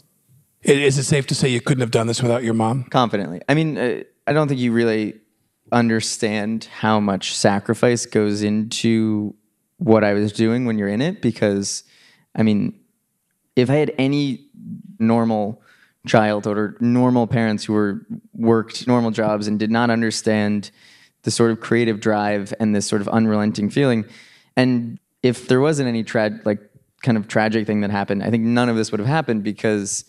Is 0.66 0.98
it 0.98 1.04
safe 1.04 1.28
to 1.28 1.34
say 1.34 1.48
you 1.48 1.60
couldn't 1.60 1.80
have 1.80 1.92
done 1.92 2.08
this 2.08 2.20
without 2.20 2.42
your 2.42 2.54
mom? 2.54 2.84
confidently. 2.84 3.40
I 3.48 3.54
mean, 3.54 3.78
uh, 3.78 4.02
I 4.26 4.32
don't 4.32 4.48
think 4.48 4.60
you 4.60 4.72
really 4.72 5.14
understand 5.70 6.64
how 6.64 6.98
much 6.98 7.36
sacrifice 7.36 8.04
goes 8.04 8.42
into 8.42 9.34
what 9.78 10.02
I 10.02 10.12
was 10.12 10.32
doing 10.32 10.66
when 10.66 10.76
you're 10.76 10.88
in 10.88 11.00
it 11.00 11.22
because, 11.22 11.84
I 12.34 12.42
mean, 12.42 12.80
if 13.54 13.70
I 13.70 13.74
had 13.74 13.92
any 13.96 14.44
normal 14.98 15.62
childhood 16.04 16.58
or 16.58 16.76
normal 16.80 17.28
parents 17.28 17.64
who 17.64 17.72
were 17.72 18.04
worked 18.32 18.88
normal 18.88 19.12
jobs 19.12 19.46
and 19.46 19.58
did 19.60 19.70
not 19.70 19.90
understand 19.90 20.72
the 21.22 21.30
sort 21.30 21.52
of 21.52 21.60
creative 21.60 22.00
drive 22.00 22.52
and 22.58 22.74
this 22.74 22.86
sort 22.86 23.02
of 23.02 23.08
unrelenting 23.08 23.70
feeling, 23.70 24.04
and 24.56 24.98
if 25.22 25.46
there 25.46 25.60
wasn't 25.60 25.88
any 25.88 26.02
tra- 26.02 26.40
like 26.44 26.58
kind 27.02 27.16
of 27.16 27.28
tragic 27.28 27.68
thing 27.68 27.82
that 27.82 27.90
happened, 27.90 28.24
I 28.24 28.30
think 28.30 28.42
none 28.42 28.68
of 28.68 28.74
this 28.74 28.90
would 28.90 28.98
have 28.98 29.08
happened 29.08 29.44
because 29.44 30.04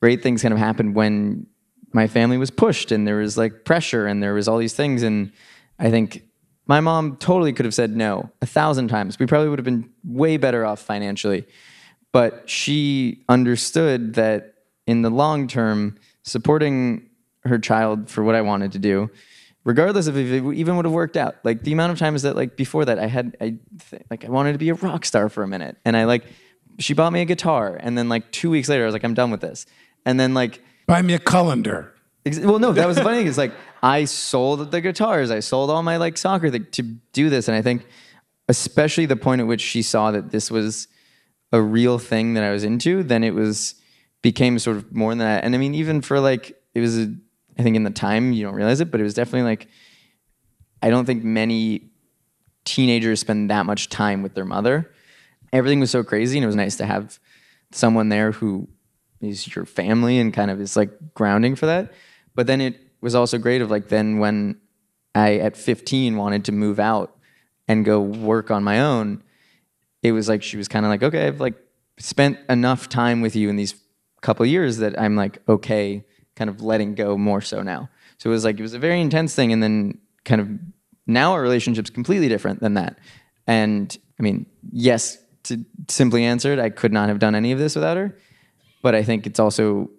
great 0.00 0.22
things 0.22 0.42
kind 0.42 0.52
of 0.52 0.58
happened 0.58 0.94
when 0.94 1.46
my 1.92 2.06
family 2.06 2.38
was 2.38 2.50
pushed 2.50 2.92
and 2.92 3.06
there 3.06 3.16
was 3.16 3.36
like 3.36 3.64
pressure 3.64 4.06
and 4.06 4.22
there 4.22 4.34
was 4.34 4.48
all 4.48 4.58
these 4.58 4.74
things. 4.74 5.02
And 5.02 5.32
i 5.78 5.90
think 5.90 6.24
my 6.66 6.80
mom 6.80 7.16
totally 7.16 7.52
could 7.52 7.64
have 7.64 7.74
said 7.74 7.96
no 7.96 8.30
a 8.40 8.46
thousand 8.46 8.88
times. 8.88 9.18
We 9.18 9.26
probably 9.26 9.48
would 9.48 9.58
have 9.58 9.64
been 9.64 9.90
way 10.04 10.36
better 10.36 10.64
off 10.64 10.80
financially. 10.80 11.46
But 12.12 12.48
she 12.48 13.24
understood 13.28 14.14
that 14.14 14.54
in 14.86 15.02
the 15.02 15.10
long 15.10 15.46
term 15.46 15.96
supporting 16.22 17.08
her 17.44 17.58
child 17.58 18.10
for 18.10 18.22
what 18.22 18.34
i 18.34 18.40
wanted 18.42 18.72
to 18.72 18.78
do 18.78 19.10
regardless 19.64 20.06
of 20.06 20.16
if 20.16 20.30
it 20.30 20.54
even 20.54 20.76
would 20.76 20.84
have 20.84 20.92
worked 20.92 21.16
out 21.16 21.36
like 21.44 21.62
the 21.62 21.72
amount 21.72 21.92
of 21.92 21.98
times 21.98 22.22
that 22.22 22.36
like 22.36 22.56
before 22.56 22.84
that 22.84 22.98
i 22.98 23.06
had 23.06 23.36
i 23.40 23.56
like 24.10 24.24
i 24.24 24.28
wanted 24.28 24.52
to 24.52 24.58
be 24.58 24.68
a 24.68 24.74
rock 24.74 25.04
star 25.04 25.28
for 25.28 25.42
a 25.42 25.48
minute. 25.48 25.76
And 25.84 25.96
i 25.96 26.04
like 26.04 26.24
she 26.78 26.94
bought 26.94 27.12
me 27.12 27.20
a 27.20 27.26
guitar. 27.26 27.78
And 27.78 27.96
then 27.98 28.08
like 28.08 28.30
two 28.32 28.50
weeks 28.50 28.68
later 28.68 28.82
i 28.82 28.86
was 28.86 28.92
like 28.92 29.04
i'm 29.04 29.14
done 29.14 29.30
with 29.30 29.40
this 29.40 29.66
and 30.04 30.18
then 30.18 30.34
like 30.34 30.62
Buy 30.86 31.02
me 31.02 31.14
a 31.14 31.18
colander. 31.18 31.92
Ex- 32.26 32.40
Well, 32.40 32.58
no, 32.58 32.72
that 32.72 32.86
was 32.86 32.96
the 32.96 33.02
funny 33.02 33.18
thing. 33.18 33.26
Is 33.26 33.38
like 33.38 33.52
I 33.82 34.04
sold 34.04 34.70
the 34.70 34.80
guitars, 34.80 35.30
I 35.30 35.40
sold 35.40 35.70
all 35.70 35.82
my 35.82 35.96
like 35.96 36.18
soccer 36.18 36.50
thing 36.50 36.66
to 36.72 36.82
do 37.12 37.30
this, 37.30 37.48
and 37.48 37.56
I 37.56 37.62
think, 37.62 37.86
especially 38.48 39.06
the 39.06 39.16
point 39.16 39.40
at 39.40 39.46
which 39.46 39.60
she 39.60 39.82
saw 39.82 40.10
that 40.10 40.30
this 40.30 40.50
was 40.50 40.88
a 41.52 41.60
real 41.60 41.98
thing 41.98 42.34
that 42.34 42.44
I 42.44 42.50
was 42.50 42.64
into, 42.64 43.02
then 43.02 43.24
it 43.24 43.34
was 43.34 43.74
became 44.22 44.58
sort 44.58 44.76
of 44.76 44.92
more 44.94 45.12
than 45.12 45.18
that. 45.18 45.44
And 45.44 45.54
I 45.54 45.58
mean, 45.58 45.74
even 45.74 46.02
for 46.02 46.20
like 46.20 46.60
it 46.74 46.80
was, 46.80 46.98
a, 46.98 47.14
I 47.58 47.62
think 47.62 47.76
in 47.76 47.84
the 47.84 47.90
time 47.90 48.32
you 48.32 48.44
don't 48.44 48.54
realize 48.54 48.80
it, 48.80 48.90
but 48.90 49.00
it 49.00 49.04
was 49.04 49.14
definitely 49.14 49.48
like 49.48 49.68
I 50.82 50.90
don't 50.90 51.04
think 51.04 51.24
many 51.24 51.90
teenagers 52.64 53.20
spend 53.20 53.50
that 53.50 53.66
much 53.66 53.88
time 53.88 54.22
with 54.22 54.34
their 54.34 54.44
mother. 54.44 54.90
Everything 55.52 55.80
was 55.80 55.90
so 55.90 56.02
crazy, 56.04 56.38
and 56.38 56.44
it 56.44 56.46
was 56.46 56.56
nice 56.56 56.76
to 56.76 56.86
have 56.86 57.18
someone 57.72 58.08
there 58.08 58.32
who 58.32 58.68
is 59.20 59.54
your 59.54 59.64
family 59.64 60.18
and 60.18 60.32
kind 60.32 60.50
of 60.50 60.60
is 60.60 60.76
like 60.76 60.90
grounding 61.14 61.56
for 61.56 61.66
that. 61.66 61.92
But 62.34 62.46
then 62.46 62.60
it 62.60 62.80
was 63.00 63.14
also 63.14 63.38
great 63.38 63.62
of 63.62 63.70
like 63.70 63.88
then 63.88 64.18
when 64.18 64.60
I 65.14 65.36
at 65.36 65.56
15 65.56 66.16
wanted 66.16 66.44
to 66.46 66.52
move 66.52 66.78
out 66.78 67.16
and 67.68 67.84
go 67.84 68.00
work 68.00 68.50
on 68.50 68.64
my 68.64 68.80
own, 68.80 69.22
it 70.02 70.12
was 70.12 70.28
like 70.28 70.42
she 70.42 70.56
was 70.56 70.68
kind 70.68 70.84
of 70.84 70.90
like, 70.90 71.02
okay, 71.02 71.26
I've 71.26 71.40
like 71.40 71.54
spent 71.98 72.38
enough 72.48 72.88
time 72.88 73.20
with 73.20 73.36
you 73.36 73.48
in 73.48 73.56
these 73.56 73.74
couple 74.22 74.44
years 74.44 74.78
that 74.78 74.98
I'm 75.00 75.16
like 75.16 75.38
okay, 75.48 76.04
kind 76.36 76.50
of 76.50 76.62
letting 76.62 76.94
go 76.94 77.16
more 77.16 77.40
so 77.40 77.62
now. 77.62 77.88
So 78.18 78.30
it 78.30 78.32
was 78.32 78.44
like 78.44 78.58
it 78.58 78.62
was 78.62 78.74
a 78.74 78.78
very 78.78 79.00
intense 79.00 79.34
thing, 79.34 79.52
and 79.52 79.62
then 79.62 79.98
kind 80.24 80.40
of 80.40 80.48
now 81.06 81.32
our 81.32 81.42
relationship's 81.42 81.90
completely 81.90 82.28
different 82.28 82.60
than 82.60 82.74
that. 82.74 82.98
And 83.46 83.96
I 84.18 84.22
mean, 84.22 84.46
yes, 84.70 85.18
to 85.44 85.64
simply 85.88 86.24
answer 86.24 86.52
it, 86.52 86.58
I 86.58 86.70
could 86.70 86.92
not 86.92 87.08
have 87.08 87.18
done 87.18 87.34
any 87.34 87.52
of 87.52 87.58
this 87.58 87.74
without 87.74 87.96
her. 87.96 88.16
But 88.82 88.94
I 88.94 89.02
think 89.02 89.26
it's 89.26 89.40
also 89.40 89.90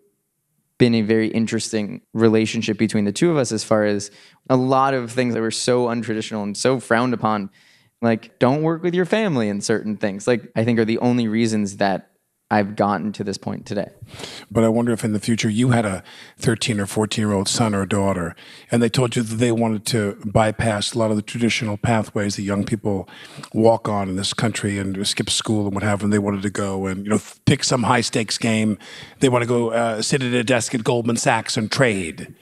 been 0.78 0.96
a 0.96 1.02
very 1.02 1.28
interesting 1.28 2.02
relationship 2.14 2.78
between 2.78 3.06
the 3.06 3.12
two 3.12 3.30
of 3.30 3.38
us 3.38 3.52
as 3.52 3.64
far 3.64 3.86
as 3.86 4.10
a 4.50 4.56
lot 4.56 4.94
of 4.94 5.12
things 5.12 5.34
that 5.36 5.42
were 5.42 5.52
so 5.52 5.86
untraditional 5.86 6.44
and 6.44 6.58
so 6.58 6.80
frowned 6.80 7.14
upon 7.14 7.52
like 8.02 8.40
don't 8.40 8.64
work 8.64 8.82
with 8.82 8.96
your 8.96 9.06
family 9.06 9.48
in 9.48 9.62
certain 9.62 9.96
things. 9.96 10.28
Like 10.28 10.52
i 10.56 10.64
think 10.66 10.80
are 10.80 10.86
the 10.86 10.98
only 10.98 11.28
reasons 11.28 11.78
that 11.78 12.11
I've 12.52 12.76
gotten 12.76 13.14
to 13.14 13.24
this 13.24 13.38
point 13.38 13.66
today. 13.66 13.90
But 14.52 14.66
I 14.66 14.68
wonder 14.68 14.92
if 14.92 15.06
in 15.06 15.14
the 15.14 15.22
future 15.22 15.50
you 15.50 15.70
had 15.70 15.86
a 15.86 16.04
13 16.38 16.82
or 16.82 16.86
14 16.86 17.26
year 17.26 17.34
old 17.34 17.48
son 17.48 17.74
or 17.74 17.86
daughter, 17.86 18.36
and 18.70 18.84
they 18.84 18.90
told 18.90 19.16
you 19.16 19.22
that 19.22 19.36
they 19.36 19.54
wanted 19.54 19.86
to 19.88 20.18
bypass 20.26 20.94
a 20.94 21.00
lot 21.00 21.12
of 21.12 21.16
the 21.16 21.22
traditional 21.22 21.78
pathways 21.78 22.36
that 22.36 22.42
young 22.42 22.66
people 22.66 23.08
walk 23.54 23.88
on 23.88 24.10
in 24.10 24.18
this 24.18 24.34
country 24.34 24.78
and 24.78 25.08
skip 25.08 25.30
school 25.30 25.66
and 25.66 25.74
what 25.74 25.82
have, 25.82 26.04
and 26.04 26.12
they 26.12 26.20
wanted 26.20 26.42
to 26.42 26.50
go 26.50 26.88
and 26.88 27.06
you 27.06 27.10
know 27.10 27.20
pick 27.46 27.64
some 27.64 27.84
high 27.84 28.02
stakes 28.02 28.38
game. 28.38 28.78
They 29.22 29.30
want 29.30 29.44
to 29.44 29.48
go 29.48 29.72
uh, 29.72 30.02
sit 30.02 30.22
at 30.22 30.34
a 30.34 30.44
desk 30.44 30.76
at 30.76 30.84
Goldman 30.84 31.16
Sachs 31.16 31.56
and 31.56 31.72
trade. 31.72 32.36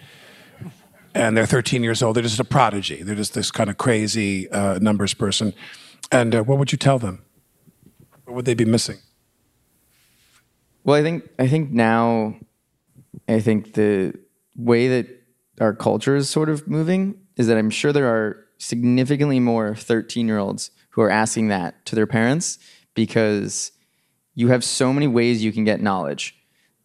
And 1.14 1.38
they're 1.38 1.46
13 1.46 1.84
years 1.84 2.02
old. 2.02 2.16
They're 2.16 2.24
just 2.24 2.40
a 2.40 2.44
prodigy. 2.44 3.04
They're 3.04 3.16
just 3.16 3.36
this 3.36 3.52
kind 3.52 3.70
of 3.70 3.78
crazy 3.78 4.50
uh, 4.50 4.80
numbers 4.80 5.14
person. 5.14 5.54
And 6.12 6.34
uh, 6.34 6.44
what 6.44 6.58
would 6.58 6.72
you 6.72 6.78
tell 6.78 6.98
them? 6.98 7.24
What 8.26 8.36
would 8.36 8.46
they 8.46 8.54
be 8.54 8.66
missing? 8.66 8.98
Well, 10.84 10.96
I 10.96 11.04
think 11.04 11.30
I 11.38 11.48
think 11.48 11.72
now, 11.72 12.36
I 13.28 13.40
think 13.40 13.74
the 13.74 14.14
way 14.56 14.88
that 14.88 15.08
our 15.60 15.74
culture 15.74 16.16
is 16.16 16.30
sort 16.30 16.50
of 16.50 16.68
moving 16.68 17.20
is 17.36 17.48
that 17.48 17.58
I'm 17.58 17.70
sure 17.70 17.92
there 17.92 18.08
are 18.08 18.46
significantly 18.58 19.40
more 19.40 19.76
13 19.76 20.28
year 20.28 20.38
olds 20.38 20.72
who 20.92 21.02
are 21.02 21.10
asking 21.10 21.50
that 21.50 21.86
to 21.86 21.96
their 21.96 22.08
parents 22.08 22.60
because 22.94 23.72
you 24.36 24.50
have 24.50 24.64
so 24.64 24.94
many 24.94 25.08
ways 25.08 25.44
you 25.44 25.52
can 25.52 25.64
get 25.64 25.82
knowledge 25.82 26.36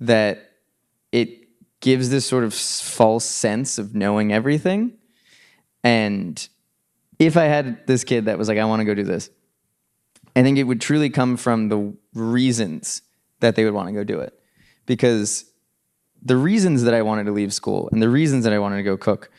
that 0.01 0.51
it 1.13 1.31
gives 1.81 2.11
this 2.11 2.27
sort 2.27 2.45
of 2.45 2.55
false 2.55 3.25
sense 3.25 3.79
of 3.79 3.95
knowing 3.95 4.33
everything. 4.33 4.93
And 5.83 6.49
if 7.19 7.37
I 7.37 7.45
had 7.45 7.87
this 7.87 8.05
kid 8.05 8.25
that 8.25 8.39
was 8.39 8.49
like, 8.49 8.59
I 8.59 8.65
want 8.65 8.81
to 8.81 8.85
go 8.85 8.95
do 8.95 9.05
this, 9.05 9.31
I 10.35 10.43
think 10.43 10.59
it 10.59 10.65
would 10.65 10.81
truly 10.81 11.11
come 11.11 11.37
from 11.37 11.69
the 11.69 11.95
reasons 12.15 13.03
that 13.41 13.57
they 13.57 13.65
would 13.65 13.75
want 13.75 13.89
to 13.89 13.95
go 13.95 14.05
do 14.05 14.21
it. 14.21 14.39
Because 14.87 15.45
the 16.23 16.37
reasons 16.37 16.83
that 16.85 16.95
I 16.95 17.03
wanted 17.03 17.25
to 17.25 17.33
leave 17.33 17.53
school 17.53 17.89
and 17.93 18.03
the 18.03 18.09
reasons 18.09 18.45
that 18.45 18.53
I 18.53 18.59
wanted 18.59 18.77
to 18.77 18.83
go 18.83 18.97
cook 18.97 19.31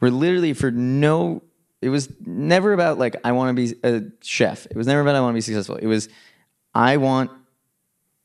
were 0.00 0.10
literally 0.10 0.52
for 0.52 0.70
no, 0.70 1.42
it 1.80 1.88
was 1.88 2.08
never 2.20 2.72
about 2.72 2.98
like, 2.98 3.16
I 3.24 3.32
want 3.32 3.56
to 3.56 3.74
be 3.74 3.78
a 3.82 4.02
chef. 4.22 4.66
It 4.66 4.76
was 4.76 4.86
never 4.86 5.00
about 5.00 5.14
I 5.14 5.20
want 5.20 5.32
to 5.32 5.36
be 5.36 5.40
successful. 5.40 5.76
It 5.76 5.86
was, 5.86 6.08
I 6.74 6.96
want 6.96 7.30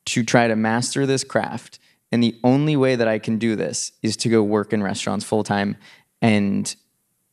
to 0.06 0.24
try 0.24 0.48
to 0.48 0.56
master 0.56 1.06
this 1.06 1.24
craft. 1.24 1.78
And 2.12 2.22
the 2.22 2.38
only 2.42 2.76
way 2.76 2.96
that 2.96 3.06
I 3.06 3.18
can 3.18 3.38
do 3.38 3.56
this 3.56 3.92
is 4.02 4.16
to 4.18 4.28
go 4.28 4.42
work 4.42 4.72
in 4.72 4.82
restaurants 4.82 5.24
full 5.24 5.44
time. 5.44 5.76
And 6.20 6.66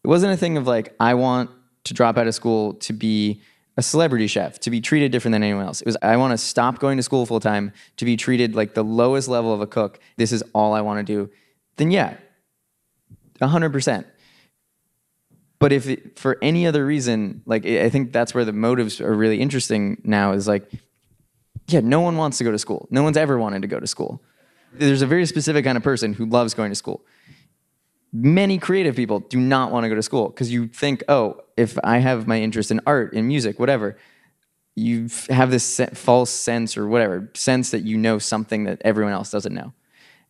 it 0.03 0.07
wasn't 0.07 0.33
a 0.33 0.37
thing 0.37 0.57
of 0.57 0.67
like, 0.67 0.95
I 0.99 1.15
want 1.15 1.49
to 1.85 1.93
drop 1.93 2.17
out 2.17 2.27
of 2.27 2.35
school 2.35 2.73
to 2.75 2.93
be 2.93 3.41
a 3.77 3.83
celebrity 3.83 4.25
chef 4.25 4.59
to 4.59 4.71
be 4.71 4.81
treated 4.81 5.11
different 5.11 5.33
than 5.33 5.43
anyone 5.43 5.65
else. 5.65 5.81
It 5.81 5.85
was 5.85 5.97
I 6.01 6.17
want 6.17 6.31
to 6.31 6.37
stop 6.37 6.79
going 6.79 6.97
to 6.97 7.03
school 7.03 7.25
full 7.25 7.39
time 7.39 7.71
to 7.97 8.05
be 8.05 8.17
treated 8.17 8.55
like 8.55 8.73
the 8.73 8.83
lowest 8.83 9.27
level 9.27 9.53
of 9.53 9.61
a 9.61 9.67
cook. 9.67 9.99
This 10.17 10.31
is 10.31 10.43
all 10.53 10.73
I 10.73 10.81
want 10.81 10.99
to 10.99 11.03
do. 11.03 11.29
Then 11.77 11.91
yeah, 11.91 12.17
hundred 13.41 13.71
percent. 13.71 14.07
But 15.59 15.71
if 15.71 15.87
it, 15.87 16.19
for 16.19 16.37
any 16.41 16.67
other 16.67 16.85
reason, 16.85 17.43
like 17.45 17.65
I 17.65 17.89
think 17.89 18.11
that's 18.11 18.33
where 18.33 18.45
the 18.45 18.53
motives 18.53 18.99
are 18.99 19.13
really 19.13 19.39
interesting 19.39 20.01
now. 20.03 20.33
Is 20.33 20.47
like, 20.47 20.69
yeah, 21.67 21.81
no 21.81 22.01
one 22.01 22.17
wants 22.17 22.39
to 22.39 22.43
go 22.43 22.51
to 22.51 22.59
school. 22.59 22.87
No 22.89 23.03
one's 23.03 23.17
ever 23.17 23.37
wanted 23.37 23.61
to 23.61 23.67
go 23.67 23.79
to 23.79 23.87
school. 23.87 24.21
There's 24.73 25.01
a 25.01 25.07
very 25.07 25.25
specific 25.25 25.63
kind 25.65 25.77
of 25.77 25.83
person 25.83 26.13
who 26.13 26.25
loves 26.25 26.53
going 26.53 26.71
to 26.71 26.75
school 26.75 27.05
many 28.23 28.57
creative 28.57 28.95
people 28.95 29.19
do 29.19 29.39
not 29.39 29.71
want 29.71 29.83
to 29.83 29.89
go 29.89 29.95
to 29.95 30.01
school 30.01 30.29
because 30.29 30.51
you 30.51 30.67
think, 30.67 31.03
oh, 31.07 31.39
if 31.55 31.77
I 31.83 31.99
have 31.99 32.27
my 32.27 32.41
interest 32.41 32.71
in 32.71 32.81
art, 32.85 33.13
in 33.13 33.27
music, 33.27 33.59
whatever, 33.59 33.97
you 34.75 35.07
have 35.29 35.51
this 35.51 35.79
false 35.93 36.29
sense 36.29 36.77
or 36.77 36.87
whatever 36.87 37.29
sense 37.33 37.71
that 37.71 37.83
you 37.83 37.97
know 37.97 38.19
something 38.19 38.65
that 38.65 38.81
everyone 38.83 39.13
else 39.13 39.31
doesn't 39.31 39.53
know, 39.53 39.73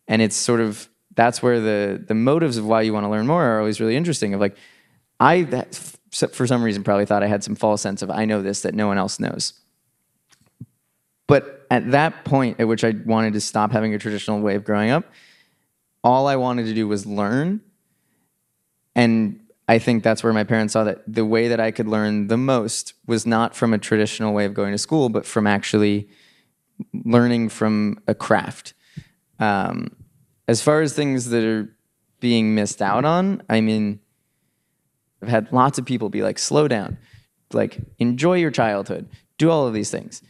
and 0.08 0.22
it's 0.22 0.36
sort 0.36 0.62
of 0.62 0.90
that's 1.16 1.42
where 1.42 1.60
the 1.60 2.02
the 2.06 2.14
motives 2.14 2.58
of 2.58 2.66
why 2.66 2.82
you 2.82 2.94
want 2.94 3.06
to 3.06 3.10
learn 3.10 3.28
more 3.28 3.44
are 3.44 3.60
always 3.60 3.80
really 3.80 3.96
interesting. 3.96 4.34
Of 4.34 4.40
like, 4.40 4.56
I 5.20 5.66
for 6.12 6.48
some 6.48 6.64
reason 6.64 6.84
probably 6.84 7.06
thought 7.06 7.24
I 7.24 7.28
had 7.28 7.44
some 7.44 7.56
false 7.56 7.82
sense 7.82 8.02
of 8.02 8.10
I 8.10 8.26
know 8.26 8.42
this 8.42 8.62
that 8.62 8.74
no 8.74 8.88
one 8.88 8.98
else 8.98 9.20
knows. 9.20 9.54
But 11.28 11.66
at 11.70 11.92
that 11.92 12.24
point 12.24 12.62
at 12.62 12.70
which 12.70 12.86
I 12.86 12.94
wanted 13.06 13.34
to 13.34 13.42
stop 13.42 13.72
having 13.74 13.94
a 13.94 14.00
traditional 14.00 14.40
way 14.40 14.56
of 14.56 14.64
growing 14.64 14.92
up, 14.92 15.04
all 16.06 16.28
I 16.28 16.38
wanted 16.38 16.68
to 16.68 16.74
do 16.74 16.88
was 16.88 17.06
learn 17.06 17.62
and 18.98 19.40
I 19.68 19.80
think 19.80 20.04
that's 20.04 20.24
where 20.24 20.34
my 20.34 20.44
parents 20.44 20.74
saw 20.74 20.84
that 20.86 21.04
the 21.08 21.24
way 21.24 21.50
that 21.50 21.60
I 21.60 21.72
could 21.72 21.88
learn 21.88 22.28
the 22.28 22.38
most 22.38 22.94
was 23.06 23.28
not 23.28 23.56
from 23.56 23.74
a 23.74 23.78
traditional 23.78 24.34
way 24.34 24.46
of 24.46 24.54
going 24.54 24.72
to 24.72 24.78
school, 24.78 25.10
but 25.10 25.26
from 25.26 25.46
actually 25.46 26.10
learning 27.06 27.50
from 27.50 28.00
a 28.08 28.16
craft. 28.16 28.74
Um, 29.40 29.96
as 30.48 30.62
far 30.62 30.82
as 30.82 30.94
things 30.94 31.30
that 31.30 31.44
are 31.44 31.70
being 32.20 32.56
missed 32.56 32.82
out 32.82 33.06
on, 33.06 33.44
I 33.50 33.62
mean, 33.62 34.00
I've 35.22 35.30
had 35.30 35.52
lots 35.52 35.78
of 35.78 35.86
people 35.86 36.10
be 36.10 36.24
like, 36.24 36.40
slow 36.40 36.68
down, 36.68 36.98
like, 37.54 37.78
enjoy 38.00 38.38
your 38.38 38.52
childhood, 38.52 39.08
do 39.38 39.52
all 39.52 39.68
of 39.68 39.74
these 39.76 39.92
things. 39.92 40.24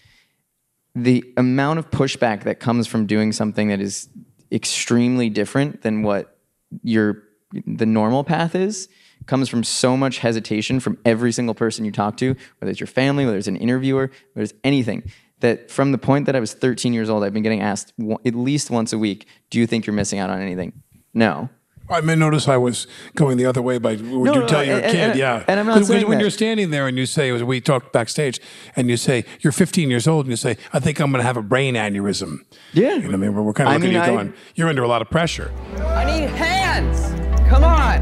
The 0.94 1.24
amount 1.38 1.80
of 1.80 1.90
pushback 1.90 2.44
that 2.44 2.60
comes 2.60 2.86
from 2.86 3.06
doing 3.06 3.32
something 3.32 3.70
that 3.70 3.80
is 3.80 4.10
extremely 4.52 5.30
different 5.30 5.84
than 5.84 6.04
what 6.04 6.38
you're 6.84 7.27
the 7.66 7.86
normal 7.86 8.24
path 8.24 8.56
is 8.56 8.90
comes 9.26 9.50
from 9.50 9.64
so 9.64 9.98
much 9.98 10.20
hesitation 10.20 10.80
from 10.80 10.98
every 11.06 11.32
single 11.32 11.56
person 11.56 11.84
you 11.86 11.92
talk 11.92 12.18
to, 12.18 12.36
whether 12.60 12.70
it's 12.72 12.80
your 12.80 12.88
family, 12.88 13.26
whether 13.26 13.38
it's 13.38 13.48
an 13.48 13.58
interviewer, 13.58 14.10
whether 14.34 14.44
it's 14.44 14.54
anything. 14.64 15.04
That 15.40 15.70
from 15.70 15.92
the 15.92 15.98
point 15.98 16.26
that 16.26 16.36
I 16.36 16.40
was 16.40 16.54
13 16.54 16.94
years 16.94 17.10
old, 17.10 17.24
I've 17.24 17.34
been 17.34 17.44
getting 17.44 17.62
asked 17.62 17.94
at 18.26 18.34
least 18.36 18.72
once 18.72 18.92
a 18.94 18.98
week, 18.98 19.28
"Do 19.52 19.60
you 19.60 19.68
think 19.68 19.86
you're 19.86 19.94
missing 19.94 20.18
out 20.20 20.30
on 20.30 20.42
anything?" 20.42 20.74
No. 21.14 21.50
I 21.90 22.02
may 22.02 22.16
notice 22.16 22.50
I 22.50 22.58
was 22.58 22.86
going 23.16 23.38
the 23.38 23.46
other 23.46 23.62
way 23.62 23.78
by 23.78 23.92
would 23.92 24.02
No, 24.04 24.34
you 24.34 24.40
no, 24.42 24.48
tell 24.48 24.60
no, 24.60 24.64
your 24.66 24.80
and- 24.80 24.92
kid, 24.92 25.10
and- 25.12 25.20
yeah. 25.20 25.44
and 25.48 25.58
I'm 25.60 25.66
not 25.68 25.76
when, 25.76 25.86
saying 25.86 26.08
when 26.08 26.18
that. 26.18 26.22
you're 26.22 26.30
standing 26.32 26.70
there 26.70 26.86
and 26.88 26.98
you 26.98 27.06
say, 27.06 27.32
we 27.42 27.62
talked 27.62 27.94
backstage, 27.94 28.42
and 28.76 28.90
you 28.90 28.98
say 28.98 29.24
you're 29.40 29.54
15 29.54 29.90
years 29.90 30.06
old, 30.06 30.26
and 30.26 30.32
you 30.32 30.36
say, 30.38 30.58
I 30.74 30.80
think 30.80 31.00
I'm 31.00 31.12
going 31.12 31.22
to 31.22 31.26
have 31.28 31.38
a 31.38 31.42
brain 31.42 31.76
aneurysm. 31.76 32.40
Yeah. 32.74 32.96
You 32.96 33.00
know, 33.04 33.06
what 33.08 33.14
I 33.14 33.18
mean, 33.18 33.34
we're, 33.36 33.42
we're 33.42 33.54
kind 33.54 33.68
of 33.70 33.74
I 33.74 33.78
looking 33.78 33.92
mean, 33.92 34.02
at 34.02 34.08
you 34.08 34.14
I- 34.14 34.16
going, 34.24 34.34
you're 34.56 34.68
under 34.70 34.84
a 34.84 34.88
lot 34.88 35.02
of 35.02 35.10
pressure. 35.10 35.50
I 35.78 36.04
need 36.04 36.30
hands. 36.32 37.27
Come 37.48 37.64
on. 37.64 38.02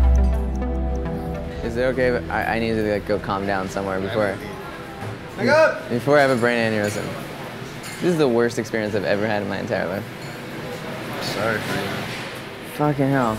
Is 1.63 1.77
it 1.77 1.83
okay? 1.83 2.07
If 2.07 2.29
I, 2.29 2.55
I 2.55 2.59
need 2.59 2.73
to 2.73 2.93
like 2.93 3.05
go 3.05 3.19
calm 3.19 3.45
down 3.45 3.69
somewhere 3.69 3.99
before 3.99 4.37
Wake 5.37 5.49
up. 5.49 5.87
before 5.89 6.17
I 6.17 6.21
have 6.21 6.31
a 6.31 6.35
brain 6.35 6.71
aneurysm. 6.71 7.05
This 8.01 8.11
is 8.11 8.17
the 8.17 8.27
worst 8.27 8.59
experience 8.59 8.95
I've 8.95 9.03
ever 9.03 9.25
had 9.27 9.41
in 9.41 9.49
my 9.49 9.59
entire 9.59 9.87
life. 9.87 10.03
Sorry 11.21 11.59
for 11.59 11.81
you. 11.81 11.87
Fucking 12.75 13.09
hell. 13.09 13.37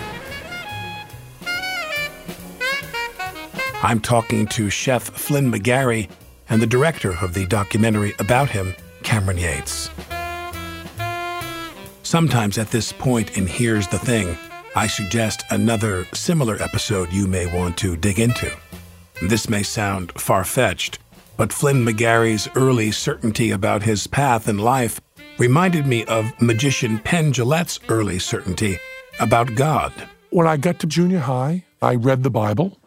I'm 3.83 4.01
talking 4.01 4.47
to 4.49 4.71
Chef 4.71 5.03
Flynn 5.03 5.53
McGarry 5.53 6.09
and 6.49 6.61
the 6.61 6.66
director 6.66 7.16
of 7.21 7.35
the 7.35 7.47
documentary 7.47 8.14
about 8.19 8.51
him, 8.51 8.75
Cameron 9.03 9.38
Yates. 9.38 9.90
Sometimes 12.03 12.59
at 12.59 12.71
this 12.71 12.92
point 12.92 13.37
in 13.37 13.47
Here's 13.47 13.88
the 13.88 13.99
Thing, 13.99 14.37
I 14.77 14.89
suggest 14.89 15.43
another 15.49 16.05
similar 16.12 16.62
episode 16.62 17.11
you 17.11 17.27
may 17.27 17.47
want 17.47 17.79
to 17.79 17.97
dig 17.97 18.21
into. 18.21 18.55
This 19.23 19.49
may 19.49 19.62
sound 19.62 20.12
far 20.21 20.45
fetched, 20.45 20.99
but 21.39 21.51
Flynn 21.51 21.83
McGarry's 21.83 22.47
early 22.55 22.91
certainty 22.91 23.53
about 23.53 23.83
his 23.83 24.07
path 24.07 24.49
in 24.51 24.59
life 24.59 25.01
reminded 25.39 25.87
me 25.87 26.05
of 26.05 26.31
magician 26.43 26.99
Penn 26.99 27.33
Jillette's 27.33 27.81
early 27.89 28.19
certainty 28.19 28.79
about 29.19 29.55
God. 29.55 29.95
When 30.29 30.47
I 30.47 30.59
got 30.59 30.79
to 30.81 30.87
junior 30.87 31.21
high, 31.21 31.65
I 31.81 31.95
read 31.95 32.23
the 32.23 32.31
Bible 32.31 32.79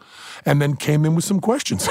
and 0.45 0.62
then 0.62 0.75
came 0.75 1.06
in 1.06 1.15
with 1.15 1.23
some 1.23 1.39
questions. 1.39 1.88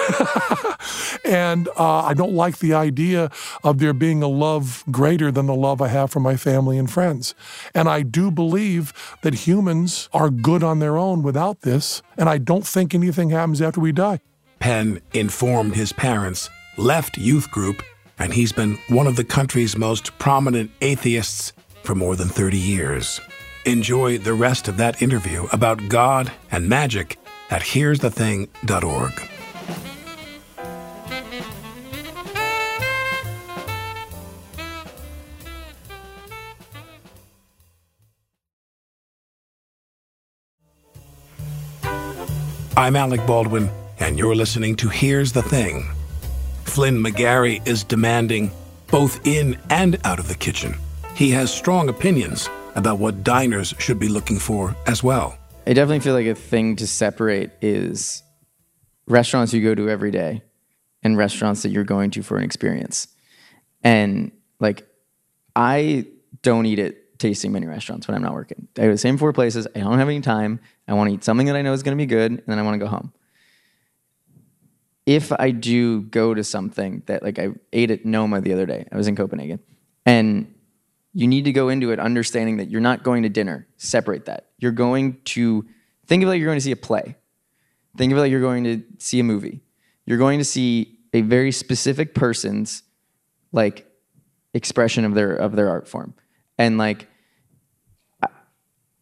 and 1.25 1.69
uh, 1.77 2.05
I 2.05 2.15
don't 2.15 2.35
like 2.35 2.59
the 2.59 2.75
idea 2.75 3.31
of 3.65 3.79
there 3.79 3.93
being 3.93 4.23
a 4.23 4.29
love 4.29 4.85
greater 4.91 5.31
than 5.31 5.47
the 5.47 5.55
love 5.55 5.81
I 5.81 5.89
have 5.89 6.11
for 6.11 6.21
my 6.21 6.37
family 6.37 6.79
and 6.79 6.91
friends. 6.91 7.35
And 7.75 7.89
I 7.89 8.03
do 8.03 8.31
believe 8.31 8.93
that 9.23 9.35
humans 9.35 10.09
are 10.13 10.31
good 10.31 10.63
on 10.63 10.79
their 10.79 10.97
own 10.97 11.23
without 11.23 11.61
this. 11.61 12.03
And 12.17 12.29
I 12.29 12.39
don't 12.39 12.67
think 12.67 12.95
anything 12.95 13.31
happens 13.31 13.61
after 13.61 13.81
we 13.81 13.93
die. 13.93 14.21
Penn 14.59 15.01
informed 15.13 15.75
his 15.77 15.93
parents, 15.93 16.51
left 16.77 17.17
youth 17.17 17.51
group, 17.51 17.83
and 18.19 18.33
he's 18.33 18.53
been 18.53 18.79
one 18.89 19.07
of 19.07 19.17
the 19.17 19.25
country's 19.25 19.77
most 19.77 20.19
prominent 20.19 20.71
atheists 20.81 21.53
for 21.85 21.95
more 21.95 22.17
than 22.17 22.29
30 22.29 22.59
years. 22.59 23.21
Enjoy 23.65 24.19
the 24.19 24.35
rest 24.35 24.67
of 24.67 24.77
that 24.79 25.01
interview 25.03 25.47
about 25.53 25.89
God 25.89 26.33
and 26.51 26.69
magic 26.69 27.19
at 27.51 27.63
here'sthething.org. 27.63 29.29
I'm 42.77 42.95
Alec 42.95 43.27
Baldwin, 43.27 43.71
and 43.99 44.19
you're 44.19 44.37
listening 44.37 44.77
to 44.77 44.89
Here's 44.89 45.33
the 45.33 45.43
Thing. 45.43 45.91
Flynn 46.65 47.03
McGarry 47.03 47.61
is 47.67 47.83
demanding, 47.83 48.53
both 48.87 49.27
in 49.27 49.59
and 49.71 49.99
out 50.05 50.21
of 50.21 50.29
the 50.29 50.37
kitchen. 50.37 50.77
He 51.17 51.31
has 51.33 51.53
strong 51.53 51.89
opinions 51.89 52.49
about 52.77 53.01
what 53.01 53.25
diners 53.25 53.75
should 53.79 53.99
be 53.99 54.09
looking 54.09 54.39
for 54.39 54.77
as 54.87 55.03
well. 55.03 55.38
I 55.69 55.75
definitely 55.75 56.01
feel 56.01 56.15
like 56.15 56.27
a 56.27 56.35
thing 56.35 56.77
to 56.77 56.87
separate 56.87 57.51
is 57.61 58.23
restaurants 59.07 59.53
you 59.53 59.63
go 59.63 59.75
to 59.75 59.91
every 59.91 60.11
day 60.11 60.43
and 61.03 61.15
restaurants 61.15 61.63
that 61.63 61.69
you're 61.69 61.85
going 61.85 62.11
to 62.13 62.23
for 62.23 62.39
an 62.39 62.43
experience. 62.43 63.09
And 63.85 64.33
like, 64.61 64.89
I 65.55 66.07
don't 66.41 66.65
eat 66.65 66.79
at 66.79 67.19
tasting 67.19 67.53
many 67.53 67.67
restaurants 67.67 68.09
when 68.09 68.15
I'm 68.15 68.23
not 68.23 68.33
working. 68.33 68.67
I 68.79 68.81
go 68.81 68.87
to 68.87 68.93
the 68.95 68.99
same 68.99 69.19
four 69.19 69.35
places. 69.35 69.67
I 69.77 69.81
don't 69.81 69.99
have 69.99 70.09
any 70.09 70.23
time. 70.23 70.61
I 70.89 70.95
want 70.95 71.11
to 71.11 71.15
eat 71.15 71.25
something 71.25 71.47
that 71.49 71.57
I 71.57 71.61
know 71.61 71.75
is 71.75 71.83
going 71.83 71.97
to 71.97 72.01
be 72.01 72.07
good, 72.07 72.33
and 72.33 72.43
then 72.47 72.59
I 72.59 72.63
want 72.63 72.77
to 72.77 72.79
go 72.79 72.87
home. 72.87 73.13
If 75.05 75.33
I 75.33 75.51
do 75.51 76.01
go 76.01 76.33
to 76.33 76.45
something 76.45 77.03
that, 77.07 77.23
like, 77.23 77.39
I 77.39 77.49
ate 77.75 77.91
at 77.91 78.07
Noma 78.07 78.41
the 78.41 78.55
other 78.55 78.65
day, 78.65 78.87
I 78.91 78.97
was 78.97 79.07
in 79.07 79.17
Copenhagen, 79.17 79.59
and 80.07 80.55
you 81.13 81.27
need 81.27 81.45
to 81.45 81.53
go 81.53 81.69
into 81.69 81.91
it 81.91 82.01
understanding 82.01 82.57
that 82.57 82.71
you're 82.71 82.81
not 82.81 83.03
going 83.03 83.25
to 83.25 83.29
dinner. 83.29 83.67
Separate 83.77 84.25
that. 84.25 84.48
You're 84.59 84.73
going 84.73 85.21
to 85.25 85.65
think 86.07 86.23
of 86.23 86.29
it 86.29 86.31
like 86.31 86.39
you're 86.41 86.49
going 86.49 86.59
to 86.59 86.65
see 86.65 86.73
a 86.73 86.77
play. 86.77 87.17
Think 87.97 88.13
of 88.13 88.19
it 88.19 88.21
like 88.23 88.31
you're 88.31 88.41
going 88.41 88.65
to 88.65 88.83
see 88.99 89.21
a 89.21 89.25
movie. 89.25 89.61
You're 90.07 90.19
going 90.19 90.39
to 90.39 90.45
see 90.45 90.99
a 91.13 91.23
very 91.23 91.53
specific 91.53 92.15
person's 92.15 92.83
like 93.53 93.87
expression 94.55 95.05
of 95.05 95.15
their 95.15 95.35
of 95.35 95.57
their 95.57 95.69
art 95.69 95.89
form. 95.89 96.15
And 96.59 96.79
like 96.79 97.09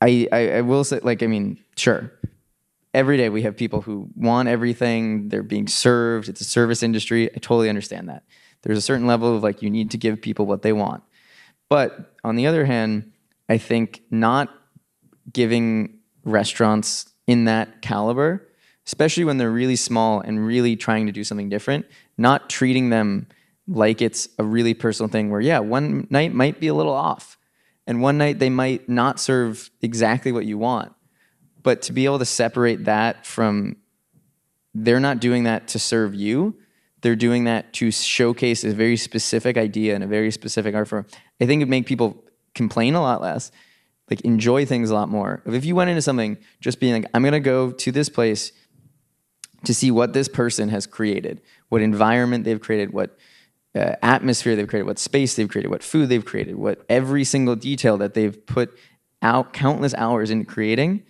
I, 0.01 0.29
I 0.31 0.51
I 0.51 0.61
will 0.61 0.85
say 0.85 1.01
like 1.03 1.23
I 1.23 1.27
mean, 1.27 1.59
sure. 1.77 2.13
Every 2.95 3.19
day 3.19 3.29
we 3.29 3.43
have 3.43 3.57
people 3.57 3.83
who 3.83 4.09
want 4.17 4.49
everything, 4.49 5.29
they're 5.29 5.43
being 5.43 5.69
served, 5.69 6.31
it's 6.31 6.41
a 6.41 6.45
service 6.45 6.83
industry. 6.83 7.31
I 7.31 7.39
totally 7.39 7.69
understand 7.69 8.09
that. 8.09 8.23
There's 8.63 8.79
a 8.79 8.83
certain 8.83 9.07
level 9.07 9.37
of 9.37 9.43
like 9.43 9.61
you 9.61 9.69
need 9.69 9.91
to 9.91 9.99
give 9.99 10.23
people 10.23 10.47
what 10.47 10.63
they 10.63 10.73
want. 10.73 11.03
But 11.69 12.15
on 12.25 12.37
the 12.37 12.47
other 12.47 12.65
hand, 12.65 13.13
I 13.49 13.59
think 13.59 14.03
not 14.11 14.49
giving 15.33 15.99
restaurants 16.25 17.11
in 17.27 17.45
that 17.45 17.83
caliber, 17.83 18.49
especially 18.87 19.25
when 19.25 19.39
they're 19.39 19.51
really 19.51 19.77
small 19.77 20.21
and 20.21 20.47
really 20.47 20.77
trying 20.77 21.07
to 21.07 21.13
do 21.13 21.25
something 21.25 21.49
different, 21.49 21.87
not 22.17 22.49
treating 22.49 22.91
them 22.91 23.27
like 23.69 24.01
it's 24.01 24.29
a 24.39 24.45
really 24.45 24.75
personal 24.75 25.09
thing 25.09 25.31
where, 25.31 25.41
yeah, 25.41 25.59
one 25.59 26.07
night 26.11 26.33
might 26.33 26.61
be 26.61 26.69
a 26.69 26.75
little 26.75 26.93
off, 26.93 27.37
and 27.87 28.01
one 28.01 28.19
night 28.19 28.39
they 28.39 28.51
might 28.51 28.89
not 28.89 29.19
serve 29.19 29.71
exactly 29.83 30.33
what 30.33 30.47
you 30.47 30.57
want. 30.59 30.93
But 31.63 31.83
to 31.83 31.93
be 31.93 32.05
able 32.05 32.21
to 32.21 32.25
separate 32.25 32.85
that 32.85 33.27
from 33.27 33.77
they're 34.73 35.01
not 35.01 35.21
doing 35.21 35.45
that 35.45 35.69
to 35.69 35.79
serve 35.79 36.15
you, 36.15 36.55
they're 37.01 37.17
doing 37.17 37.45
that 37.45 37.73
to 37.75 37.91
showcase 37.91 38.65
a 38.65 38.73
very 38.73 38.97
specific 38.97 39.57
idea 39.57 39.95
and 39.95 40.05
a 40.05 40.07
very 40.07 40.31
specific 40.31 40.75
art 40.75 40.89
form. 40.89 41.07
I 41.41 41.47
think 41.47 41.61
it 41.61 41.65
would 41.65 41.71
make 41.71 41.87
people 41.87 42.25
complain 42.55 42.95
a 42.95 43.01
lot 43.01 43.21
less, 43.21 43.51
like 44.11 44.21
enjoy 44.23 44.65
things 44.65 44.91
a 44.91 44.95
lot 44.95 45.09
more. 45.09 45.43
If 45.47 45.65
you 45.65 45.75
went 45.75 45.91
into 45.91 46.03
something 46.03 46.39
just 46.61 46.81
being 46.81 46.93
like, 46.93 47.07
I'm 47.13 47.23
gonna 47.23 47.41
go 47.41 47.73
to 47.73 47.93
this 47.93 48.09
place 48.09 48.53
to 49.65 49.75
see 49.75 49.91
what 49.91 50.13
this 50.13 50.29
person 50.29 50.69
has 50.69 50.87
created, 50.87 51.41
what 51.69 51.83
environment 51.83 52.45
they've 52.45 52.61
created, 52.61 52.93
what 52.93 53.19
uh, 53.75 53.97
atmosphere 54.03 54.57
they've 54.57 54.69
created, 54.69 54.87
what 54.87 54.99
space 54.99 55.35
they've 55.35 55.49
created, 55.49 55.71
what 55.71 55.83
food 55.83 56.09
they've 56.09 56.25
created, 56.25 56.57
what 56.57 56.85
every 56.89 57.25
single 57.25 57.57
detail 57.57 57.99
that 57.99 58.15
they've 58.15 58.47
put 58.47 58.77
out 59.23 59.53
countless 59.53 59.95
hours 59.95 60.31
into 60.31 60.45
creating, 60.45 61.03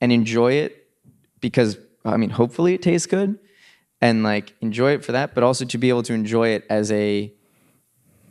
and 0.00 0.12
enjoy 0.12 0.52
it 0.52 0.88
because 1.40 1.78
I 2.04 2.16
mean, 2.16 2.30
hopefully 2.30 2.74
it 2.74 2.82
tastes 2.82 3.06
good 3.06 3.38
and 4.00 4.22
like 4.22 4.54
enjoy 4.60 4.92
it 4.92 5.04
for 5.04 5.12
that, 5.12 5.34
but 5.34 5.44
also 5.44 5.64
to 5.66 5.78
be 5.78 5.88
able 5.88 6.02
to 6.04 6.14
enjoy 6.14 6.48
it 6.48 6.64
as 6.70 6.90
a 6.90 7.32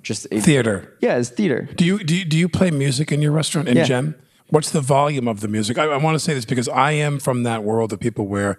just 0.02 0.28
a 0.32 0.40
Theater. 0.40 0.96
Yeah, 1.02 1.18
it's 1.18 1.30
theater. 1.30 1.68
Do 1.76 1.86
you 1.86 2.04
do 2.04 2.16
you, 2.16 2.26
do 2.26 2.38
you 2.38 2.50
play 2.50 2.72
music 2.72 3.12
in 3.12 3.22
your 3.22 3.32
restaurant 3.32 3.68
in 3.68 3.78
Yeah. 3.78 3.84
Gem? 3.84 4.16
What's 4.50 4.72
the 4.72 4.82
volume 4.82 5.28
of 5.28 5.42
the 5.42 5.48
music? 5.48 5.78
I, 5.78 5.84
I 5.86 5.98
want 5.98 6.16
to 6.16 6.20
say 6.20 6.34
this 6.34 6.46
because 6.46 6.68
I 6.70 6.92
am 6.94 7.20
from 7.20 7.44
that 7.44 7.64
world 7.64 7.94
of 7.94 8.00
people 8.00 8.26
where, 8.28 8.58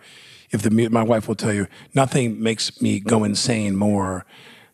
if 0.52 0.62
the 0.62 0.70
my 0.70 1.02
wife 1.02 1.26
will 1.26 1.34
tell 1.34 1.52
you, 1.52 1.66
nothing 1.94 2.40
makes 2.42 2.80
me 2.80 3.00
go 3.00 3.24
insane 3.24 3.74
more 3.76 4.24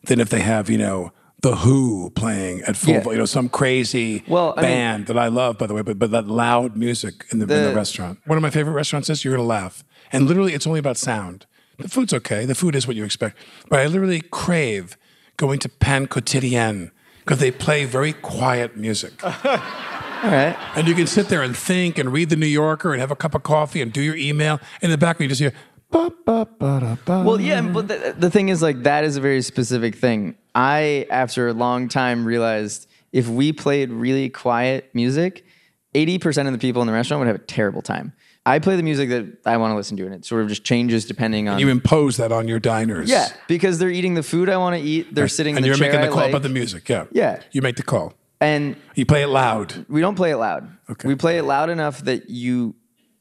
than 0.03 0.19
if 0.19 0.29
they 0.29 0.41
have 0.41 0.69
you 0.69 0.77
know 0.77 1.11
the 1.41 1.55
Who 1.57 2.09
playing 2.11 2.61
at 2.63 2.75
full, 2.75 2.93
Yeah. 2.95 3.03
you 3.11 3.17
know, 3.17 3.25
some 3.25 3.47
crazy 3.49 4.23
Well, 4.27 4.53
I 4.57 4.61
mean- 4.61 4.69
band 4.71 5.05
that 5.07 5.17
I 5.17 5.27
love, 5.27 5.57
by 5.57 5.67
the 5.67 5.73
way, 5.73 5.81
but 5.83 5.97
but 5.99 6.11
that 6.11 6.27
loud 6.27 6.75
music 6.75 7.25
in 7.31 7.39
the, 7.39 7.43
in 7.43 7.63
the 7.63 7.69
The- 7.69 7.75
restaurant. 7.75 8.19
One 8.25 8.37
of 8.37 8.41
my 8.41 8.49
favorite 8.49 8.73
restaurants 8.73 9.09
is 9.09 9.23
you're 9.23 9.35
gonna 9.35 9.47
laugh, 9.47 9.83
and 10.11 10.27
literally 10.27 10.53
it's 10.53 10.67
only 10.67 10.79
about 10.79 10.97
sound. 10.97 11.45
The 11.79 11.89
food's 11.89 12.13
okay. 12.13 12.45
The 12.45 12.55
food 12.55 12.75
is 12.75 12.87
what 12.87 12.95
you 12.95 13.03
expect, 13.05 13.37
but 13.69 13.79
I 13.79 13.85
literally 13.87 14.21
crave 14.21 14.97
going 15.37 15.59
to 15.59 15.69
Pain 15.69 16.07
Quotidien 16.07 16.91
because 17.19 17.39
they 17.39 17.51
play 17.51 17.85
very 17.85 18.13
quiet 18.13 18.75
music. 18.75 19.23
All 19.23 20.31
right. 20.31 20.57
And 20.75 20.87
you 20.87 20.95
can 20.95 21.05
sit 21.05 21.29
there 21.29 21.43
and 21.43 21.55
think 21.55 21.97
and 21.97 22.11
read 22.11 22.29
the 22.29 22.35
New 22.35 22.47
Yorker 22.47 22.91
and 22.91 22.99
have 22.99 23.11
a 23.11 23.15
cup 23.15 23.35
of 23.35 23.43
coffee 23.43 23.81
and 23.81 23.93
do 23.93 24.01
your 24.01 24.15
email. 24.15 24.59
In 24.81 24.89
the 24.89 24.97
background, 24.97 25.29
you 25.29 25.35
just 25.35 25.41
hear. 25.41 25.53
Ba, 25.91 26.11
ba, 26.25 26.47
ba, 26.59 26.97
da. 27.05 27.23
Well, 27.23 27.39
yeah, 27.39 27.61
but 27.61 27.87
the, 27.87 28.15
the 28.17 28.29
thing 28.29 28.49
is, 28.49 28.61
like, 28.61 28.83
that 28.83 29.03
is 29.03 29.15
a 29.15 29.21
very 29.21 29.41
specific 29.41 29.95
thing. 29.95 30.35
I, 30.53 31.05
after 31.09 31.47
a 31.47 31.53
long 31.53 31.87
time, 31.87 32.25
realized 32.25 32.87
if 33.13 33.29
we 33.29 33.53
played 33.53 33.91
really 33.91 34.29
quiet 34.29 34.89
music, 34.93 35.45
80% 35.93 36.47
of 36.47 36.53
the 36.53 36.59
people 36.59 36.81
in 36.81 36.87
the 36.87 36.93
restaurant 36.93 37.19
would 37.19 37.27
have 37.27 37.37
a 37.37 37.39
terrible 37.39 37.81
time. 37.81 38.13
I 38.47 38.59
play 38.59 38.77
the 38.77 38.83
music 38.83 39.09
that 39.09 39.25
I 39.45 39.57
want 39.57 39.71
to 39.71 39.75
listen 39.75 39.97
to, 39.97 40.05
and 40.05 40.15
it 40.15 40.23
sort 40.25 40.41
of 40.41 40.47
just 40.47 40.63
changes 40.63 41.05
depending 41.05 41.49
on. 41.49 41.59
you 41.59 41.67
impose 41.67 42.15
that 42.17 42.31
on 42.31 42.47
your 42.47 42.59
diners. 42.59 43.09
yeah, 43.09 43.27
because 43.47 43.77
they're 43.77 43.89
eating 43.89 44.13
the 44.13 44.23
food 44.23 44.47
I 44.49 44.55
want 44.57 44.75
to 44.77 44.81
eat. 44.81 45.13
They're 45.13 45.27
sitting 45.27 45.57
and 45.57 45.59
in 45.59 45.63
the 45.63 45.67
you're 45.67 45.77
chair 45.77 45.87
making 45.91 46.01
the 46.01 46.07
I 46.07 46.09
call 46.09 46.21
like, 46.21 46.29
about 46.29 46.43
the 46.43 46.49
music. 46.49 46.87
Yeah. 46.87 47.05
Yeah. 47.11 47.41
You 47.51 47.61
make 47.61 47.75
the 47.75 47.83
call. 47.83 48.13
and 48.39 48.77
You 48.95 49.05
play 49.05 49.23
it 49.23 49.27
loud. 49.27 49.85
we 49.89 49.99
don't 49.99 50.15
play 50.15 50.31
it 50.31 50.37
loud. 50.37 50.69
Okay. 50.89 51.07
We 51.07 51.15
play 51.15 51.37
it 51.39 51.43
loud 51.43 51.69
enough 51.69 51.99
that 52.05 52.29
you 52.29 52.75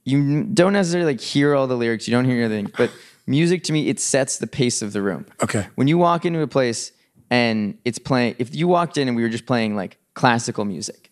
you 0.04 0.44
don't 0.44 0.72
necessarily 0.72 1.12
like 1.14 1.20
hear 1.20 1.54
all 1.56 1.66
the 1.66 1.76
lyrics. 1.76 2.06
You 2.06 2.12
don't 2.12 2.26
hear 2.26 2.44
anything, 2.44 2.70
but 2.78 2.92
music 3.26 3.64
to 3.64 3.72
me 3.72 3.88
it 3.88 3.98
sets 3.98 4.38
the 4.38 4.46
pace 4.46 4.80
of 4.80 4.92
the 4.92 5.02
room. 5.02 5.26
Okay. 5.42 5.66
When 5.74 5.88
you 5.88 5.98
walk 5.98 6.24
into 6.24 6.40
a 6.42 6.46
place 6.46 6.92
and 7.30 7.76
it's 7.84 7.98
playing, 7.98 8.36
if 8.38 8.54
you 8.54 8.68
walked 8.68 8.96
in 8.96 9.08
and 9.08 9.16
we 9.16 9.22
were 9.24 9.28
just 9.28 9.46
playing 9.46 9.74
like 9.74 9.98
classical 10.14 10.64
music, 10.64 11.10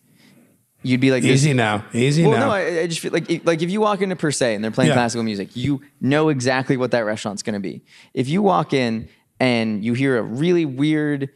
you'd 0.85 1.01
be 1.01 1.11
like, 1.11 1.23
this- 1.23 1.31
Easy 1.43 1.53
now. 1.53 1.83
Easy 1.93 2.23
Well, 2.23 2.33
now. 2.39 2.45
no, 2.47 2.51
I, 2.51 2.79
I 2.81 2.87
just 2.87 2.99
feel 3.01 3.11
like 3.11 3.29
like 3.45 3.61
if 3.61 3.69
you 3.69 3.81
walk 3.81 4.01
into 4.01 4.15
Per 4.15 4.31
Se 4.31 4.55
and 4.55 4.63
they're 4.63 4.71
playing 4.71 4.89
Yeah. 4.89 4.95
classical 4.95 5.23
music, 5.23 5.55
you 5.55 5.81
know 5.99 6.29
exactly 6.29 6.77
what 6.77 6.91
that 6.91 7.01
restaurant's 7.05 7.43
going 7.43 7.55
to 7.55 7.59
be. 7.59 7.81
If 8.13 8.27
you 8.29 8.41
walk 8.41 8.73
in 8.73 9.07
and 9.39 9.83
you 9.83 9.93
hear 9.93 10.17
a 10.17 10.21
really 10.21 10.65
weird, 10.65 11.29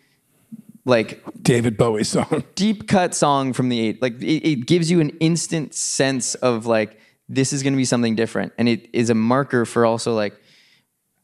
like 0.86 1.22
David 1.42 1.78
Bowie 1.78 2.04
song. 2.04 2.44
deep 2.56 2.88
cut 2.88 3.14
song 3.14 3.54
from 3.54 3.70
the 3.70 3.80
eight. 3.80 4.02
Like 4.02 4.22
it, 4.22 4.48
it 4.50 4.66
gives 4.66 4.90
you 4.90 5.02
an 5.02 5.10
instant 5.20 5.74
sense 5.74 6.36
of 6.36 6.66
like 6.66 6.98
this 7.28 7.54
is 7.54 7.62
going 7.64 7.74
to 7.74 7.78
be 7.78 7.86
something 7.86 8.16
different, 8.16 8.54
and 8.58 8.68
it 8.70 8.90
is 8.94 9.10
a 9.10 9.16
marker 9.16 9.66
for 9.66 9.86
also 9.86 10.14
like 10.16 10.34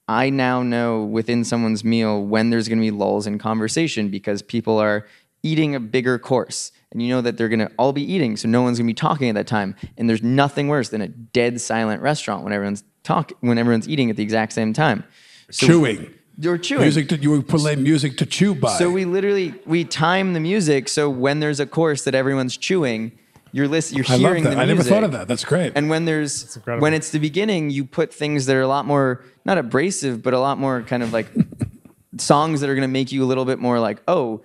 I 0.08 0.30
now 0.30 0.62
know 0.62 1.04
within 1.04 1.44
someone's 1.44 1.84
meal 1.84 2.24
when 2.24 2.52
there's 2.52 2.68
going 2.68 2.78
to 2.78 2.84
be 2.84 2.92
lulls 2.92 3.26
in 3.26 3.40
conversation 3.40 4.10
because 4.10 4.42
people 4.44 4.78
are 4.78 5.08
eating 5.42 5.74
a 5.74 5.80
bigger 5.80 6.20
course, 6.20 6.72
and 6.96 7.04
you 7.04 7.10
know 7.10 7.20
that 7.20 7.36
they're 7.36 7.50
going 7.50 7.60
to 7.60 7.70
all 7.78 7.92
be 7.92 8.02
eating, 8.02 8.38
so 8.38 8.48
no 8.48 8.62
one's 8.62 8.78
going 8.78 8.88
to 8.88 8.90
be 8.90 8.94
talking 8.94 9.28
at 9.28 9.36
that 9.36 9.48
time. 9.48 9.76
And 9.98 10.10
there's 10.10 10.24
nothing 10.24 10.70
worse 10.70 10.88
than 10.88 11.02
a 11.02 11.10
dead 11.10 11.60
silent 11.60 12.02
restaurant 12.02 12.46
when 12.46 12.54
everyone's 12.54 12.86
talk 13.04 13.34
when 13.42 13.58
everyone's 13.58 13.90
eating 13.90 14.10
at 14.10 14.16
the 14.16 14.24
exact 14.24 14.54
same 14.54 14.72
time. 14.72 15.04
So 15.52 15.68
chewing. 15.68 16.14
You're 16.38 16.58
chewing. 16.58 16.84
Music 16.84 17.10
to, 17.10 17.18
you 17.18 17.32
would 17.32 17.50
play 17.50 17.76
music 17.76 18.16
to 18.20 18.26
chew 18.26 18.56
by. 18.56 18.78
So 18.78 18.90
we 18.90 19.04
literally 19.04 19.54
we 19.66 19.84
time 19.84 20.32
the 20.32 20.40
music 20.40 20.88
so 20.88 21.10
when 21.10 21.42
there's 21.42 21.60
a 21.60 21.66
course 21.66 22.06
that 22.06 22.16
everyone's 22.16 22.56
chewing, 22.56 23.12
you're 23.52 23.68
listen, 23.68 23.98
you're 23.98 24.06
I 24.08 24.14
love 24.14 24.20
hearing 24.22 24.44
that. 24.46 24.56
the 24.56 24.62
I 24.62 24.64
never 24.64 24.82
thought 24.82 25.04
of 25.04 25.12
that. 25.12 25.28
That's 25.28 25.44
great. 25.44 25.74
And 25.76 25.90
when 25.90 26.06
there's 26.06 26.58
when 26.66 26.94
it's 26.94 27.10
the 27.10 27.20
beginning, 27.20 27.72
you 27.72 27.84
put 27.84 28.14
things 28.14 28.46
that 28.46 28.56
are 28.56 28.62
a 28.62 28.70
lot 28.70 28.86
more 28.86 29.22
not 29.44 29.58
abrasive, 29.58 30.24
but 30.24 30.34
a 30.34 30.40
lot 30.40 30.58
more 30.58 30.82
kind 30.84 31.04
of 31.04 31.12
like 31.12 31.28
songs 32.18 32.62
that 32.62 32.70
are 32.70 32.76
going 32.76 32.88
to 32.88 32.94
make 32.94 33.12
you 33.12 33.22
a 33.22 33.28
little 33.28 33.44
bit 33.44 33.60
more 33.60 33.82
like, 33.82 34.02
oh, 34.08 34.42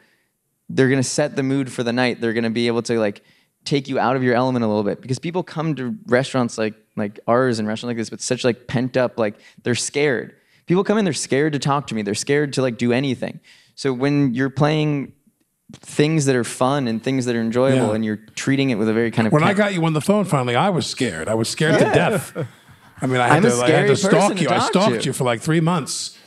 they're 0.72 0.88
going 0.88 1.02
to 1.02 1.08
set 1.08 1.34
the 1.36 1.42
mood 1.42 1.70
for 1.72 1.82
the 1.82 1.92
night. 1.92 2.20
They're 2.20 2.32
going 2.32 2.44
to 2.44 2.50
be 2.50 2.66
able 2.68 2.82
to 2.82 2.98
like 2.98 3.22
take 3.64 3.88
you 3.88 3.98
out 3.98 4.16
of 4.16 4.22
your 4.22 4.34
element 4.34 4.64
a 4.64 4.68
little 4.68 4.84
bit 4.84 5.00
because 5.02 5.18
people 5.18 5.42
come 5.42 5.74
to 5.74 5.94
restaurants 6.06 6.56
like 6.56 6.74
like 6.96 7.18
ours 7.26 7.58
and 7.58 7.66
restaurants 7.68 7.90
like 7.90 7.96
this 7.96 8.10
with 8.10 8.20
such 8.20 8.44
like 8.44 8.66
pent 8.66 8.96
up 8.96 9.18
like 9.18 9.34
they're 9.64 9.74
scared. 9.74 10.34
People 10.66 10.84
come 10.84 10.96
in, 10.98 11.04
they're 11.04 11.12
scared 11.12 11.52
to 11.54 11.58
talk 11.58 11.86
to 11.88 11.94
me. 11.94 12.02
They're 12.02 12.14
scared 12.14 12.52
to 12.54 12.62
like 12.62 12.78
do 12.78 12.92
anything. 12.92 13.40
So 13.74 13.92
when 13.92 14.34
you're 14.34 14.50
playing 14.50 15.12
things 15.72 16.24
that 16.26 16.36
are 16.36 16.44
fun 16.44 16.88
and 16.88 17.02
things 17.02 17.24
that 17.26 17.36
are 17.36 17.40
enjoyable 17.40 17.88
Yeah. 17.88 17.94
and 17.94 18.04
you're 18.04 18.18
treating 18.34 18.70
it 18.70 18.76
with 18.76 18.88
a 18.88 18.92
very 18.92 19.10
kind 19.10 19.26
of 19.26 19.32
When 19.32 19.42
I 19.42 19.54
got 19.54 19.74
you 19.74 19.84
on 19.84 19.92
the 19.92 20.00
phone 20.00 20.24
finally, 20.24 20.56
I 20.56 20.70
was 20.70 20.86
scared. 20.86 21.28
I 21.28 21.34
was 21.34 21.48
scared 21.48 21.78
to 21.78 21.84
death. 21.86 22.36
I 23.02 23.06
mean, 23.06 23.20
I 23.20 23.28
had 23.28 23.36
I'm 23.44 23.50
to, 23.50 23.62
I 23.62 23.70
had 23.70 23.86
to 23.88 23.96
stalk 23.96 24.40
you. 24.40 24.48
I 24.50 24.58
stalked 24.58 25.00
to. 25.00 25.06
you 25.06 25.12
for 25.12 25.24
like 25.24 25.40
three 25.40 25.60
months. 25.60 26.18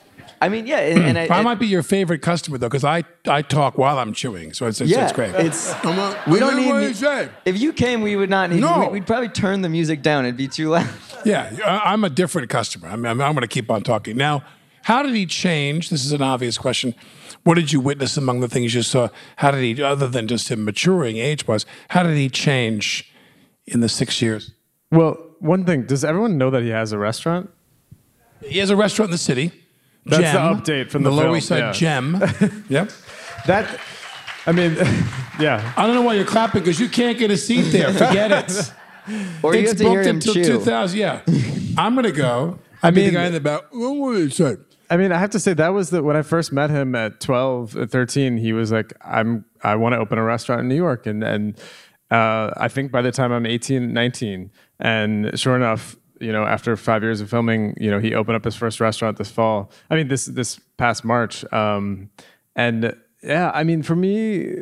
I 0.41 0.50
mean, 0.50 0.67
yeah, 0.67 0.80
and, 0.80 1.00
and 1.04 1.17
I, 1.17 1.26
I 1.26 1.39
I- 1.39 1.41
might 1.41 1.60
be 1.60 1.67
your 1.67 1.84
favorite 1.84 2.22
customer 2.22 2.58
though, 2.58 2.67
because 2.67 2.84
I, 2.84 3.04
I 3.28 3.41
talk 3.41 3.78
while 3.78 3.98
I'm 4.00 4.13
chewing, 4.13 4.54
so 4.54 4.65
it's, 4.67 4.82
it's, 4.82 4.91
yeah, 4.91 5.04
it's 5.04 5.13
great. 5.13 5.34
It's 5.36 5.74
we 6.28 6.39
don't 6.39 6.56
need. 6.58 6.72
mu- 6.74 7.30
If 7.46 7.60
you 7.60 7.72
came, 7.74 8.02
we 8.02 8.15
would 8.15 8.30
not 8.30 8.50
need. 8.50 8.60
No. 8.62 8.80
we- 8.82 9.00
We'd 9.00 9.08
probably 9.08 9.30
turn 9.30 9.62
the 9.62 9.69
music 9.69 10.02
down. 10.02 10.26
It'd 10.26 10.38
be 10.38 10.48
too 10.48 10.69
loud. 10.69 10.89
Yeah, 11.26 11.50
I- 11.65 11.93
I'm 11.93 12.04
a 12.04 12.10
different 12.10 12.50
customer. 12.50 12.89
I 12.89 12.98
mean, 12.98 13.06
I'm, 13.06 13.22
I'm 13.22 13.32
going 13.34 13.43
to 13.43 13.48
keep 13.48 13.72
on 13.72 13.82
talking. 13.82 14.17
Now, 14.17 14.43
how 14.82 15.02
did 15.04 15.15
he 15.15 15.26
change? 15.26 15.89
This 15.89 16.04
is 16.04 16.12
an 16.12 16.22
obvious 16.22 16.58
question. 16.58 16.93
What 17.43 17.56
did 17.56 17.72
you 17.72 17.80
witness 17.80 18.17
among 18.17 18.41
the 18.41 18.50
things 18.50 18.74
you 18.76 18.82
saw? 18.82 19.08
How 19.38 19.52
did 19.52 19.62
he, 19.63 19.82
other 19.82 20.10
than 20.10 20.28
just 20.28 20.50
him 20.50 20.65
maturing 20.65 21.15
age 21.15 21.48
wise, 21.48 21.65
how 21.89 22.04
did 22.04 22.17
he 22.17 22.28
change 22.28 23.10
in 23.65 23.80
the 23.80 23.88
six 23.88 24.22
years? 24.22 24.52
Well, 24.91 25.13
one 25.39 25.63
thing, 25.63 25.84
does 25.86 26.04
everyone 26.04 26.38
know 26.38 26.50
that 26.50 26.62
he 26.63 26.69
has 26.69 26.91
a 26.91 26.98
restaurant? 26.98 27.50
He 28.46 28.60
has 28.60 28.69
a 28.69 28.76
restaurant 28.76 29.08
in 29.08 29.13
the 29.13 29.17
city. 29.17 29.52
That's 30.06 30.22
Gem, 30.24 30.34
the 30.58 30.62
update 30.62 30.92
from 30.92 31.04
the 31.04 31.12
Lower 31.12 31.24
film, 31.26 31.38
East 31.38 31.48
Side 31.48 31.60
yeah. 31.60 31.72
Gem. 31.72 32.22
yep. 32.70 32.92
That, 33.48 33.80
I 34.46 34.52
mean, 34.52 34.76
yeah. 35.39 35.74
I 35.78 35.86
don't 35.86 35.96
know 35.96 36.02
why 36.02 36.16
you're 36.16 36.26
clapping 36.26 36.62
because 36.62 36.80
you 36.80 36.89
can't 36.89 37.18
get 37.18 37.32
a 37.32 37.38
seat 37.38 37.72
there. 37.72 37.92
Forget 37.94 38.32
it. 38.32 38.74
Or 39.44 39.54
you 39.54 39.60
it's 39.63 39.72
have 39.72 39.78
to 39.80 39.84
hear 39.84 39.96
booked 39.96 40.08
him 40.08 40.16
until 40.16 40.34
chew. 40.34 40.44
2000. 40.46 40.98
Yeah. 40.98 41.20
I'm 41.78 41.94
going 41.94 42.06
to 42.06 42.13
go. 42.13 42.58
I 42.82 42.89
mean, 42.89 43.08
the 43.08 43.12
guy 43.12 43.26
in 43.26 43.34
the 43.34 43.42
back. 43.42 43.63
"Oh, 43.74 43.92
What 43.92 44.13
did 44.13 44.30
he 44.30 44.30
say? 44.30 44.56
I 44.89 44.96
mean, 44.96 45.12
I 45.12 45.18
have 45.18 45.32
to 45.32 45.42
say 45.42 45.54
that 45.56 45.74
was 45.74 45.89
the 45.89 46.02
when 46.02 46.16
I 46.16 46.22
first 46.22 46.54
met 46.54 46.70
him 46.70 46.96
at 46.96 47.20
12, 47.20 47.76
uh, 47.76 47.86
13, 47.86 48.38
he 48.38 48.54
was 48.54 48.72
like, 48.72 48.94
I'm 49.04 49.44
I 49.62 49.76
want 49.76 49.92
to 49.92 49.98
open 50.00 50.20
a 50.20 50.24
restaurant 50.24 50.62
in 50.62 50.70
New 50.70 50.76
York. 50.76 51.06
And 51.06 51.22
and 51.22 51.58
uh, 52.12 52.52
I 52.56 52.70
think 52.70 52.94
by 52.94 53.02
the 53.02 53.12
time 53.12 53.32
I'm 53.34 53.46
18, 53.46 53.92
19, 53.92 54.52
and 54.80 55.38
sure 55.38 55.56
enough, 55.56 55.98
you 56.24 56.32
know, 56.32 56.46
after 56.46 56.76
five 56.78 57.04
years 57.04 57.22
of 57.22 57.30
filming, 57.30 57.76
you 57.80 57.92
know, 57.92 58.00
he 58.00 58.14
opened 58.16 58.36
up 58.36 58.46
his 58.46 58.56
first 58.56 58.80
restaurant 58.80 59.18
this 59.18 59.30
fall. 59.30 59.72
I 59.90 59.96
mean, 59.96 60.08
this 60.08 60.26
this 60.26 60.60
past 60.78 61.04
March. 61.04 61.46
Um, 61.54 62.10
and 62.56 62.96
yeah, 63.22 63.52
I 63.54 63.64
mean, 63.64 63.84
for 63.84 63.96
me, 63.96 64.56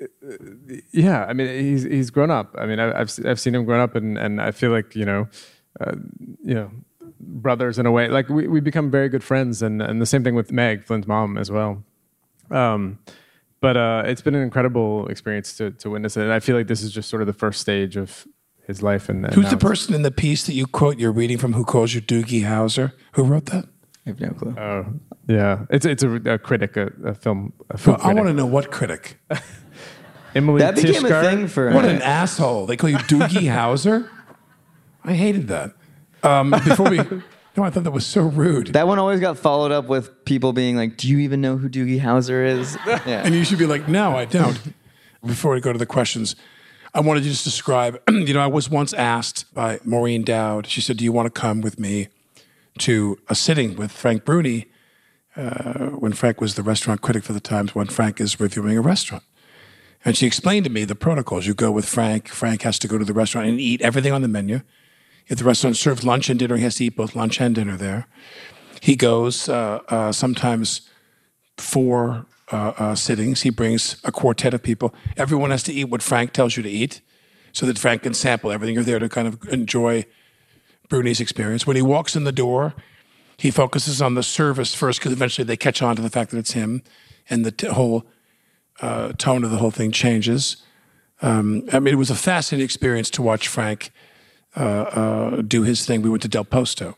yeah, 0.92 1.26
I 1.26 1.34
mean, 1.34 1.48
he's 1.48 1.84
he's 1.84 2.10
grown 2.10 2.32
up. 2.32 2.56
I 2.58 2.66
mean, 2.66 2.80
I, 2.80 3.00
I've 3.00 3.12
I've 3.26 3.40
seen 3.40 3.56
him 3.56 3.66
grown 3.66 3.80
up, 3.80 3.96
and 3.96 4.18
and 4.18 4.42
I 4.42 4.52
feel 4.52 4.72
like 4.72 4.96
you 4.96 5.06
know, 5.06 5.28
uh, 5.80 5.94
you 6.44 6.54
know, 6.54 6.72
brothers 7.20 7.80
in 7.80 7.86
a 7.86 7.92
way. 7.92 8.08
Like 8.08 8.30
we 8.30 8.48
we 8.48 8.60
become 8.60 8.92
very 8.92 9.10
good 9.10 9.24
friends, 9.24 9.62
and 9.62 9.82
and 9.82 10.02
the 10.02 10.06
same 10.06 10.24
thing 10.24 10.36
with 10.36 10.52
Meg, 10.52 10.86
Flynn's 10.86 11.08
mom, 11.08 11.38
as 11.38 11.50
well. 11.50 11.84
Um, 12.50 13.00
but 13.62 13.78
uh, 13.78 14.04
it's 14.06 14.22
been 14.22 14.36
an 14.36 14.42
incredible 14.42 15.08
experience 15.08 15.58
to 15.58 15.72
to 15.72 15.90
witness 15.90 16.18
it, 16.18 16.24
and 16.24 16.34
I 16.34 16.40
feel 16.40 16.56
like 16.56 16.68
this 16.68 16.82
is 16.82 16.92
just 16.92 17.10
sort 17.10 17.22
of 17.22 17.28
the 17.28 17.34
first 17.34 17.62
stage 17.62 17.98
of 17.98 18.28
his 18.72 18.82
life. 18.82 19.10
And, 19.10 19.26
and 19.26 19.34
Who's 19.34 19.50
the 19.50 19.58
person 19.58 19.94
in 19.94 20.02
the 20.02 20.12
piece 20.12 20.46
that 20.46 20.54
you 20.54 20.66
quote 20.66 20.98
you're 20.98 21.12
reading 21.12 21.38
from 21.38 21.54
who 21.54 21.64
calls 21.64 21.94
you 21.94 22.02
Doogie 22.02 22.44
Howser? 22.44 22.94
Who 23.14 23.24
wrote 23.24 23.48
that? 23.48 23.66
I 24.06 24.10
have 24.10 24.20
no 24.20 24.30
clue. 24.32 24.56
Oh, 24.58 24.86
yeah, 25.28 25.66
it's 25.70 25.86
it's 25.86 26.02
a, 26.04 26.12
a 26.34 26.38
critic, 26.40 26.76
a, 26.76 26.92
a 27.06 27.14
film. 27.14 27.54
A 27.70 27.78
film 27.78 27.98
Well, 27.98 28.08
I 28.08 28.14
want 28.14 28.28
to 28.28 28.34
know 28.34 28.48
what 28.48 28.72
critic. 28.72 29.20
Emily 30.36 30.60
that 30.60 30.76
became 30.76 31.06
a 31.06 31.22
thing 31.22 31.48
for. 31.48 31.72
What 31.72 31.86
an 31.86 32.02
asshole. 32.02 32.66
They 32.66 32.78
call 32.78 32.90
you 32.90 32.98
Doogie 32.98 33.52
Howser? 33.58 34.10
I 35.04 35.14
hated 35.14 35.48
that. 35.50 35.74
Um, 36.24 36.52
before 36.52 36.90
we, 36.90 36.98
no, 37.58 37.64
I 37.64 37.70
thought 37.70 37.84
that 37.84 37.92
was 37.92 38.06
so 38.06 38.22
rude. 38.24 38.68
that 38.68 38.88
one 38.88 38.98
always 39.00 39.20
got 39.20 39.38
followed 39.38 39.72
up 39.72 39.88
with 39.88 40.26
people 40.26 40.54
being 40.54 40.76
like, 40.78 40.98
"Do 40.98 41.08
you 41.08 41.20
even 41.20 41.42
know 41.42 41.58
who 41.58 41.70
Doogie 41.70 42.02
Howser 42.02 42.46
is?" 42.46 42.78
Yeah. 42.86 43.24
and 43.26 43.36
you 43.36 43.44
should 43.44 43.60
be 43.60 43.66
like, 43.66 43.88
no, 43.88 44.16
I 44.16 44.26
don't. 44.26 44.60
Before 45.26 45.54
we 45.54 45.62
go 45.62 45.72
to 45.72 45.80
the 45.80 45.86
questions, 45.86 46.36
I 46.94 47.00
wanted 47.00 47.24
to 47.24 47.30
just 47.30 47.46
describe, 47.46 48.02
you 48.10 48.34
know, 48.34 48.42
I 48.42 48.48
was 48.48 48.70
once 48.70 48.94
asked 48.94 49.54
by 49.54 49.80
Maureen 49.86 50.24
Dowd, 50.24 50.68
she 50.68 50.82
said, 50.82 50.98
do 50.98 51.06
you 51.06 51.12
want 51.12 51.34
to 51.34 51.40
come 51.40 51.62
with 51.62 51.80
me 51.80 52.10
to 52.80 53.18
a 53.30 53.36
sitting 53.36 53.78
with 53.78 53.92
Frank 53.92 54.26
Bruni 54.26 54.68
uh, 55.38 55.88
when 55.88 56.12
Frank 56.12 56.42
was 56.42 56.56
the 56.56 56.64
restaurant 56.64 57.02
critic 57.02 57.24
for 57.24 57.32
the 57.32 57.40
Times, 57.40 57.74
when 57.74 57.88
Frank 57.88 58.20
is 58.20 58.40
reviewing 58.40 58.78
a 58.78 58.82
restaurant? 58.82 59.24
And 60.04 60.18
she 60.18 60.28
explained 60.28 60.66
to 60.66 60.70
me 60.70 60.84
the 60.84 60.96
protocols. 60.96 61.48
You 61.48 61.54
go 61.54 61.72
with 61.72 61.86
Frank. 61.86 62.28
Frank 62.28 62.64
has 62.64 62.78
to 62.80 62.88
go 62.88 62.98
to 62.98 63.06
the 63.06 63.14
restaurant 63.14 63.48
and 63.48 63.60
eat 63.60 63.82
everything 63.82 64.12
on 64.12 64.22
the 64.22 64.28
menu. 64.28 64.62
If 65.28 65.38
the 65.38 65.46
restaurant 65.46 65.78
serves 65.78 66.04
lunch 66.04 66.30
and 66.30 66.40
dinner, 66.40 66.58
he 66.58 66.64
has 66.64 66.76
to 66.76 66.86
eat 66.86 66.98
both 66.98 67.16
lunch 67.16 67.40
and 67.40 67.56
dinner 67.56 67.78
there. 67.78 68.08
He 68.82 68.96
goes 68.98 69.48
uh, 69.48 69.82
uh, 69.88 70.12
sometimes 70.12 70.90
four 71.62 72.26
uh, 72.52 72.74
uh, 72.78 72.96
sittings. 72.96 73.42
He 73.42 73.50
brings 73.50 74.02
a 74.04 74.12
quartet 74.12 74.54
of 74.54 74.62
people. 74.62 74.94
Everyone 75.18 75.52
has 75.52 75.64
to 75.64 75.74
eat 75.74 75.86
what 75.86 76.02
Frank 76.02 76.34
tells 76.34 76.58
you 76.58 76.64
to 76.64 76.70
eat 76.70 77.02
so 77.54 77.66
that 77.66 77.78
Frank 77.78 78.04
can 78.04 78.14
sample 78.14 78.52
everything. 78.52 78.76
You're 78.76 78.84
there 78.84 79.00
to 79.00 79.10
kind 79.10 79.28
of 79.28 79.48
enjoy 79.50 80.06
Bruni's 80.90 81.22
experience. 81.22 81.66
When 81.66 81.76
he 81.76 81.82
walks 81.82 82.16
in 82.16 82.24
the 82.24 82.32
door, 82.32 82.74
he 83.38 83.52
focuses 83.52 84.02
on 84.02 84.16
the 84.16 84.24
service 84.24 84.76
first 84.76 85.00
because 85.00 85.14
eventually 85.14 85.46
they 85.46 85.58
catch 85.58 85.82
on 85.82 85.96
to 85.96 86.02
the 86.02 86.10
fact 86.10 86.32
that 86.32 86.38
it's 86.38 86.52
him 86.52 86.84
and 87.30 87.46
the 87.46 87.52
t- 87.52 87.68
whole 87.68 88.06
uh, 88.82 89.14
tone 89.14 89.44
of 89.44 89.52
the 89.52 89.58
whole 89.58 89.72
thing 89.72 89.92
changes. 89.92 90.58
Um, 91.22 91.68
I 91.72 91.80
mean, 91.80 91.94
it 91.94 91.98
was 91.98 92.10
a 92.10 92.16
fascinating 92.16 92.66
experience 92.66 93.10
to 93.12 93.22
watch 93.22 93.48
Frank 93.48 93.92
uh, 94.56 94.60
uh, 94.60 95.42
do 95.42 95.64
his 95.64 95.86
thing. 95.86 96.02
We 96.02 96.10
went 96.10 96.24
to 96.24 96.28
Del 96.28 96.44
Posto 96.44 96.98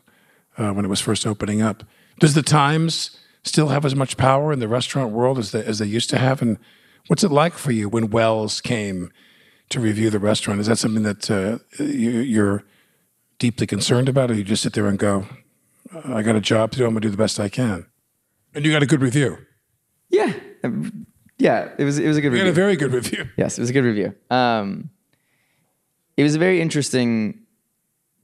uh, 0.58 0.72
when 0.72 0.84
it 0.84 0.88
was 0.88 1.00
first 1.00 1.26
opening 1.26 1.62
up. 1.62 1.84
Does 2.18 2.34
the 2.34 2.42
Times 2.42 3.18
still 3.44 3.68
have 3.68 3.84
as 3.84 3.94
much 3.94 4.16
power 4.16 4.52
in 4.52 4.58
the 4.58 4.68
restaurant 4.68 5.12
world 5.12 5.38
as 5.38 5.52
they, 5.52 5.64
as 5.64 5.78
they 5.78 5.86
used 5.86 6.10
to 6.10 6.18
have? 6.18 6.42
And 6.42 6.58
what's 7.06 7.22
it 7.24 7.30
like 7.30 7.54
for 7.54 7.72
you 7.72 7.88
when 7.88 8.10
Wells 8.10 8.60
came 8.60 9.10
to 9.70 9.80
review 9.80 10.10
the 10.10 10.18
restaurant? 10.18 10.60
Is 10.60 10.66
that 10.66 10.76
something 10.78 11.02
that 11.04 11.30
uh, 11.30 11.58
you, 11.82 12.10
you're 12.20 12.64
deeply 13.38 13.66
concerned 13.66 14.08
about, 14.08 14.30
or 14.30 14.34
you 14.34 14.44
just 14.44 14.62
sit 14.62 14.72
there 14.72 14.86
and 14.86 14.98
go, 14.98 15.26
"I 16.04 16.22
got 16.22 16.36
a 16.36 16.40
job 16.40 16.70
to 16.72 16.78
do. 16.78 16.84
I'm 16.84 16.90
going 16.92 17.02
to 17.02 17.08
do 17.08 17.10
the 17.10 17.16
best 17.16 17.38
I 17.38 17.48
can"? 17.48 17.86
And 18.54 18.64
you 18.64 18.72
got 18.72 18.82
a 18.82 18.86
good 18.86 19.00
review. 19.02 19.38
yeah. 20.10 20.32
Um, 20.62 21.06
Yeah. 21.38 21.70
It 21.78 21.84
was. 21.84 21.98
It 21.98 22.06
was 22.08 22.16
a 22.16 22.20
good 22.20 22.32
You 22.32 22.38
got 22.38 22.44
review. 22.44 22.50
a 22.52 22.54
very 22.54 22.76
good 22.76 22.92
review. 22.92 23.28
Yes, 23.36 23.58
it 23.58 23.60
was 23.62 23.70
a 23.70 23.72
good 23.72 23.84
review. 23.84 24.14
Um, 24.30 24.90
it 26.16 26.22
was 26.22 26.36
a 26.36 26.38
very 26.38 26.60
interesting 26.60 27.40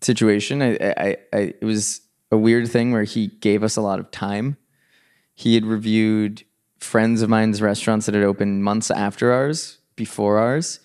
situation. 0.00 0.62
I, 0.62 0.76
I, 0.96 1.16
I, 1.33 1.38
it 1.61 1.64
was 1.64 2.00
a 2.30 2.37
weird 2.38 2.68
thing 2.68 2.92
where 2.92 3.02
he 3.02 3.26
gave 3.26 3.62
us 3.64 3.76
a 3.76 3.80
lot 3.83 3.98
of 3.98 4.11
time. 4.12 4.56
He 5.40 5.55
had 5.55 5.64
reviewed 5.64 6.44
friends 6.81 7.22
of 7.22 7.31
mine's 7.31 7.62
restaurants 7.62 8.05
that 8.05 8.14
had 8.14 8.24
opened 8.24 8.62
months 8.62 8.90
after 8.90 9.33
ours, 9.33 9.79
before 9.96 10.38
ours, 10.38 10.81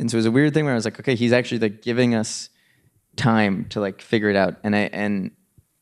and 0.00 0.10
so 0.10 0.16
it 0.16 0.18
was 0.18 0.26
a 0.26 0.32
weird 0.32 0.52
thing 0.52 0.64
where 0.64 0.72
I 0.72 0.74
was 0.74 0.84
like, 0.84 0.98
okay, 0.98 1.14
he's 1.14 1.32
actually 1.32 1.60
like 1.60 1.80
giving 1.80 2.16
us 2.16 2.48
time 3.14 3.66
to 3.68 3.78
like 3.78 4.02
figure 4.02 4.28
it 4.28 4.34
out. 4.34 4.56
And 4.64 4.74
I 4.74 4.90
and 4.92 5.30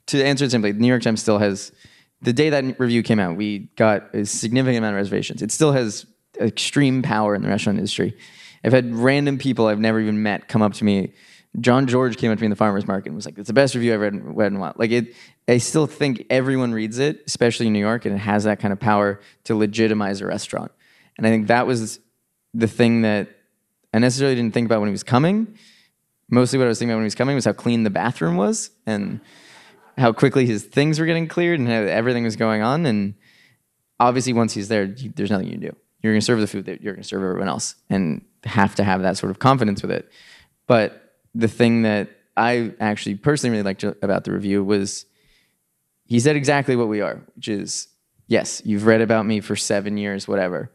to 0.08 0.22
answer 0.22 0.44
it 0.44 0.50
simply, 0.50 0.72
the 0.72 0.78
New 0.78 0.88
York 0.88 1.00
Times 1.00 1.22
still 1.22 1.38
has 1.38 1.72
the 2.20 2.34
day 2.34 2.50
that 2.50 2.78
review 2.78 3.02
came 3.02 3.18
out, 3.18 3.38
we 3.38 3.70
got 3.76 4.14
a 4.14 4.26
significant 4.26 4.78
amount 4.78 4.94
of 4.94 4.98
reservations. 4.98 5.40
It 5.40 5.50
still 5.50 5.72
has 5.72 6.04
extreme 6.38 7.00
power 7.00 7.34
in 7.34 7.40
the 7.40 7.48
restaurant 7.48 7.78
industry. 7.78 8.14
I've 8.62 8.74
had 8.74 8.94
random 8.94 9.38
people 9.38 9.68
I've 9.68 9.80
never 9.80 10.00
even 10.00 10.22
met 10.22 10.48
come 10.48 10.60
up 10.60 10.74
to 10.74 10.84
me. 10.84 11.14
Jean-Georges 11.60 12.16
came 12.16 12.30
up 12.30 12.38
to 12.38 12.42
me 12.42 12.46
in 12.46 12.50
the 12.50 12.56
farmers 12.56 12.86
market 12.86 13.08
and 13.08 13.16
was 13.16 13.26
like, 13.26 13.38
"It's 13.38 13.48
the 13.48 13.52
best 13.52 13.74
review 13.74 13.94
I've 13.94 14.00
read 14.00 14.14
read 14.36 14.52
in 14.52 14.56
a 14.56 14.60
while." 14.60 14.74
Like 14.76 14.90
it, 14.90 15.14
I 15.48 15.58
still 15.58 15.86
think 15.86 16.24
everyone 16.30 16.72
reads 16.72 16.98
it, 16.98 17.22
especially 17.26 17.66
in 17.66 17.72
New 17.72 17.78
York, 17.78 18.04
and 18.04 18.14
it 18.14 18.18
has 18.18 18.44
that 18.44 18.60
kind 18.60 18.72
of 18.72 18.78
power 18.78 19.20
to 19.44 19.54
legitimize 19.54 20.20
a 20.20 20.26
restaurant. 20.26 20.70
And 21.16 21.26
I 21.26 21.30
think 21.30 21.48
that 21.48 21.66
was 21.66 22.00
the 22.54 22.68
thing 22.68 23.02
that 23.02 23.28
I 23.92 23.98
necessarily 23.98 24.36
didn't 24.36 24.54
think 24.54 24.66
about 24.66 24.80
when 24.80 24.88
he 24.88 24.92
was 24.92 25.02
coming. 25.02 25.56
Mostly, 26.30 26.58
what 26.58 26.66
I 26.66 26.68
was 26.68 26.78
thinking 26.78 26.92
about 26.92 26.98
when 26.98 27.04
he 27.04 27.06
was 27.06 27.14
coming 27.14 27.34
was 27.34 27.46
how 27.46 27.54
clean 27.54 27.82
the 27.82 27.90
bathroom 27.90 28.36
was 28.36 28.70
and 28.86 29.20
how 29.96 30.12
quickly 30.12 30.46
his 30.46 30.64
things 30.64 31.00
were 31.00 31.06
getting 31.06 31.26
cleared 31.26 31.58
and 31.58 31.68
how 31.68 31.80
everything 31.80 32.24
was 32.24 32.36
going 32.36 32.62
on. 32.62 32.84
And 32.84 33.14
obviously, 33.98 34.34
once 34.34 34.52
he's 34.52 34.68
there, 34.68 34.86
there's 34.86 35.30
nothing 35.30 35.46
you 35.46 35.52
can 35.52 35.60
do. 35.60 35.76
You're 36.02 36.12
going 36.12 36.20
to 36.20 36.24
serve 36.24 36.40
the 36.40 36.46
food 36.46 36.66
that 36.66 36.82
you're 36.82 36.92
going 36.92 37.02
to 37.02 37.08
serve 37.08 37.22
everyone 37.22 37.48
else, 37.48 37.74
and 37.88 38.24
have 38.44 38.74
to 38.76 38.84
have 38.84 39.02
that 39.02 39.16
sort 39.16 39.30
of 39.30 39.38
confidence 39.38 39.82
with 39.82 39.90
it. 39.90 40.10
But 40.66 41.07
the 41.38 41.48
thing 41.48 41.82
that 41.82 42.10
I 42.36 42.72
actually 42.80 43.14
personally 43.14 43.52
really 43.52 43.64
liked 43.64 43.84
about 44.02 44.24
the 44.24 44.32
review 44.32 44.62
was 44.64 45.06
he 46.04 46.18
said 46.20 46.36
exactly 46.36 46.74
what 46.74 46.88
we 46.88 47.00
are, 47.00 47.22
which 47.36 47.48
is 47.48 47.88
yes, 48.26 48.60
you've 48.64 48.86
read 48.86 49.00
about 49.00 49.24
me 49.24 49.40
for 49.40 49.56
seven 49.56 49.96
years, 49.96 50.28
whatever. 50.28 50.70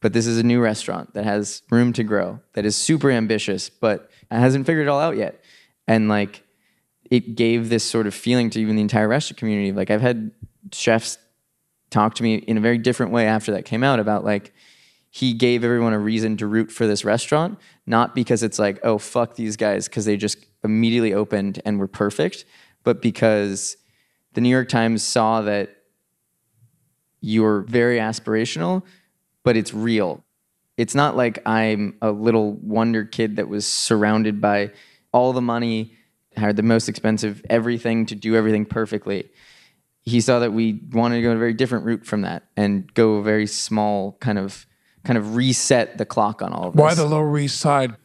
But 0.00 0.12
this 0.12 0.26
is 0.26 0.38
a 0.38 0.42
new 0.42 0.60
restaurant 0.60 1.14
that 1.14 1.24
has 1.24 1.62
room 1.70 1.92
to 1.94 2.04
grow, 2.04 2.40
that 2.52 2.64
is 2.64 2.76
super 2.76 3.10
ambitious, 3.10 3.70
but 3.70 4.10
hasn't 4.30 4.66
figured 4.66 4.86
it 4.86 4.90
all 4.90 5.00
out 5.00 5.16
yet. 5.16 5.42
And 5.86 6.08
like, 6.08 6.44
it 7.10 7.36
gave 7.36 7.68
this 7.68 7.84
sort 7.84 8.06
of 8.06 8.14
feeling 8.14 8.50
to 8.50 8.60
even 8.60 8.76
the 8.76 8.82
entire 8.82 9.08
restaurant 9.08 9.38
community. 9.38 9.72
Like, 9.72 9.90
I've 9.90 10.02
had 10.02 10.30
chefs 10.72 11.16
talk 11.90 12.14
to 12.16 12.22
me 12.22 12.34
in 12.34 12.58
a 12.58 12.60
very 12.60 12.78
different 12.78 13.12
way 13.12 13.26
after 13.26 13.52
that 13.52 13.64
came 13.64 13.82
out 13.82 13.98
about 13.98 14.24
like, 14.24 14.52
he 15.10 15.32
gave 15.32 15.64
everyone 15.64 15.92
a 15.92 15.98
reason 15.98 16.36
to 16.36 16.46
root 16.46 16.70
for 16.70 16.86
this 16.86 17.04
restaurant, 17.04 17.58
not 17.86 18.14
because 18.14 18.42
it's 18.42 18.58
like, 18.58 18.78
oh, 18.82 18.98
fuck 18.98 19.34
these 19.34 19.56
guys, 19.56 19.88
because 19.88 20.04
they 20.04 20.16
just 20.16 20.44
immediately 20.62 21.14
opened 21.14 21.60
and 21.64 21.78
were 21.78 21.88
perfect, 21.88 22.44
but 22.84 23.00
because 23.00 23.76
the 24.34 24.40
New 24.40 24.50
York 24.50 24.68
Times 24.68 25.02
saw 25.02 25.40
that 25.42 25.70
you're 27.20 27.62
very 27.62 27.98
aspirational, 27.98 28.82
but 29.44 29.56
it's 29.56 29.72
real. 29.74 30.22
It's 30.76 30.94
not 30.94 31.16
like 31.16 31.40
I'm 31.46 31.96
a 32.00 32.12
little 32.12 32.52
wonder 32.52 33.04
kid 33.04 33.36
that 33.36 33.48
was 33.48 33.66
surrounded 33.66 34.40
by 34.40 34.70
all 35.12 35.32
the 35.32 35.40
money, 35.40 35.94
had 36.36 36.54
the 36.56 36.62
most 36.62 36.88
expensive 36.88 37.42
everything 37.50 38.06
to 38.06 38.14
do 38.14 38.36
everything 38.36 38.64
perfectly. 38.64 39.30
He 40.02 40.20
saw 40.20 40.38
that 40.38 40.52
we 40.52 40.80
wanted 40.92 41.16
to 41.16 41.22
go 41.22 41.32
a 41.32 41.36
very 41.36 41.54
different 41.54 41.84
route 41.84 42.06
from 42.06 42.22
that 42.22 42.44
and 42.56 42.92
go 42.94 43.16
a 43.16 43.22
very 43.22 43.46
small 43.46 44.16
kind 44.20 44.38
of 44.38 44.66
kind 45.08 45.16
of 45.16 45.36
reset 45.36 45.96
the 45.96 46.04
clock 46.04 46.42
on 46.42 46.52
all 46.52 46.68
of 46.68 46.74
this. 46.74 46.82
Why 46.82 46.92
the 46.92 47.06
Lower 47.06 47.38
East 47.38 47.60
Side? 47.60 47.92
I 47.92 47.96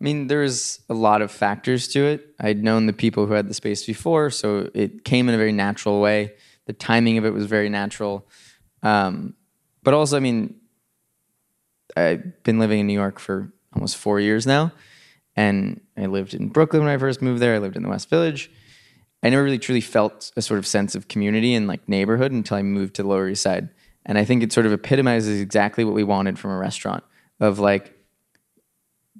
mean, 0.00 0.26
there's 0.26 0.80
a 0.88 0.94
lot 0.94 1.22
of 1.22 1.30
factors 1.30 1.86
to 1.88 2.04
it. 2.04 2.34
I'd 2.40 2.64
known 2.64 2.86
the 2.86 2.92
people 2.92 3.26
who 3.26 3.34
had 3.34 3.48
the 3.48 3.54
space 3.54 3.86
before, 3.86 4.28
so 4.30 4.68
it 4.74 5.04
came 5.04 5.28
in 5.28 5.36
a 5.36 5.38
very 5.38 5.52
natural 5.52 6.00
way. 6.00 6.34
The 6.66 6.72
timing 6.72 7.16
of 7.16 7.24
it 7.24 7.30
was 7.30 7.46
very 7.46 7.68
natural. 7.68 8.26
Um, 8.82 9.34
but 9.84 9.94
also, 9.94 10.16
I 10.16 10.20
mean, 10.20 10.56
I've 11.96 12.42
been 12.42 12.58
living 12.58 12.80
in 12.80 12.88
New 12.88 12.92
York 12.92 13.20
for 13.20 13.52
almost 13.72 13.96
four 13.96 14.18
years 14.18 14.44
now. 14.44 14.72
And 15.36 15.80
I 15.96 16.06
lived 16.06 16.34
in 16.34 16.48
Brooklyn 16.48 16.82
when 16.82 16.90
I 16.90 16.98
first 16.98 17.22
moved 17.22 17.40
there. 17.40 17.54
I 17.54 17.58
lived 17.58 17.76
in 17.76 17.84
the 17.84 17.88
West 17.88 18.10
Village. 18.10 18.50
I 19.22 19.30
never 19.30 19.44
really 19.44 19.60
truly 19.60 19.80
felt 19.80 20.32
a 20.36 20.42
sort 20.42 20.58
of 20.58 20.66
sense 20.66 20.96
of 20.96 21.06
community 21.06 21.54
and 21.54 21.68
like 21.68 21.88
neighborhood 21.88 22.32
until 22.32 22.56
I 22.56 22.62
moved 22.62 22.96
to 22.96 23.02
the 23.04 23.08
Lower 23.08 23.28
East 23.28 23.42
Side. 23.42 23.68
And 24.08 24.18
I 24.18 24.24
think 24.24 24.42
it 24.42 24.52
sort 24.52 24.66
of 24.66 24.72
epitomizes 24.72 25.40
exactly 25.40 25.84
what 25.84 25.94
we 25.94 26.02
wanted 26.02 26.38
from 26.38 26.50
a 26.50 26.56
restaurant 26.56 27.04
of 27.38 27.60
like, 27.60 27.94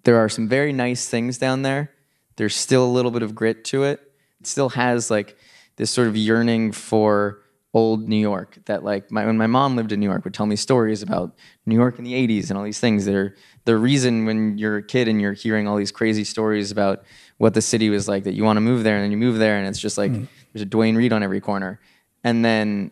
there 0.04 0.16
are 0.16 0.28
some 0.28 0.48
very 0.48 0.72
nice 0.72 1.08
things 1.08 1.38
down 1.38 1.62
there. 1.62 1.92
There's 2.36 2.56
still 2.56 2.84
a 2.84 2.88
little 2.90 3.10
bit 3.12 3.22
of 3.22 3.34
grit 3.34 3.64
to 3.66 3.84
it. 3.84 4.00
It 4.40 4.46
still 4.46 4.70
has 4.70 5.10
like 5.10 5.36
this 5.76 5.90
sort 5.90 6.08
of 6.08 6.16
yearning 6.16 6.72
for 6.72 7.40
old 7.74 8.08
New 8.08 8.16
York 8.16 8.58
that 8.64 8.82
like 8.82 9.10
my, 9.10 9.26
when 9.26 9.36
my 9.36 9.46
mom 9.46 9.76
lived 9.76 9.92
in 9.92 10.00
New 10.00 10.08
York 10.08 10.24
would 10.24 10.32
tell 10.32 10.46
me 10.46 10.56
stories 10.56 11.02
about 11.02 11.34
New 11.66 11.74
York 11.74 11.98
in 11.98 12.04
the 12.04 12.14
80s 12.14 12.48
and 12.48 12.56
all 12.56 12.64
these 12.64 12.80
things 12.80 13.04
that 13.04 13.14
are 13.14 13.36
the 13.66 13.76
reason 13.76 14.24
when 14.24 14.56
you're 14.56 14.78
a 14.78 14.82
kid 14.82 15.06
and 15.06 15.20
you're 15.20 15.34
hearing 15.34 15.68
all 15.68 15.76
these 15.76 15.92
crazy 15.92 16.24
stories 16.24 16.70
about 16.70 17.04
what 17.36 17.52
the 17.52 17.60
city 17.60 17.90
was 17.90 18.08
like 18.08 18.24
that 18.24 18.32
you 18.32 18.42
want 18.42 18.56
to 18.56 18.62
move 18.62 18.84
there 18.84 18.94
and 18.96 19.04
then 19.04 19.10
you 19.10 19.18
move 19.18 19.38
there 19.38 19.58
and 19.58 19.68
it's 19.68 19.78
just 19.78 19.98
like 19.98 20.10
Mm. 20.12 20.26
there's 20.52 20.62
a 20.62 20.66
Duane 20.66 20.96
Reade 20.96 21.12
on 21.12 21.22
every 21.22 21.40
corner. 21.42 21.78
And 22.24 22.42
then 22.42 22.90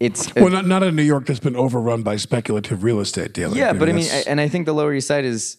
it's 0.00 0.34
Well, 0.34 0.48
not, 0.50 0.66
not 0.66 0.82
a 0.82 0.90
New 0.90 1.02
York 1.02 1.26
that's 1.26 1.40
been 1.40 1.56
overrun 1.56 2.02
by 2.02 2.16
speculative 2.16 2.82
real 2.82 3.00
estate 3.00 3.32
dealing. 3.34 3.56
yeah, 3.58 3.72
but 3.72 3.88
I 3.88 3.92
mean, 3.92 4.08
I- 4.10 4.24
and 4.26 4.40
I 4.40 4.48
think 4.48 4.66
the 4.66 4.72
Lower 4.72 4.92
East 4.94 5.06
Side 5.06 5.24
is 5.24 5.58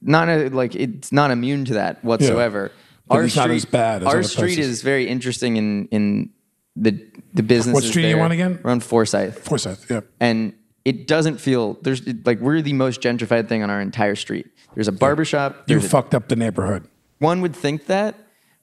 not 0.00 0.28
a, 0.28 0.48
like 0.50 0.74
it's 0.74 1.10
not 1.12 1.30
immune 1.30 1.64
to 1.66 1.74
that 1.74 2.04
whatsoever. 2.04 2.70
But 3.08 3.24
it's 3.24 3.36
not 3.36 3.50
as 3.50 3.64
bad 3.64 4.02
as 4.02 4.08
our 4.08 4.22
street 4.22 4.54
places. 4.54 4.66
is 4.68 4.82
very 4.82 5.08
interesting 5.08 5.56
in 5.56 5.86
in 5.88 6.30
the 6.76 6.98
the 7.34 7.42
business. 7.42 7.74
What 7.74 7.84
street 7.84 8.06
are 8.06 8.16
you 8.16 8.20
on 8.20 8.32
again? 8.32 8.58
We're 8.62 8.70
on 8.70 8.80
Forsyth, 8.80 9.38
Forsyth, 9.44 9.86
yeah. 9.90 10.00
and 10.20 10.54
it 10.84 11.06
doesn't 11.06 11.38
feel 11.38 11.74
there's 11.82 12.02
like 12.24 12.40
we're 12.40 12.62
the 12.62 12.72
most 12.72 13.00
gentrified 13.02 13.48
thing 13.48 13.62
on 13.62 13.70
our 13.70 13.80
entire 13.80 14.14
street. 14.14 14.46
There's 14.74 14.88
a 14.88 14.92
barbershop. 14.92 15.64
You 15.68 15.78
a- 15.78 15.80
fucked 15.80 16.14
up 16.14 16.28
the 16.28 16.36
neighborhood. 16.36 16.88
one 17.18 17.40
would 17.42 17.54
think 17.54 17.86
that, 17.86 18.14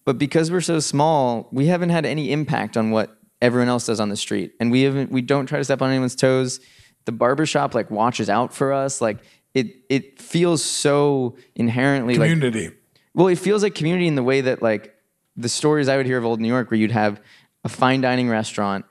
but 0.06 0.18
because 0.18 0.50
we're 0.52 0.62
so 0.62 0.80
small, 0.80 1.48
we 1.52 1.68
haven't 1.68 1.90
had 1.90 2.06
any 2.06 2.32
impact 2.32 2.76
on 2.78 2.90
what 2.90 3.16
everyone 3.42 3.70
else 3.70 3.86
does 3.86 4.00
on 4.00 4.10
the 4.10 4.18
street. 4.18 4.54
And 4.60 4.72
we 4.72 4.84
haven't 4.84 5.12
we 5.12 5.22
don't 5.22 5.46
try 5.46 5.58
to 5.58 5.64
step 5.64 5.82
on 5.82 5.90
anyone's 5.90 6.16
toes. 6.16 6.60
The 7.06 7.12
barbershop 7.12 7.74
like 7.74 7.90
watches 7.90 8.30
out 8.30 8.54
for 8.54 8.74
us. 8.74 9.02
Like 9.02 9.20
it 9.54 9.76
it 9.90 10.22
feels 10.22 10.64
so 10.64 11.38
inherently 11.56 12.16
like 12.16 12.32
Community. 12.32 12.76
well, 13.14 13.28
it 13.28 13.38
feels 13.38 13.64
like 13.64 13.76
community 13.76 14.08
in 14.08 14.16
the 14.16 14.24
way 14.24 14.42
that 14.42 14.62
like 14.62 14.96
the 15.36 15.50
stories 15.50 15.88
I 15.88 15.98
would 15.98 16.06
hear 16.06 16.18
of 16.18 16.26
old 16.26 16.40
New 16.40 16.48
York, 16.48 16.70
where 16.70 16.80
you'd 16.80 16.92
have 16.92 17.22
a 17.64 17.70
fine 17.70 18.02
dining 18.02 18.30
restaurant, 18.30 18.86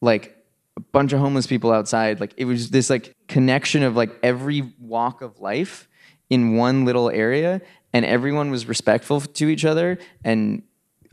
like 0.00 0.36
a 0.76 0.80
bunch 0.80 1.12
of 1.12 1.20
homeless 1.20 1.46
people 1.46 1.72
outside. 1.72 2.20
Like 2.20 2.34
it 2.36 2.44
was 2.44 2.70
this 2.70 2.90
like 2.90 3.14
connection 3.28 3.82
of 3.82 3.96
like 3.96 4.18
every 4.22 4.62
walk 4.80 5.22
of 5.22 5.40
life 5.40 5.88
in 6.28 6.56
one 6.56 6.84
little 6.84 7.08
area, 7.08 7.60
and 7.92 8.04
everyone 8.04 8.50
was 8.50 8.66
respectful 8.66 9.20
to 9.20 9.48
each 9.48 9.64
other 9.64 9.98
and 10.24 10.62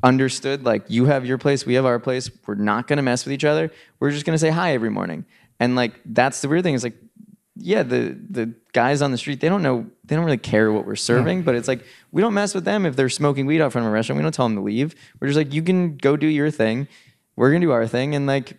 understood 0.03 0.63
like 0.63 0.83
you 0.87 1.05
have 1.05 1.25
your 1.25 1.37
place, 1.37 1.65
we 1.65 1.75
have 1.75 1.85
our 1.85 1.99
place. 1.99 2.29
We're 2.45 2.55
not 2.55 2.87
gonna 2.87 3.01
mess 3.01 3.25
with 3.25 3.33
each 3.33 3.45
other. 3.45 3.71
We're 3.99 4.11
just 4.11 4.25
gonna 4.25 4.37
say 4.37 4.49
hi 4.49 4.73
every 4.73 4.89
morning. 4.89 5.25
And 5.59 5.75
like 5.75 5.93
that's 6.05 6.41
the 6.41 6.49
weird 6.49 6.63
thing 6.63 6.75
is 6.75 6.83
like 6.83 6.95
yeah, 7.57 7.83
the 7.83 8.17
the 8.29 8.53
guys 8.73 9.01
on 9.01 9.11
the 9.11 9.17
street, 9.17 9.39
they 9.39 9.47
don't 9.47 9.63
know, 9.63 9.85
they 10.03 10.15
don't 10.15 10.25
really 10.25 10.37
care 10.37 10.71
what 10.71 10.85
we're 10.85 10.97
serving, 10.97 11.43
but 11.43 11.55
it's 11.55 11.67
like 11.67 11.85
we 12.11 12.21
don't 12.21 12.33
mess 12.33 12.53
with 12.53 12.65
them 12.65 12.85
if 12.85 12.95
they're 12.95 13.09
smoking 13.09 13.45
weed 13.45 13.61
out 13.61 13.71
front 13.71 13.87
of 13.87 13.91
a 13.91 13.93
restaurant. 13.93 14.17
We 14.17 14.23
don't 14.23 14.33
tell 14.33 14.45
them 14.45 14.55
to 14.55 14.61
leave. 14.61 14.93
We're 15.19 15.27
just 15.27 15.37
like, 15.37 15.53
you 15.53 15.61
can 15.61 15.95
go 15.95 16.17
do 16.17 16.27
your 16.27 16.51
thing. 16.51 16.87
We're 17.37 17.51
gonna 17.51 17.65
do 17.65 17.71
our 17.71 17.87
thing, 17.87 18.13
and 18.13 18.27
like 18.27 18.57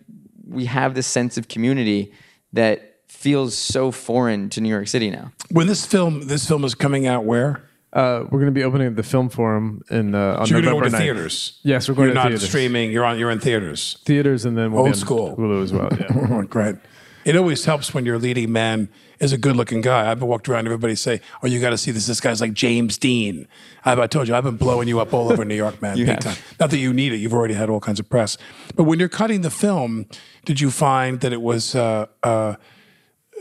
we 0.49 0.64
have 0.66 0.94
this 0.94 1.07
sense 1.07 1.37
of 1.37 1.49
community 1.49 2.12
that 2.53 3.01
feels 3.07 3.55
so 3.57 3.90
foreign 3.90 4.49
to 4.51 4.61
New 4.61 4.68
York 4.68 4.88
City 4.88 5.11
now. 5.11 5.33
When 5.51 5.66
this 5.66 5.85
film 5.85 6.29
this 6.29 6.46
film 6.49 6.64
is 6.64 6.75
coming 6.75 7.07
out, 7.07 7.25
where? 7.25 7.65
Uh, 7.92 8.25
we're 8.25 8.40
going 8.40 8.46
to 8.46 8.53
be 8.53 8.64
opening 8.64 8.94
the 8.94 9.03
film 9.03 9.29
forum 9.29 9.83
in 9.90 10.14
uh, 10.14 10.37
on 10.40 10.46
So 10.46 10.57
you're 10.59 10.62
going 10.62 10.83
to 10.85 10.90
9th. 10.90 10.99
theaters. 10.99 11.61
Yes, 11.62 11.88
we're 11.88 11.94
going 11.94 12.09
You're 12.09 12.14
to 12.14 12.20
not 12.20 12.29
theaters. 12.29 12.49
streaming. 12.49 12.90
You're 12.92 13.05
on. 13.05 13.18
You're 13.18 13.31
in 13.31 13.40
theaters. 13.40 13.99
Theaters 14.05 14.44
and 14.44 14.59
then 14.59 14.72
we'll 14.72 14.83
Old 14.83 14.92
be 14.92 14.99
school. 14.99 15.37
Hulu 15.37 15.62
as 15.62 15.72
well. 15.72 15.88
Yeah. 15.99 16.42
Great. 16.51 16.77
It 17.25 17.37
always 17.37 17.64
helps 17.64 17.92
when 17.94 18.05
your 18.07 18.18
leading 18.18 18.53
man 18.53 18.88
is 19.18 19.33
a 19.33 19.38
good-looking 19.38 19.81
guy. 19.81 20.11
I've 20.11 20.22
walked 20.22 20.49
around. 20.49 20.66
Everybody 20.66 20.94
say, 20.94 21.20
"Oh, 21.42 21.46
you 21.49 21.61
got 21.61 21.70
to 21.70 21.79
see 21.79 21.90
this. 21.90 22.07
This 22.07 22.20
guy's 22.20 22.40
like 22.40 22.53
James 22.53 22.99
Dean." 22.99 23.49
I've, 23.85 23.99
I 23.99 24.07
told 24.07 24.29
you, 24.29 24.35
I've 24.37 24.44
been 24.44 24.57
blowing 24.57 24.87
you 24.87 25.01
up 25.01 25.12
all 25.12 25.33
over 25.33 25.44
New 25.44 25.57
York, 25.57 25.81
man. 25.83 25.96
big 25.96 26.07
have. 26.07 26.18
time. 26.20 26.37
Not 26.61 26.70
that 26.70 26.79
you 26.79 26.92
need 26.92 27.12
it. 27.12 27.16
You've 27.16 27.35
already 27.35 27.55
had 27.55 27.68
all 27.68 27.81
kinds 27.81 27.99
of 27.99 28.09
press. 28.09 28.37
But 28.77 28.85
when 28.85 29.01
you're 29.01 29.09
cutting 29.09 29.40
the 29.40 29.51
film, 29.51 30.07
did 30.44 30.61
you 30.61 30.70
find 30.70 31.18
that 31.20 31.33
it 31.33 31.42
was 31.42 31.75
uh, 31.75 32.07
uh, 32.22 32.55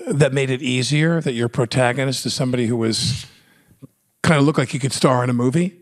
that 0.07 0.33
made 0.33 0.49
it 0.49 0.63
easier 0.63 1.21
that 1.21 1.33
your 1.33 1.49
protagonist 1.49 2.25
is 2.25 2.33
somebody 2.33 2.65
who 2.65 2.77
was 2.77 3.27
kind 4.25 4.39
of 4.39 4.45
look 4.45 4.57
like 4.57 4.69
he 4.69 4.79
could 4.79 4.93
star 4.93 5.23
in 5.23 5.29
a 5.29 5.33
movie? 5.33 5.77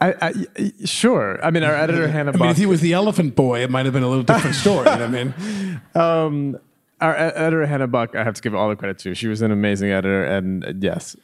I, 0.00 0.14
I, 0.56 0.72
sure. 0.86 1.38
I 1.44 1.50
mean, 1.50 1.62
our 1.62 1.74
editor 1.74 2.08
Hannah 2.16 2.30
I 2.30 2.32
mean, 2.32 2.38
Buck. 2.40 2.50
if 2.52 2.56
he 2.56 2.66
was 2.66 2.80
the 2.80 2.94
Elephant 2.94 3.36
Boy, 3.36 3.62
it 3.62 3.70
might 3.70 3.84
have 3.84 3.92
been 3.92 4.02
a 4.02 4.08
little 4.08 4.24
different 4.24 4.56
story. 4.64 4.78
you 4.78 4.84
know 4.84 4.90
what 4.90 5.02
I 5.02 5.08
mean? 5.08 5.80
um, 5.94 6.58
our 7.00 7.14
editor 7.14 7.66
Hannah 7.66 7.86
Buck, 7.86 8.14
I 8.14 8.24
have 8.24 8.34
to 8.34 8.42
give 8.42 8.54
all 8.54 8.68
the 8.68 8.76
credit 8.76 8.98
to. 9.00 9.14
She 9.14 9.26
was 9.26 9.42
an 9.42 9.50
amazing 9.50 9.90
editor, 9.90 10.24
and 10.24 10.64
uh, 10.64 10.72
yes, 10.78 11.16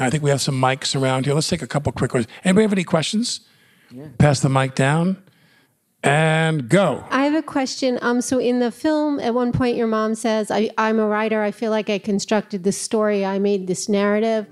I 0.00 0.10
think 0.10 0.22
we 0.22 0.30
have 0.30 0.40
some 0.40 0.60
mics 0.60 1.00
around 1.00 1.26
here. 1.26 1.34
Let's 1.34 1.48
take 1.48 1.62
a 1.62 1.66
couple 1.66 1.90
quick 1.92 2.14
ones. 2.14 2.26
Anybody 2.44 2.62
have 2.62 2.72
any 2.72 2.84
questions? 2.84 3.40
Pass 4.18 4.40
the 4.40 4.48
mic 4.48 4.74
down 4.74 5.22
and 6.02 6.68
go. 6.68 7.04
I 7.10 7.24
have 7.24 7.34
a 7.34 7.42
question. 7.42 7.98
Um, 8.02 8.20
so 8.20 8.38
in 8.38 8.60
the 8.60 8.70
film, 8.70 9.18
at 9.20 9.34
one 9.34 9.52
point, 9.52 9.76
your 9.76 9.86
mom 9.86 10.14
says, 10.14 10.50
I, 10.50 10.70
"I'm 10.78 10.98
a 10.98 11.06
writer. 11.06 11.42
I 11.42 11.50
feel 11.50 11.70
like 11.70 11.90
I 11.90 11.98
constructed 11.98 12.64
this 12.64 12.78
story. 12.78 13.24
I 13.24 13.38
made 13.38 13.66
this 13.66 13.88
narrative." 13.88 14.46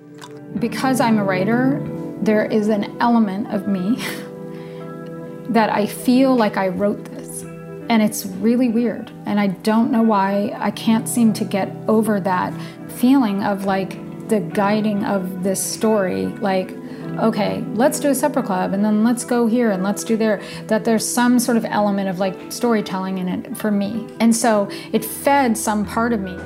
Because 0.59 1.01
I'm 1.01 1.19
a 1.19 1.25
writer, 1.25 1.81
there 2.23 2.47
is 2.47 2.69
an 2.69 2.97
element 3.01 3.49
of 3.53 3.69
me 3.69 3.97
that 5.51 5.71
I 5.71 5.87
feel 5.87 6.35
like 6.35 6.57
I 6.57 6.69
wrote 6.69 7.05
this. 7.05 7.43
And 7.89 8.03
it's 8.03 8.27
really 8.27 8.69
weird. 8.69 9.13
And 9.27 9.39
I 9.39 9.49
don't 9.49 9.93
know 9.93 10.03
why 10.03 10.53
I 10.57 10.71
can't 10.73 11.09
seem 11.09 11.33
to 11.35 11.45
get 11.45 11.71
over 11.87 12.19
that 12.21 12.53
feeling 12.91 13.45
of 13.45 13.65
like 13.65 13.91
the 14.29 14.41
guiding 14.41 15.05
of 15.05 15.45
this 15.45 15.63
story. 15.63 16.27
Like, 16.27 16.75
okay, 17.21 17.65
let's 17.75 18.01
do 18.01 18.11
a 18.11 18.15
supper 18.15 18.43
club 18.43 18.73
and 18.73 18.85
then 18.85 19.05
let's 19.05 19.25
go 19.25 19.47
here 19.47 19.71
and 19.71 19.83
let's 19.83 20.05
do 20.05 20.17
there. 20.17 20.41
That 20.67 20.85
there's 20.85 21.07
some 21.07 21.39
sort 21.39 21.57
of 21.57 21.65
element 21.65 22.09
of 22.09 22.19
like 22.19 22.53
storytelling 22.53 23.19
in 23.19 23.29
it 23.29 23.57
for 23.57 23.71
me. 23.71 24.07
And 24.21 24.35
so 24.35 24.69
it 24.93 25.05
fed 25.05 25.57
some 25.57 25.85
part 25.85 26.13
of 26.13 26.21
me. 26.21 26.37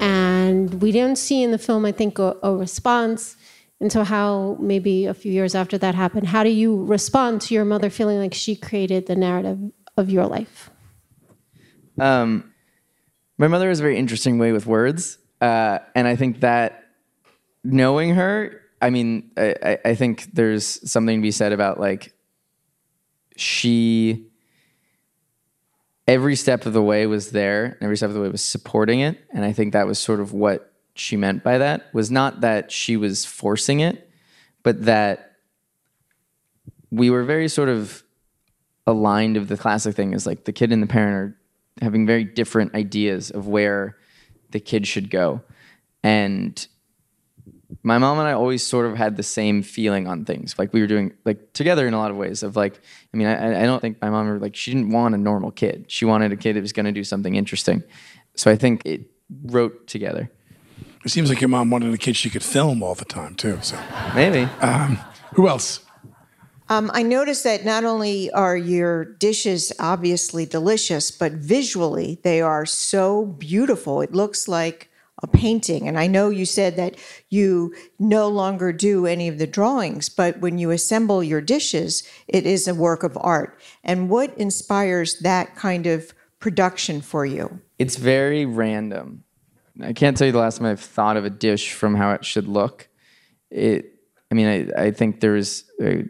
And 0.00 0.82
we 0.82 0.92
don't 0.92 1.16
see 1.16 1.42
in 1.42 1.50
the 1.50 1.58
film, 1.58 1.84
I 1.84 1.92
think, 1.92 2.18
a, 2.18 2.36
a 2.42 2.54
response. 2.54 3.36
And 3.80 3.90
so, 3.90 4.04
how 4.04 4.56
maybe 4.60 5.06
a 5.06 5.14
few 5.14 5.32
years 5.32 5.54
after 5.54 5.78
that 5.78 5.94
happened, 5.94 6.28
how 6.28 6.42
do 6.42 6.50
you 6.50 6.84
respond 6.84 7.40
to 7.42 7.54
your 7.54 7.64
mother 7.64 7.90
feeling 7.90 8.18
like 8.18 8.34
she 8.34 8.54
created 8.54 9.06
the 9.06 9.16
narrative 9.16 9.58
of 9.96 10.10
your 10.10 10.26
life? 10.26 10.70
Um, 11.98 12.52
my 13.38 13.48
mother 13.48 13.68
has 13.68 13.80
a 13.80 13.82
very 13.82 13.96
interesting 13.96 14.38
way 14.38 14.52
with 14.52 14.66
words, 14.66 15.18
uh, 15.40 15.80
and 15.94 16.06
I 16.06 16.16
think 16.16 16.40
that 16.40 16.84
knowing 17.62 18.14
her, 18.14 18.60
I 18.84 18.90
mean, 18.90 19.30
I, 19.36 19.78
I- 19.84 19.94
think 19.94 20.34
there's 20.34 20.66
something 20.90 21.18
to 21.18 21.22
be 21.22 21.30
said 21.30 21.52
about 21.52 21.80
like 21.80 22.12
she 23.36 24.26
every 26.06 26.36
step 26.36 26.66
of 26.66 26.72
the 26.74 26.82
way 26.82 27.06
was 27.06 27.30
there, 27.30 27.64
and 27.64 27.82
every 27.82 27.96
step 27.96 28.10
of 28.10 28.14
the 28.14 28.20
way 28.20 28.28
was 28.28 28.42
supporting 28.42 29.00
it, 29.00 29.18
and 29.32 29.44
I 29.44 29.52
think 29.52 29.72
that 29.72 29.86
was 29.86 29.98
sort 29.98 30.20
of 30.20 30.32
what 30.32 30.72
she 30.94 31.16
meant 31.16 31.42
by 31.42 31.58
that 31.58 31.92
was 31.92 32.10
not 32.10 32.42
that 32.42 32.70
she 32.70 32.96
was 32.96 33.24
forcing 33.24 33.80
it, 33.80 34.08
but 34.62 34.84
that 34.84 35.32
we 36.90 37.10
were 37.10 37.24
very 37.24 37.48
sort 37.48 37.68
of 37.68 38.02
aligned 38.86 39.36
of 39.36 39.48
the 39.48 39.56
classic 39.56 39.96
thing 39.96 40.12
is 40.12 40.26
like 40.26 40.44
the 40.44 40.52
kid 40.52 40.70
and 40.72 40.82
the 40.82 40.86
parent 40.86 41.14
are 41.16 41.38
having 41.82 42.06
very 42.06 42.22
different 42.22 42.74
ideas 42.74 43.30
of 43.30 43.48
where 43.48 43.96
the 44.50 44.60
kid 44.60 44.86
should 44.86 45.10
go. 45.10 45.40
And 46.04 46.64
my 47.82 47.98
mom 47.98 48.18
and 48.18 48.28
I 48.28 48.32
always 48.32 48.64
sort 48.64 48.86
of 48.86 48.96
had 48.96 49.16
the 49.16 49.22
same 49.22 49.62
feeling 49.62 50.06
on 50.06 50.24
things. 50.24 50.54
Like 50.58 50.72
we 50.72 50.80
were 50.80 50.86
doing 50.86 51.12
like 51.24 51.52
together 51.52 51.86
in 51.86 51.94
a 51.94 51.98
lot 51.98 52.10
of 52.10 52.16
ways 52.16 52.42
of 52.42 52.56
like, 52.56 52.80
I 53.12 53.16
mean, 53.16 53.26
I, 53.26 53.62
I 53.62 53.66
don't 53.66 53.80
think 53.80 54.00
my 54.00 54.10
mom 54.10 54.28
ever 54.28 54.38
like, 54.38 54.56
she 54.56 54.72
didn't 54.72 54.90
want 54.90 55.14
a 55.14 55.18
normal 55.18 55.50
kid. 55.50 55.86
She 55.88 56.04
wanted 56.04 56.32
a 56.32 56.36
kid 56.36 56.56
that 56.56 56.60
was 56.60 56.72
going 56.72 56.86
to 56.86 56.92
do 56.92 57.04
something 57.04 57.34
interesting. 57.34 57.82
So 58.36 58.50
I 58.50 58.56
think 58.56 58.82
it 58.84 59.10
wrote 59.46 59.86
together. 59.86 60.30
It 61.04 61.10
seems 61.10 61.28
like 61.28 61.40
your 61.40 61.48
mom 61.48 61.70
wanted 61.70 61.92
a 61.92 61.98
kid 61.98 62.16
she 62.16 62.30
could 62.30 62.42
film 62.42 62.82
all 62.82 62.94
the 62.94 63.04
time 63.04 63.34
too. 63.34 63.58
So 63.60 63.78
Maybe. 64.14 64.48
um, 64.60 64.98
who 65.34 65.48
else? 65.48 65.80
Um, 66.70 66.90
I 66.94 67.02
noticed 67.02 67.44
that 67.44 67.64
not 67.64 67.84
only 67.84 68.30
are 68.30 68.56
your 68.56 69.04
dishes 69.04 69.70
obviously 69.78 70.46
delicious, 70.46 71.10
but 71.10 71.32
visually 71.32 72.20
they 72.22 72.40
are 72.40 72.64
so 72.64 73.26
beautiful. 73.26 74.00
It 74.00 74.14
looks 74.14 74.48
like 74.48 74.90
a 75.22 75.26
painting. 75.26 75.86
And 75.88 75.98
I 75.98 76.06
know 76.06 76.28
you 76.28 76.44
said 76.44 76.76
that 76.76 76.96
you 77.30 77.74
no 77.98 78.28
longer 78.28 78.72
do 78.72 79.06
any 79.06 79.28
of 79.28 79.38
the 79.38 79.46
drawings, 79.46 80.08
but 80.08 80.40
when 80.40 80.58
you 80.58 80.70
assemble 80.70 81.22
your 81.22 81.40
dishes, 81.40 82.02
it 82.26 82.46
is 82.46 82.66
a 82.66 82.74
work 82.74 83.02
of 83.02 83.16
art. 83.20 83.60
And 83.84 84.10
what 84.10 84.36
inspires 84.36 85.20
that 85.20 85.54
kind 85.54 85.86
of 85.86 86.12
production 86.40 87.00
for 87.00 87.24
you? 87.24 87.60
It's 87.78 87.96
very 87.96 88.44
random. 88.44 89.24
I 89.80 89.92
can't 89.92 90.16
tell 90.16 90.26
you 90.26 90.32
the 90.32 90.38
last 90.38 90.58
time 90.58 90.66
I've 90.66 90.80
thought 90.80 91.16
of 91.16 91.24
a 91.24 91.30
dish 91.30 91.72
from 91.72 91.94
how 91.94 92.12
it 92.12 92.24
should 92.24 92.48
look. 92.48 92.88
It, 93.50 93.94
I 94.30 94.34
mean, 94.34 94.70
I, 94.76 94.86
I 94.86 94.90
think 94.90 95.20
there's 95.20 95.64
a 95.80 96.04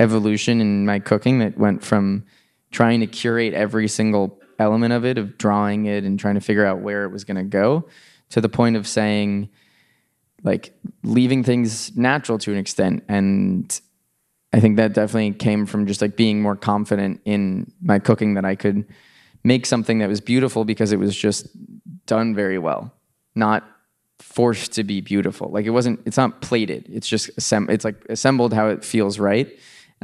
evolution 0.00 0.60
in 0.60 0.86
my 0.86 0.98
cooking 0.98 1.38
that 1.38 1.58
went 1.58 1.84
from 1.84 2.24
trying 2.72 3.00
to 3.00 3.06
curate 3.06 3.54
every 3.54 3.88
single 3.88 4.40
element 4.58 4.92
of 4.92 5.04
it, 5.04 5.18
of 5.18 5.38
drawing 5.38 5.86
it 5.86 6.04
and 6.04 6.18
trying 6.18 6.34
to 6.34 6.40
figure 6.40 6.64
out 6.64 6.80
where 6.80 7.04
it 7.04 7.10
was 7.10 7.24
going 7.24 7.36
to 7.36 7.42
go, 7.42 7.88
to 8.30 8.40
the 8.40 8.48
point 8.48 8.76
of 8.76 8.86
saying, 8.86 9.48
like, 10.42 10.72
leaving 11.02 11.42
things 11.42 11.96
natural 11.96 12.38
to 12.38 12.52
an 12.52 12.58
extent. 12.58 13.04
And 13.08 13.80
I 14.52 14.60
think 14.60 14.76
that 14.76 14.92
definitely 14.92 15.32
came 15.32 15.66
from 15.66 15.86
just 15.86 16.00
like 16.00 16.16
being 16.16 16.40
more 16.42 16.56
confident 16.56 17.20
in 17.24 17.72
my 17.82 17.98
cooking 17.98 18.34
that 18.34 18.44
I 18.44 18.54
could 18.54 18.84
make 19.42 19.66
something 19.66 19.98
that 19.98 20.08
was 20.08 20.20
beautiful 20.20 20.64
because 20.64 20.92
it 20.92 20.98
was 20.98 21.16
just 21.16 21.48
done 22.06 22.34
very 22.34 22.58
well, 22.58 22.92
not 23.34 23.64
forced 24.18 24.72
to 24.72 24.84
be 24.84 25.00
beautiful. 25.00 25.50
Like 25.50 25.66
it 25.66 25.70
wasn't, 25.70 26.00
it's 26.06 26.16
not 26.16 26.40
plated. 26.40 26.86
It's 26.88 27.08
just, 27.08 27.30
it's 27.36 27.84
like 27.84 28.04
assembled 28.08 28.52
how 28.52 28.68
it 28.68 28.84
feels 28.84 29.18
right. 29.18 29.48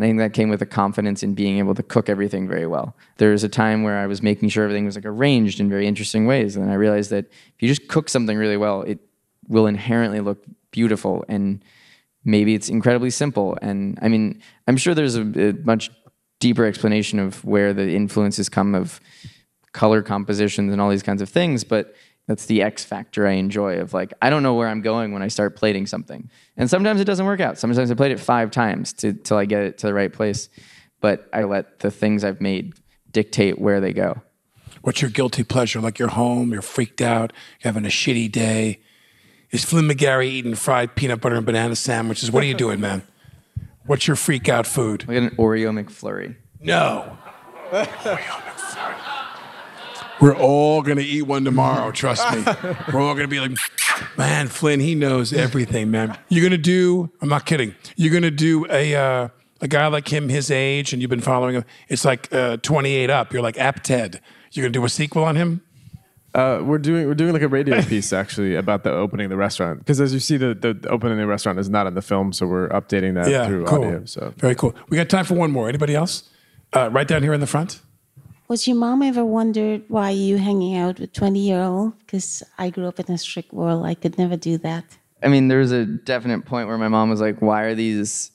And 0.00 0.06
I 0.06 0.08
think 0.08 0.18
that 0.20 0.32
came 0.32 0.48
with 0.48 0.62
a 0.62 0.66
confidence 0.66 1.22
in 1.22 1.34
being 1.34 1.58
able 1.58 1.74
to 1.74 1.82
cook 1.82 2.08
everything 2.08 2.48
very 2.48 2.66
well. 2.66 2.96
There 3.18 3.32
was 3.32 3.44
a 3.44 3.50
time 3.50 3.82
where 3.82 3.98
I 3.98 4.06
was 4.06 4.22
making 4.22 4.48
sure 4.48 4.64
everything 4.64 4.86
was 4.86 4.94
like 4.94 5.04
arranged 5.04 5.60
in 5.60 5.68
very 5.68 5.86
interesting 5.86 6.24
ways. 6.24 6.56
And 6.56 6.70
I 6.70 6.74
realized 6.74 7.10
that 7.10 7.26
if 7.26 7.54
you 7.60 7.68
just 7.68 7.86
cook 7.86 8.08
something 8.08 8.38
really 8.38 8.56
well, 8.56 8.80
it 8.80 8.98
will 9.46 9.66
inherently 9.66 10.20
look 10.20 10.42
beautiful. 10.70 11.22
And 11.28 11.62
maybe 12.24 12.54
it's 12.54 12.70
incredibly 12.70 13.10
simple. 13.10 13.58
And 13.60 13.98
I 14.00 14.08
mean, 14.08 14.40
I'm 14.66 14.78
sure 14.78 14.94
there's 14.94 15.16
a, 15.16 15.50
a 15.50 15.52
much 15.64 15.90
deeper 16.38 16.64
explanation 16.64 17.18
of 17.18 17.44
where 17.44 17.74
the 17.74 17.94
influences 17.94 18.48
come 18.48 18.74
of 18.74 19.02
color 19.72 20.00
compositions 20.00 20.72
and 20.72 20.80
all 20.80 20.88
these 20.88 21.02
kinds 21.02 21.20
of 21.20 21.28
things. 21.28 21.62
But 21.62 21.94
that's 22.30 22.46
the 22.46 22.62
X 22.62 22.84
factor 22.84 23.26
I 23.26 23.32
enjoy 23.32 23.80
of 23.80 23.92
like, 23.92 24.14
I 24.22 24.30
don't 24.30 24.44
know 24.44 24.54
where 24.54 24.68
I'm 24.68 24.82
going 24.82 25.12
when 25.12 25.20
I 25.20 25.26
start 25.26 25.56
plating 25.56 25.84
something. 25.88 26.30
And 26.56 26.70
sometimes 26.70 27.00
it 27.00 27.04
doesn't 27.04 27.26
work 27.26 27.40
out. 27.40 27.58
Sometimes 27.58 27.90
I 27.90 27.94
played 27.94 28.12
it 28.12 28.20
five 28.20 28.52
times 28.52 28.92
to, 28.94 29.14
till 29.14 29.36
I 29.36 29.46
get 29.46 29.64
it 29.64 29.78
to 29.78 29.88
the 29.88 29.94
right 29.94 30.12
place. 30.12 30.48
But 31.00 31.28
I 31.32 31.42
let 31.42 31.80
the 31.80 31.90
things 31.90 32.22
I've 32.22 32.40
made 32.40 32.74
dictate 33.10 33.58
where 33.58 33.80
they 33.80 33.92
go. 33.92 34.22
What's 34.82 35.02
your 35.02 35.10
guilty 35.10 35.42
pleasure? 35.42 35.80
Like 35.80 35.98
you're 35.98 36.06
home, 36.06 36.52
you're 36.52 36.62
freaked 36.62 37.00
out, 37.00 37.32
you're 37.58 37.72
having 37.72 37.84
a 37.84 37.88
shitty 37.88 38.30
day. 38.30 38.78
Is 39.50 39.64
Flynn 39.64 39.88
McGarry 39.88 40.26
eating 40.26 40.54
fried 40.54 40.94
peanut 40.94 41.20
butter 41.20 41.34
and 41.34 41.44
banana 41.44 41.74
sandwiches? 41.74 42.30
What 42.30 42.44
are 42.44 42.46
you 42.46 42.54
doing, 42.54 42.78
man? 42.78 43.02
What's 43.86 44.06
your 44.06 44.14
freak 44.14 44.48
out 44.48 44.68
food? 44.68 45.08
Like 45.08 45.16
an 45.16 45.30
Oreo 45.30 45.76
McFlurry. 45.76 46.36
No. 46.60 47.18
We're 50.20 50.36
all 50.36 50.82
gonna 50.82 51.00
eat 51.00 51.22
one 51.22 51.44
tomorrow. 51.44 51.90
Trust 51.92 52.30
me. 52.32 52.44
We're 52.92 53.00
all 53.00 53.14
gonna 53.14 53.28
be 53.28 53.40
like, 53.40 53.52
man, 54.18 54.48
Flynn, 54.48 54.80
he 54.80 54.94
knows 54.94 55.32
everything, 55.32 55.90
man. 55.90 56.18
You're 56.28 56.44
gonna 56.44 56.58
do. 56.58 57.10
I'm 57.22 57.28
not 57.28 57.46
kidding. 57.46 57.74
You're 57.96 58.12
gonna 58.12 58.30
do 58.30 58.66
a 58.70 58.94
uh, 58.94 59.28
a 59.60 59.68
guy 59.68 59.86
like 59.86 60.12
him, 60.12 60.28
his 60.28 60.50
age, 60.50 60.92
and 60.92 61.00
you've 61.00 61.10
been 61.10 61.20
following 61.20 61.54
him. 61.56 61.64
It's 61.88 62.04
like 62.04 62.32
uh, 62.32 62.58
28 62.58 63.10
up. 63.10 63.32
You're 63.32 63.42
like 63.42 63.56
Apted. 63.56 64.20
You're 64.52 64.64
gonna 64.64 64.72
do 64.72 64.84
a 64.84 64.88
sequel 64.88 65.24
on 65.24 65.36
him. 65.36 65.62
Uh, 66.34 66.60
we're 66.62 66.78
doing 66.78 67.06
we're 67.06 67.14
doing 67.14 67.32
like 67.32 67.42
a 67.42 67.48
radio 67.48 67.82
piece 67.82 68.12
actually 68.12 68.54
about 68.54 68.84
the 68.84 68.90
opening 68.90 69.24
of 69.24 69.30
the 69.30 69.36
restaurant 69.36 69.80
because 69.80 70.00
as 70.00 70.14
you 70.14 70.20
see 70.20 70.36
the, 70.36 70.54
the 70.54 70.88
opening 70.88 71.14
of 71.14 71.18
the 71.18 71.26
restaurant 71.26 71.58
is 71.58 71.68
not 71.68 71.88
in 71.88 71.94
the 71.94 72.02
film 72.02 72.32
so 72.32 72.46
we're 72.46 72.68
updating 72.68 73.14
that 73.14 73.28
yeah, 73.28 73.46
through 73.48 73.64
cool. 73.64 73.84
audio 73.84 74.04
so 74.04 74.32
very 74.36 74.54
cool. 74.54 74.72
We 74.88 74.96
got 74.96 75.08
time 75.08 75.24
for 75.24 75.34
one 75.34 75.50
more. 75.50 75.68
Anybody 75.68 75.96
else? 75.96 76.30
Uh, 76.72 76.88
right 76.92 77.08
down 77.08 77.24
here 77.24 77.32
in 77.32 77.40
the 77.40 77.48
front. 77.48 77.80
Was 78.50 78.66
your 78.66 78.76
mom 78.76 79.00
ever 79.02 79.24
wondered 79.24 79.84
why 79.86 80.10
you 80.10 80.36
hanging 80.36 80.76
out 80.76 80.98
with 80.98 81.12
20 81.12 81.38
year 81.38 81.62
old? 81.62 81.96
Because 82.00 82.42
I 82.58 82.70
grew 82.70 82.88
up 82.88 82.98
in 82.98 83.08
a 83.14 83.16
strict 83.16 83.52
world. 83.52 83.86
I 83.86 83.94
could 83.94 84.18
never 84.18 84.36
do 84.36 84.58
that. 84.58 84.84
I 85.22 85.28
mean, 85.28 85.46
there 85.46 85.60
was 85.60 85.70
a 85.70 85.84
definite 85.84 86.44
point 86.46 86.66
where 86.66 86.76
my 86.76 86.88
mom 86.88 87.10
was 87.10 87.20
like, 87.20 87.40
"Why 87.40 87.60
are 87.62 87.76
these 87.76 88.32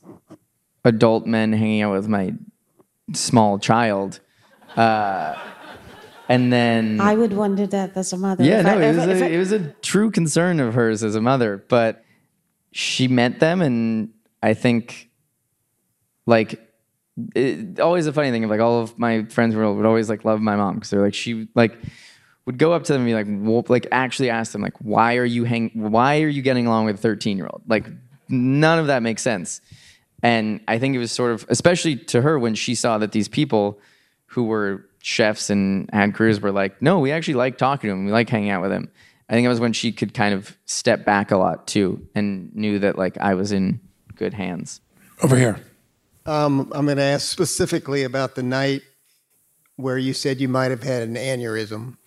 adult 0.85 1.25
men 1.25 1.51
hanging 1.51 1.81
out 1.81 1.91
with 1.91 2.07
my 2.07 2.33
small 3.11 3.59
child?" 3.59 4.21
Uh, 4.77 5.35
and 6.29 6.53
then 6.53 7.01
I 7.01 7.15
would 7.15 7.33
wonder 7.33 7.67
that 7.67 7.97
as 7.97 8.13
a 8.13 8.17
mother. 8.17 8.45
yeah, 8.45 8.59
If 8.61 8.65
no, 8.67 8.71
I 8.71 8.83
it 8.83 8.87
was, 8.87 8.97
ever- 8.99 9.11
if 9.11 9.21
a, 9.21 9.25
I- 9.25 9.29
it 9.35 9.37
was 9.37 9.51
a 9.51 9.59
true 9.81 10.11
concern 10.11 10.61
of 10.61 10.75
hers 10.75 11.03
as 11.03 11.15
a 11.15 11.21
mother. 11.21 11.61
But 11.67 12.05
she 12.71 13.09
met 13.09 13.41
them, 13.41 13.61
and 13.61 14.11
I 14.41 14.53
think, 14.53 15.09
like, 16.25 16.61
it, 17.33 17.79
always 17.79 18.07
a 18.07 18.13
funny 18.13 18.31
thing 18.31 18.43
of 18.43 18.49
like 18.49 18.59
all 18.59 18.81
of 18.81 18.97
my 18.99 19.23
friends 19.25 19.55
were, 19.55 19.73
would 19.73 19.85
always 19.85 20.09
like 20.09 20.25
love 20.25 20.41
my 20.41 20.55
mom 20.55 20.75
because 20.75 20.89
they're 20.89 21.01
like 21.01 21.13
she 21.13 21.47
like 21.55 21.77
would 22.45 22.57
go 22.57 22.73
up 22.73 22.83
to 22.83 22.93
them 22.93 23.01
and 23.01 23.09
be 23.09 23.13
like, 23.13 23.27
well, 23.29 23.65
like 23.69 23.87
actually 23.91 24.29
ask 24.29 24.51
them 24.51 24.61
like, 24.61 24.77
why 24.79 25.15
are 25.15 25.25
you 25.25 25.43
hang, 25.45 25.71
why 25.73 26.21
are 26.21 26.27
you 26.27 26.41
getting 26.41 26.67
along 26.67 26.85
with 26.85 26.95
a 26.95 26.99
thirteen 26.99 27.37
year 27.37 27.47
old? 27.47 27.63
Like, 27.67 27.87
none 28.29 28.79
of 28.79 28.87
that 28.87 29.01
makes 29.01 29.21
sense. 29.21 29.61
And 30.21 30.59
I 30.67 30.79
think 30.79 30.95
it 30.95 30.99
was 30.99 31.11
sort 31.11 31.31
of, 31.31 31.45
especially 31.49 31.95
to 31.95 32.21
her 32.21 32.39
when 32.39 32.55
she 32.55 32.75
saw 32.75 32.97
that 32.99 33.11
these 33.11 33.27
people 33.27 33.79
who 34.27 34.43
were 34.45 34.85
chefs 35.01 35.49
and 35.49 35.89
had 35.93 36.13
careers 36.15 36.41
were 36.41 36.51
like, 36.51 36.81
no, 36.81 36.99
we 36.99 37.11
actually 37.11 37.35
like 37.35 37.57
talking 37.57 37.89
to 37.89 37.93
him. 37.93 38.05
We 38.05 38.11
like 38.11 38.29
hanging 38.29 38.49
out 38.49 38.61
with 38.61 38.71
him. 38.71 38.89
I 39.29 39.33
think 39.33 39.45
it 39.45 39.49
was 39.49 39.59
when 39.59 39.73
she 39.73 39.91
could 39.91 40.13
kind 40.13 40.33
of 40.33 40.57
step 40.65 41.05
back 41.05 41.31
a 41.31 41.37
lot 41.37 41.67
too 41.67 42.07
and 42.15 42.55
knew 42.55 42.79
that 42.79 42.97
like 42.97 43.17
I 43.17 43.33
was 43.33 43.51
in 43.51 43.79
good 44.15 44.33
hands. 44.33 44.81
Over 45.21 45.35
here. 45.35 45.59
Um, 46.25 46.71
I'm 46.73 46.85
going 46.85 46.97
to 46.97 47.03
ask 47.03 47.29
specifically 47.29 48.03
about 48.03 48.35
the 48.35 48.43
night 48.43 48.81
where 49.75 49.97
you 49.97 50.13
said 50.13 50.41
you 50.41 50.47
might 50.47 50.71
have 50.71 50.83
had 50.83 51.03
an 51.03 51.15
aneurysm. 51.15 51.97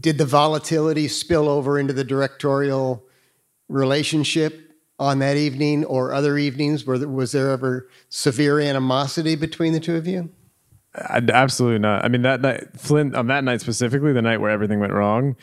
Did 0.00 0.18
the 0.18 0.24
volatility 0.24 1.06
spill 1.08 1.48
over 1.48 1.78
into 1.78 1.92
the 1.92 2.04
directorial 2.04 3.04
relationship 3.68 4.72
on 4.98 5.18
that 5.20 5.36
evening 5.36 5.84
or 5.84 6.12
other 6.12 6.38
evenings? 6.38 6.84
There, 6.84 7.08
was 7.08 7.32
there 7.32 7.50
ever 7.50 7.88
severe 8.08 8.58
animosity 8.58 9.36
between 9.36 9.72
the 9.72 9.80
two 9.80 9.96
of 9.96 10.06
you? 10.06 10.30
I, 10.94 11.22
absolutely 11.32 11.78
not. 11.78 12.04
I 12.04 12.08
mean, 12.08 12.22
that 12.22 12.40
night, 12.40 12.68
Flynn, 12.76 13.14
on 13.14 13.26
that 13.28 13.44
night 13.44 13.60
specifically, 13.60 14.12
the 14.12 14.22
night 14.22 14.40
where 14.40 14.50
everything 14.50 14.80
went 14.80 14.92
wrong, 14.92 15.36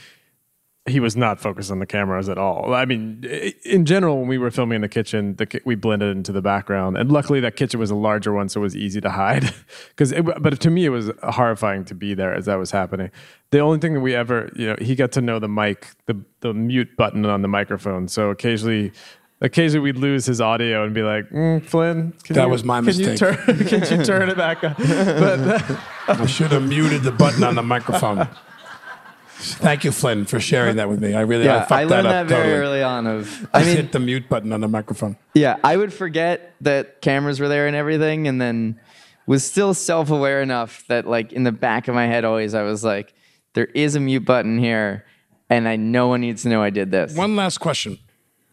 he 0.85 0.99
was 0.99 1.15
not 1.15 1.39
focused 1.39 1.69
on 1.71 1.79
the 1.79 1.85
cameras 1.85 2.29
at 2.29 2.37
all. 2.37 2.73
I 2.73 2.85
mean, 2.85 3.23
in 3.63 3.85
general, 3.85 4.17
when 4.19 4.27
we 4.27 4.37
were 4.37 4.49
filming 4.49 4.77
in 4.77 4.81
the 4.81 4.89
kitchen, 4.89 5.35
the, 5.35 5.45
ki- 5.45 5.59
we 5.65 5.75
blended 5.75 6.15
into 6.15 6.31
the 6.31 6.41
background, 6.41 6.97
and 6.97 7.11
luckily 7.11 7.39
that 7.41 7.55
kitchen 7.57 7.79
was 7.79 7.91
a 7.91 7.95
larger 7.95 8.33
one, 8.33 8.49
so 8.49 8.61
it 8.61 8.63
was 8.63 8.75
easy 8.75 8.99
to 9.01 9.09
hide. 9.11 9.53
Because, 9.89 10.13
but 10.41 10.59
to 10.61 10.69
me, 10.69 10.85
it 10.85 10.89
was 10.89 11.11
horrifying 11.23 11.83
to 11.85 11.93
be 11.93 12.13
there 12.13 12.33
as 12.33 12.45
that 12.45 12.55
was 12.55 12.71
happening. 12.71 13.11
The 13.51 13.59
only 13.59 13.77
thing 13.79 13.93
that 13.95 13.99
we 13.99 14.15
ever, 14.15 14.49
you 14.55 14.67
know, 14.67 14.75
he 14.79 14.95
got 14.95 15.11
to 15.11 15.21
know 15.21 15.37
the 15.39 15.49
mic, 15.49 15.87
the 16.05 16.19
the 16.39 16.53
mute 16.53 16.95
button 16.97 17.25
on 17.25 17.41
the 17.41 17.47
microphone. 17.49 18.07
So 18.07 18.29
occasionally. 18.29 18.91
Occasionally, 19.41 19.79
we'd 19.79 19.95
lose 19.95 20.25
his 20.25 20.41
audio 20.41 20.83
and 20.83 20.93
be 20.93 21.01
like, 21.01 21.29
mm, 21.29 21.63
"Flynn, 21.63 22.11
can 22.25 22.35
That 22.35 22.43
you- 22.43 22.49
was 22.49 22.65
my 22.65 22.81
can 22.81 22.93
You 22.93 23.05
mistake. 23.07 23.17
turn, 23.19 23.37
can 23.67 23.99
you 23.99 24.03
turn 24.03 24.27
it 24.27 24.35
back 24.35 24.61
on?" 24.65 24.75
But 24.77 26.19
I 26.19 26.25
should 26.25 26.51
have 26.51 26.67
muted 26.67 27.03
the 27.03 27.11
button 27.13 27.45
on 27.45 27.55
the 27.55 27.63
microphone. 27.63 28.27
Thank 29.41 29.85
you, 29.85 29.91
Flynn, 29.91 30.25
for 30.25 30.39
sharing 30.39 30.75
that 30.75 30.89
with 30.89 31.01
me. 31.01 31.13
I 31.13 31.21
really 31.21 31.47
I 31.47 31.53
yeah, 31.53 31.59
fucked 31.61 31.71
I 31.71 31.83
learned 31.85 32.07
that 32.07 32.11
that, 32.11 32.21
up 32.23 32.27
very 32.27 32.43
totally. 32.43 32.59
early 32.59 32.83
on. 32.83 33.07
Of 33.07 33.47
I 33.53 33.61
I 33.61 33.63
mean, 33.63 33.75
hit 33.77 33.91
the 33.93 33.99
mute 33.99 34.27
button 34.27 34.51
on 34.51 34.59
the 34.59 34.67
microphone. 34.67 35.17
Yeah, 35.33 35.57
I 35.63 35.77
would 35.77 35.93
forget 35.93 36.55
that 36.61 37.01
cameras 37.01 37.39
were 37.39 37.47
there 37.47 37.65
and 37.65 37.75
everything, 37.75 38.27
and 38.27 38.41
then 38.41 38.79
was 39.27 39.45
still 39.45 39.73
self 39.73 40.09
aware 40.09 40.41
enough 40.41 40.83
that, 40.87 41.07
like, 41.07 41.31
in 41.31 41.43
the 41.43 41.51
back 41.51 41.87
of 41.87 41.95
my 41.95 42.05
head, 42.05 42.25
always 42.25 42.53
I 42.53 42.63
was 42.63 42.83
like, 42.83 43.13
there 43.53 43.67
is 43.67 43.95
a 43.95 43.99
mute 43.99 44.25
button 44.25 44.59
here, 44.59 45.05
and 45.49 45.67
I 45.67 45.77
no 45.77 46.07
one 46.07 46.21
needs 46.21 46.43
to 46.43 46.49
know 46.49 46.61
I 46.61 46.69
did 46.69 46.91
this. 46.91 47.15
One 47.15 47.35
last 47.35 47.59
question. 47.59 47.99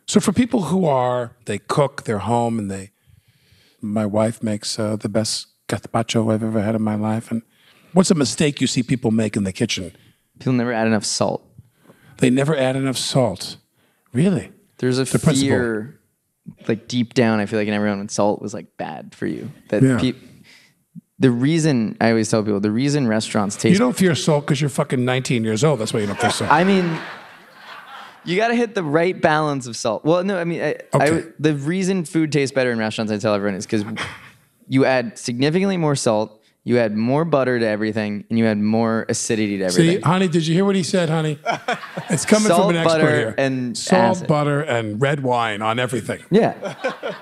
So, 0.07 0.21
for 0.21 0.33
people 0.33 0.65
who 0.65 0.87
are, 0.87 1.33
they 1.47 1.59
cook, 1.59 2.05
they're 2.05 2.19
home, 2.19 2.61
and 2.61 2.71
they, 2.71 2.93
my 3.81 4.07
wife 4.07 4.41
makes 4.41 4.79
uh, 4.79 4.95
the 4.95 5.09
best 5.09 5.49
gazpacho 5.69 6.33
I've 6.33 6.45
ever 6.45 6.63
had 6.63 6.77
in 6.77 6.83
my 6.83 6.95
life. 6.95 7.33
And 7.33 7.43
what's 7.93 8.13
a 8.13 8.15
mistake 8.15 8.61
you 8.61 8.69
see 8.69 8.85
people 8.85 9.11
make 9.11 9.37
in 9.37 9.43
the 9.43 9.53
kitchen? 9.53 9.97
People 10.39 10.53
never 10.55 10.73
add 10.73 10.87
enough 10.87 11.05
salt. 11.05 11.43
They 12.19 12.31
never 12.31 12.57
add 12.57 12.77
enough 12.77 12.97
salt. 12.97 13.57
Really? 14.13 14.51
There's 14.79 14.99
a 14.99 15.05
The 15.05 15.19
principle. 15.19 15.49
fear, 15.49 16.01
like 16.69 16.89
deep 16.89 17.15
down, 17.15 17.41
I 17.41 17.47
feel 17.47 17.59
like 17.59 17.69
in 17.69 17.75
everyone, 17.75 17.99
when 17.99 18.09
salt 18.09 18.41
was 18.43 18.55
like 18.55 18.77
bad 18.77 19.15
for 19.15 19.27
you. 19.27 19.51
That 19.71 19.83
Yeah. 19.83 19.99
peop 19.99 20.17
the 21.19 21.31
reason 21.31 21.97
I 21.99 22.11
always 22.11 22.31
tell 22.31 22.43
people, 22.43 22.61
the 22.61 22.71
reason 22.71 23.07
restaurants 23.09 23.57
taste 23.57 23.73
You 23.73 23.79
don't 23.79 23.97
fear 23.97 24.15
salt 24.15 24.45
because 24.45 24.61
you're 24.61 24.69
fucking 24.69 25.03
19 25.03 25.45
years 25.45 25.65
old. 25.65 25.81
That's 25.81 25.95
why 25.95 26.01
you 26.01 26.07
don't 26.07 26.21
fear 26.21 26.31
salt. 26.31 26.53
I 26.53 26.63
mean, 26.65 26.99
You 28.25 28.37
got 28.37 28.49
to 28.49 28.55
hit 28.57 28.75
the 28.75 28.83
right 28.83 29.19
balance 29.19 29.67
of 29.69 29.77
salt. 29.77 30.05
Well, 30.05 30.25
no, 30.25 30.37
I 30.37 30.45
mean, 30.45 30.61
I, 30.61 30.77
I 30.93 31.23
the 31.39 31.55
reason 31.55 32.05
food 32.05 32.33
tastes 32.33 32.53
better 32.53 32.71
in 32.73 32.79
restaurants, 32.79 33.13
I 33.13 33.19
tell 33.19 33.33
everyone, 33.35 33.55
is 33.57 33.65
because 33.67 33.85
you 34.69 34.85
add 34.85 35.17
significantly 35.17 35.77
more 35.77 35.95
salt, 35.95 36.36
you 36.69 36.79
add 36.79 36.97
more 36.97 37.25
butter 37.25 37.61
to 37.61 37.65
everything, 37.65 38.25
and 38.29 38.37
you 38.41 38.45
add 38.45 38.59
more 38.59 39.07
acidity 39.09 39.59
to 39.59 39.67
everything. 39.67 39.97
See, 39.99 40.01
honey, 40.01 40.27
did 40.27 40.45
you 40.49 40.53
hear 40.53 40.65
what 40.65 40.75
he 40.75 40.83
said, 40.83 41.09
honey? 41.09 41.39
It's 42.11 42.25
coming 42.25 42.49
Salt, 42.49 42.63
from 42.63 42.71
an 42.71 42.77
expert 42.79 42.93
butter, 42.99 43.17
here. 43.17 43.35
and 43.39 43.79
salt, 43.79 44.03
acid. 44.17 44.27
butter, 44.27 44.61
and 44.63 45.01
red 45.01 45.23
wine 45.23 45.63
on 45.63 45.79
everything. 45.79 46.25
yeah, 46.31 46.53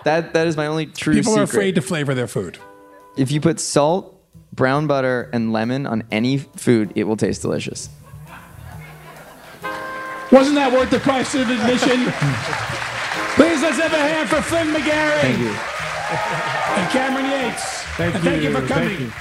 that 0.04 0.32
that 0.32 0.46
is 0.46 0.56
my 0.56 0.66
only 0.66 0.86
true. 0.86 1.12
People 1.12 1.38
are 1.38 1.42
afraid 1.42 1.74
to 1.74 1.82
flavor 1.82 2.14
their 2.14 2.26
food. 2.26 2.56
If 3.18 3.30
you 3.30 3.40
put 3.42 3.60
salt, 3.60 4.18
brown 4.54 4.86
butter, 4.86 5.28
and 5.34 5.52
lemon 5.52 5.86
on 5.86 6.04
any 6.10 6.38
food, 6.38 6.92
it 6.96 7.04
will 7.04 7.16
taste 7.18 7.42
delicious. 7.42 7.90
Wasn't 10.32 10.56
that 10.56 10.72
worth 10.72 10.90
the 10.90 11.00
price 11.00 11.34
of 11.34 11.42
admission? 11.42 12.10
Please 13.36 13.60
let's 13.62 13.78
have 13.78 13.92
a 13.92 13.98
hand 13.98 14.28
for 14.28 14.40
Flynn 14.40 14.68
McGarry 14.68 15.20
Thank 15.20 15.38
you. 15.38 15.48
and 16.80 16.90
Cameron 16.90 17.26
Yates. 17.26 17.82
Thank 17.96 18.14
And 18.14 18.24
thank 18.24 18.42
you 18.42 18.48
you. 18.50 18.54
for 18.58 18.66
Thank 18.66 18.98
coming. 18.98 19.12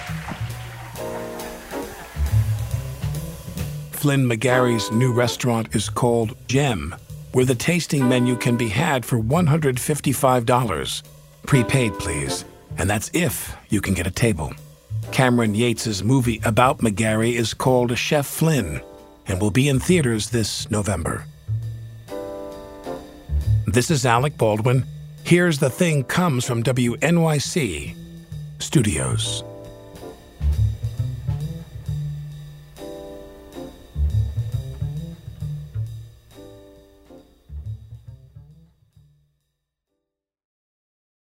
Flynn 4.03 4.27
McGarry's 4.27 4.91
new 4.91 5.13
restaurant 5.13 5.73
is 5.73 5.87
called 5.87 6.35
Gem, 6.49 6.93
where 7.31 7.45
the 7.45 7.55
tasting 7.55 8.05
menu 8.09 8.35
can 8.35 8.57
be 8.57 8.67
had 8.67 9.05
for 9.05 9.17
$155. 9.17 11.03
Prepaid, 11.47 11.93
please. 11.99 12.43
And 12.77 12.89
that's 12.89 13.09
if 13.13 13.55
you 13.69 13.79
can 13.79 13.93
get 13.93 14.05
a 14.05 14.11
table. 14.11 14.51
Cameron 15.13 15.53
Yates's 15.55 16.03
movie 16.03 16.41
about 16.43 16.79
McGarry 16.79 17.35
is 17.35 17.53
called 17.53 17.97
Chef 17.97 18.25
Flynn 18.25 18.81
and 19.27 19.39
will 19.39 19.51
be 19.51 19.69
in 19.69 19.79
theaters 19.79 20.31
this 20.31 20.69
November. 20.69 21.23
This 23.67 23.89
is 23.89 24.05
Alec 24.05 24.37
Baldwin. 24.37 24.83
Here's 25.23 25.59
the 25.59 25.69
Thing 25.69 26.03
comes 26.03 26.43
from 26.43 26.61
WNYC 26.61 27.95
Studios. 28.59 29.45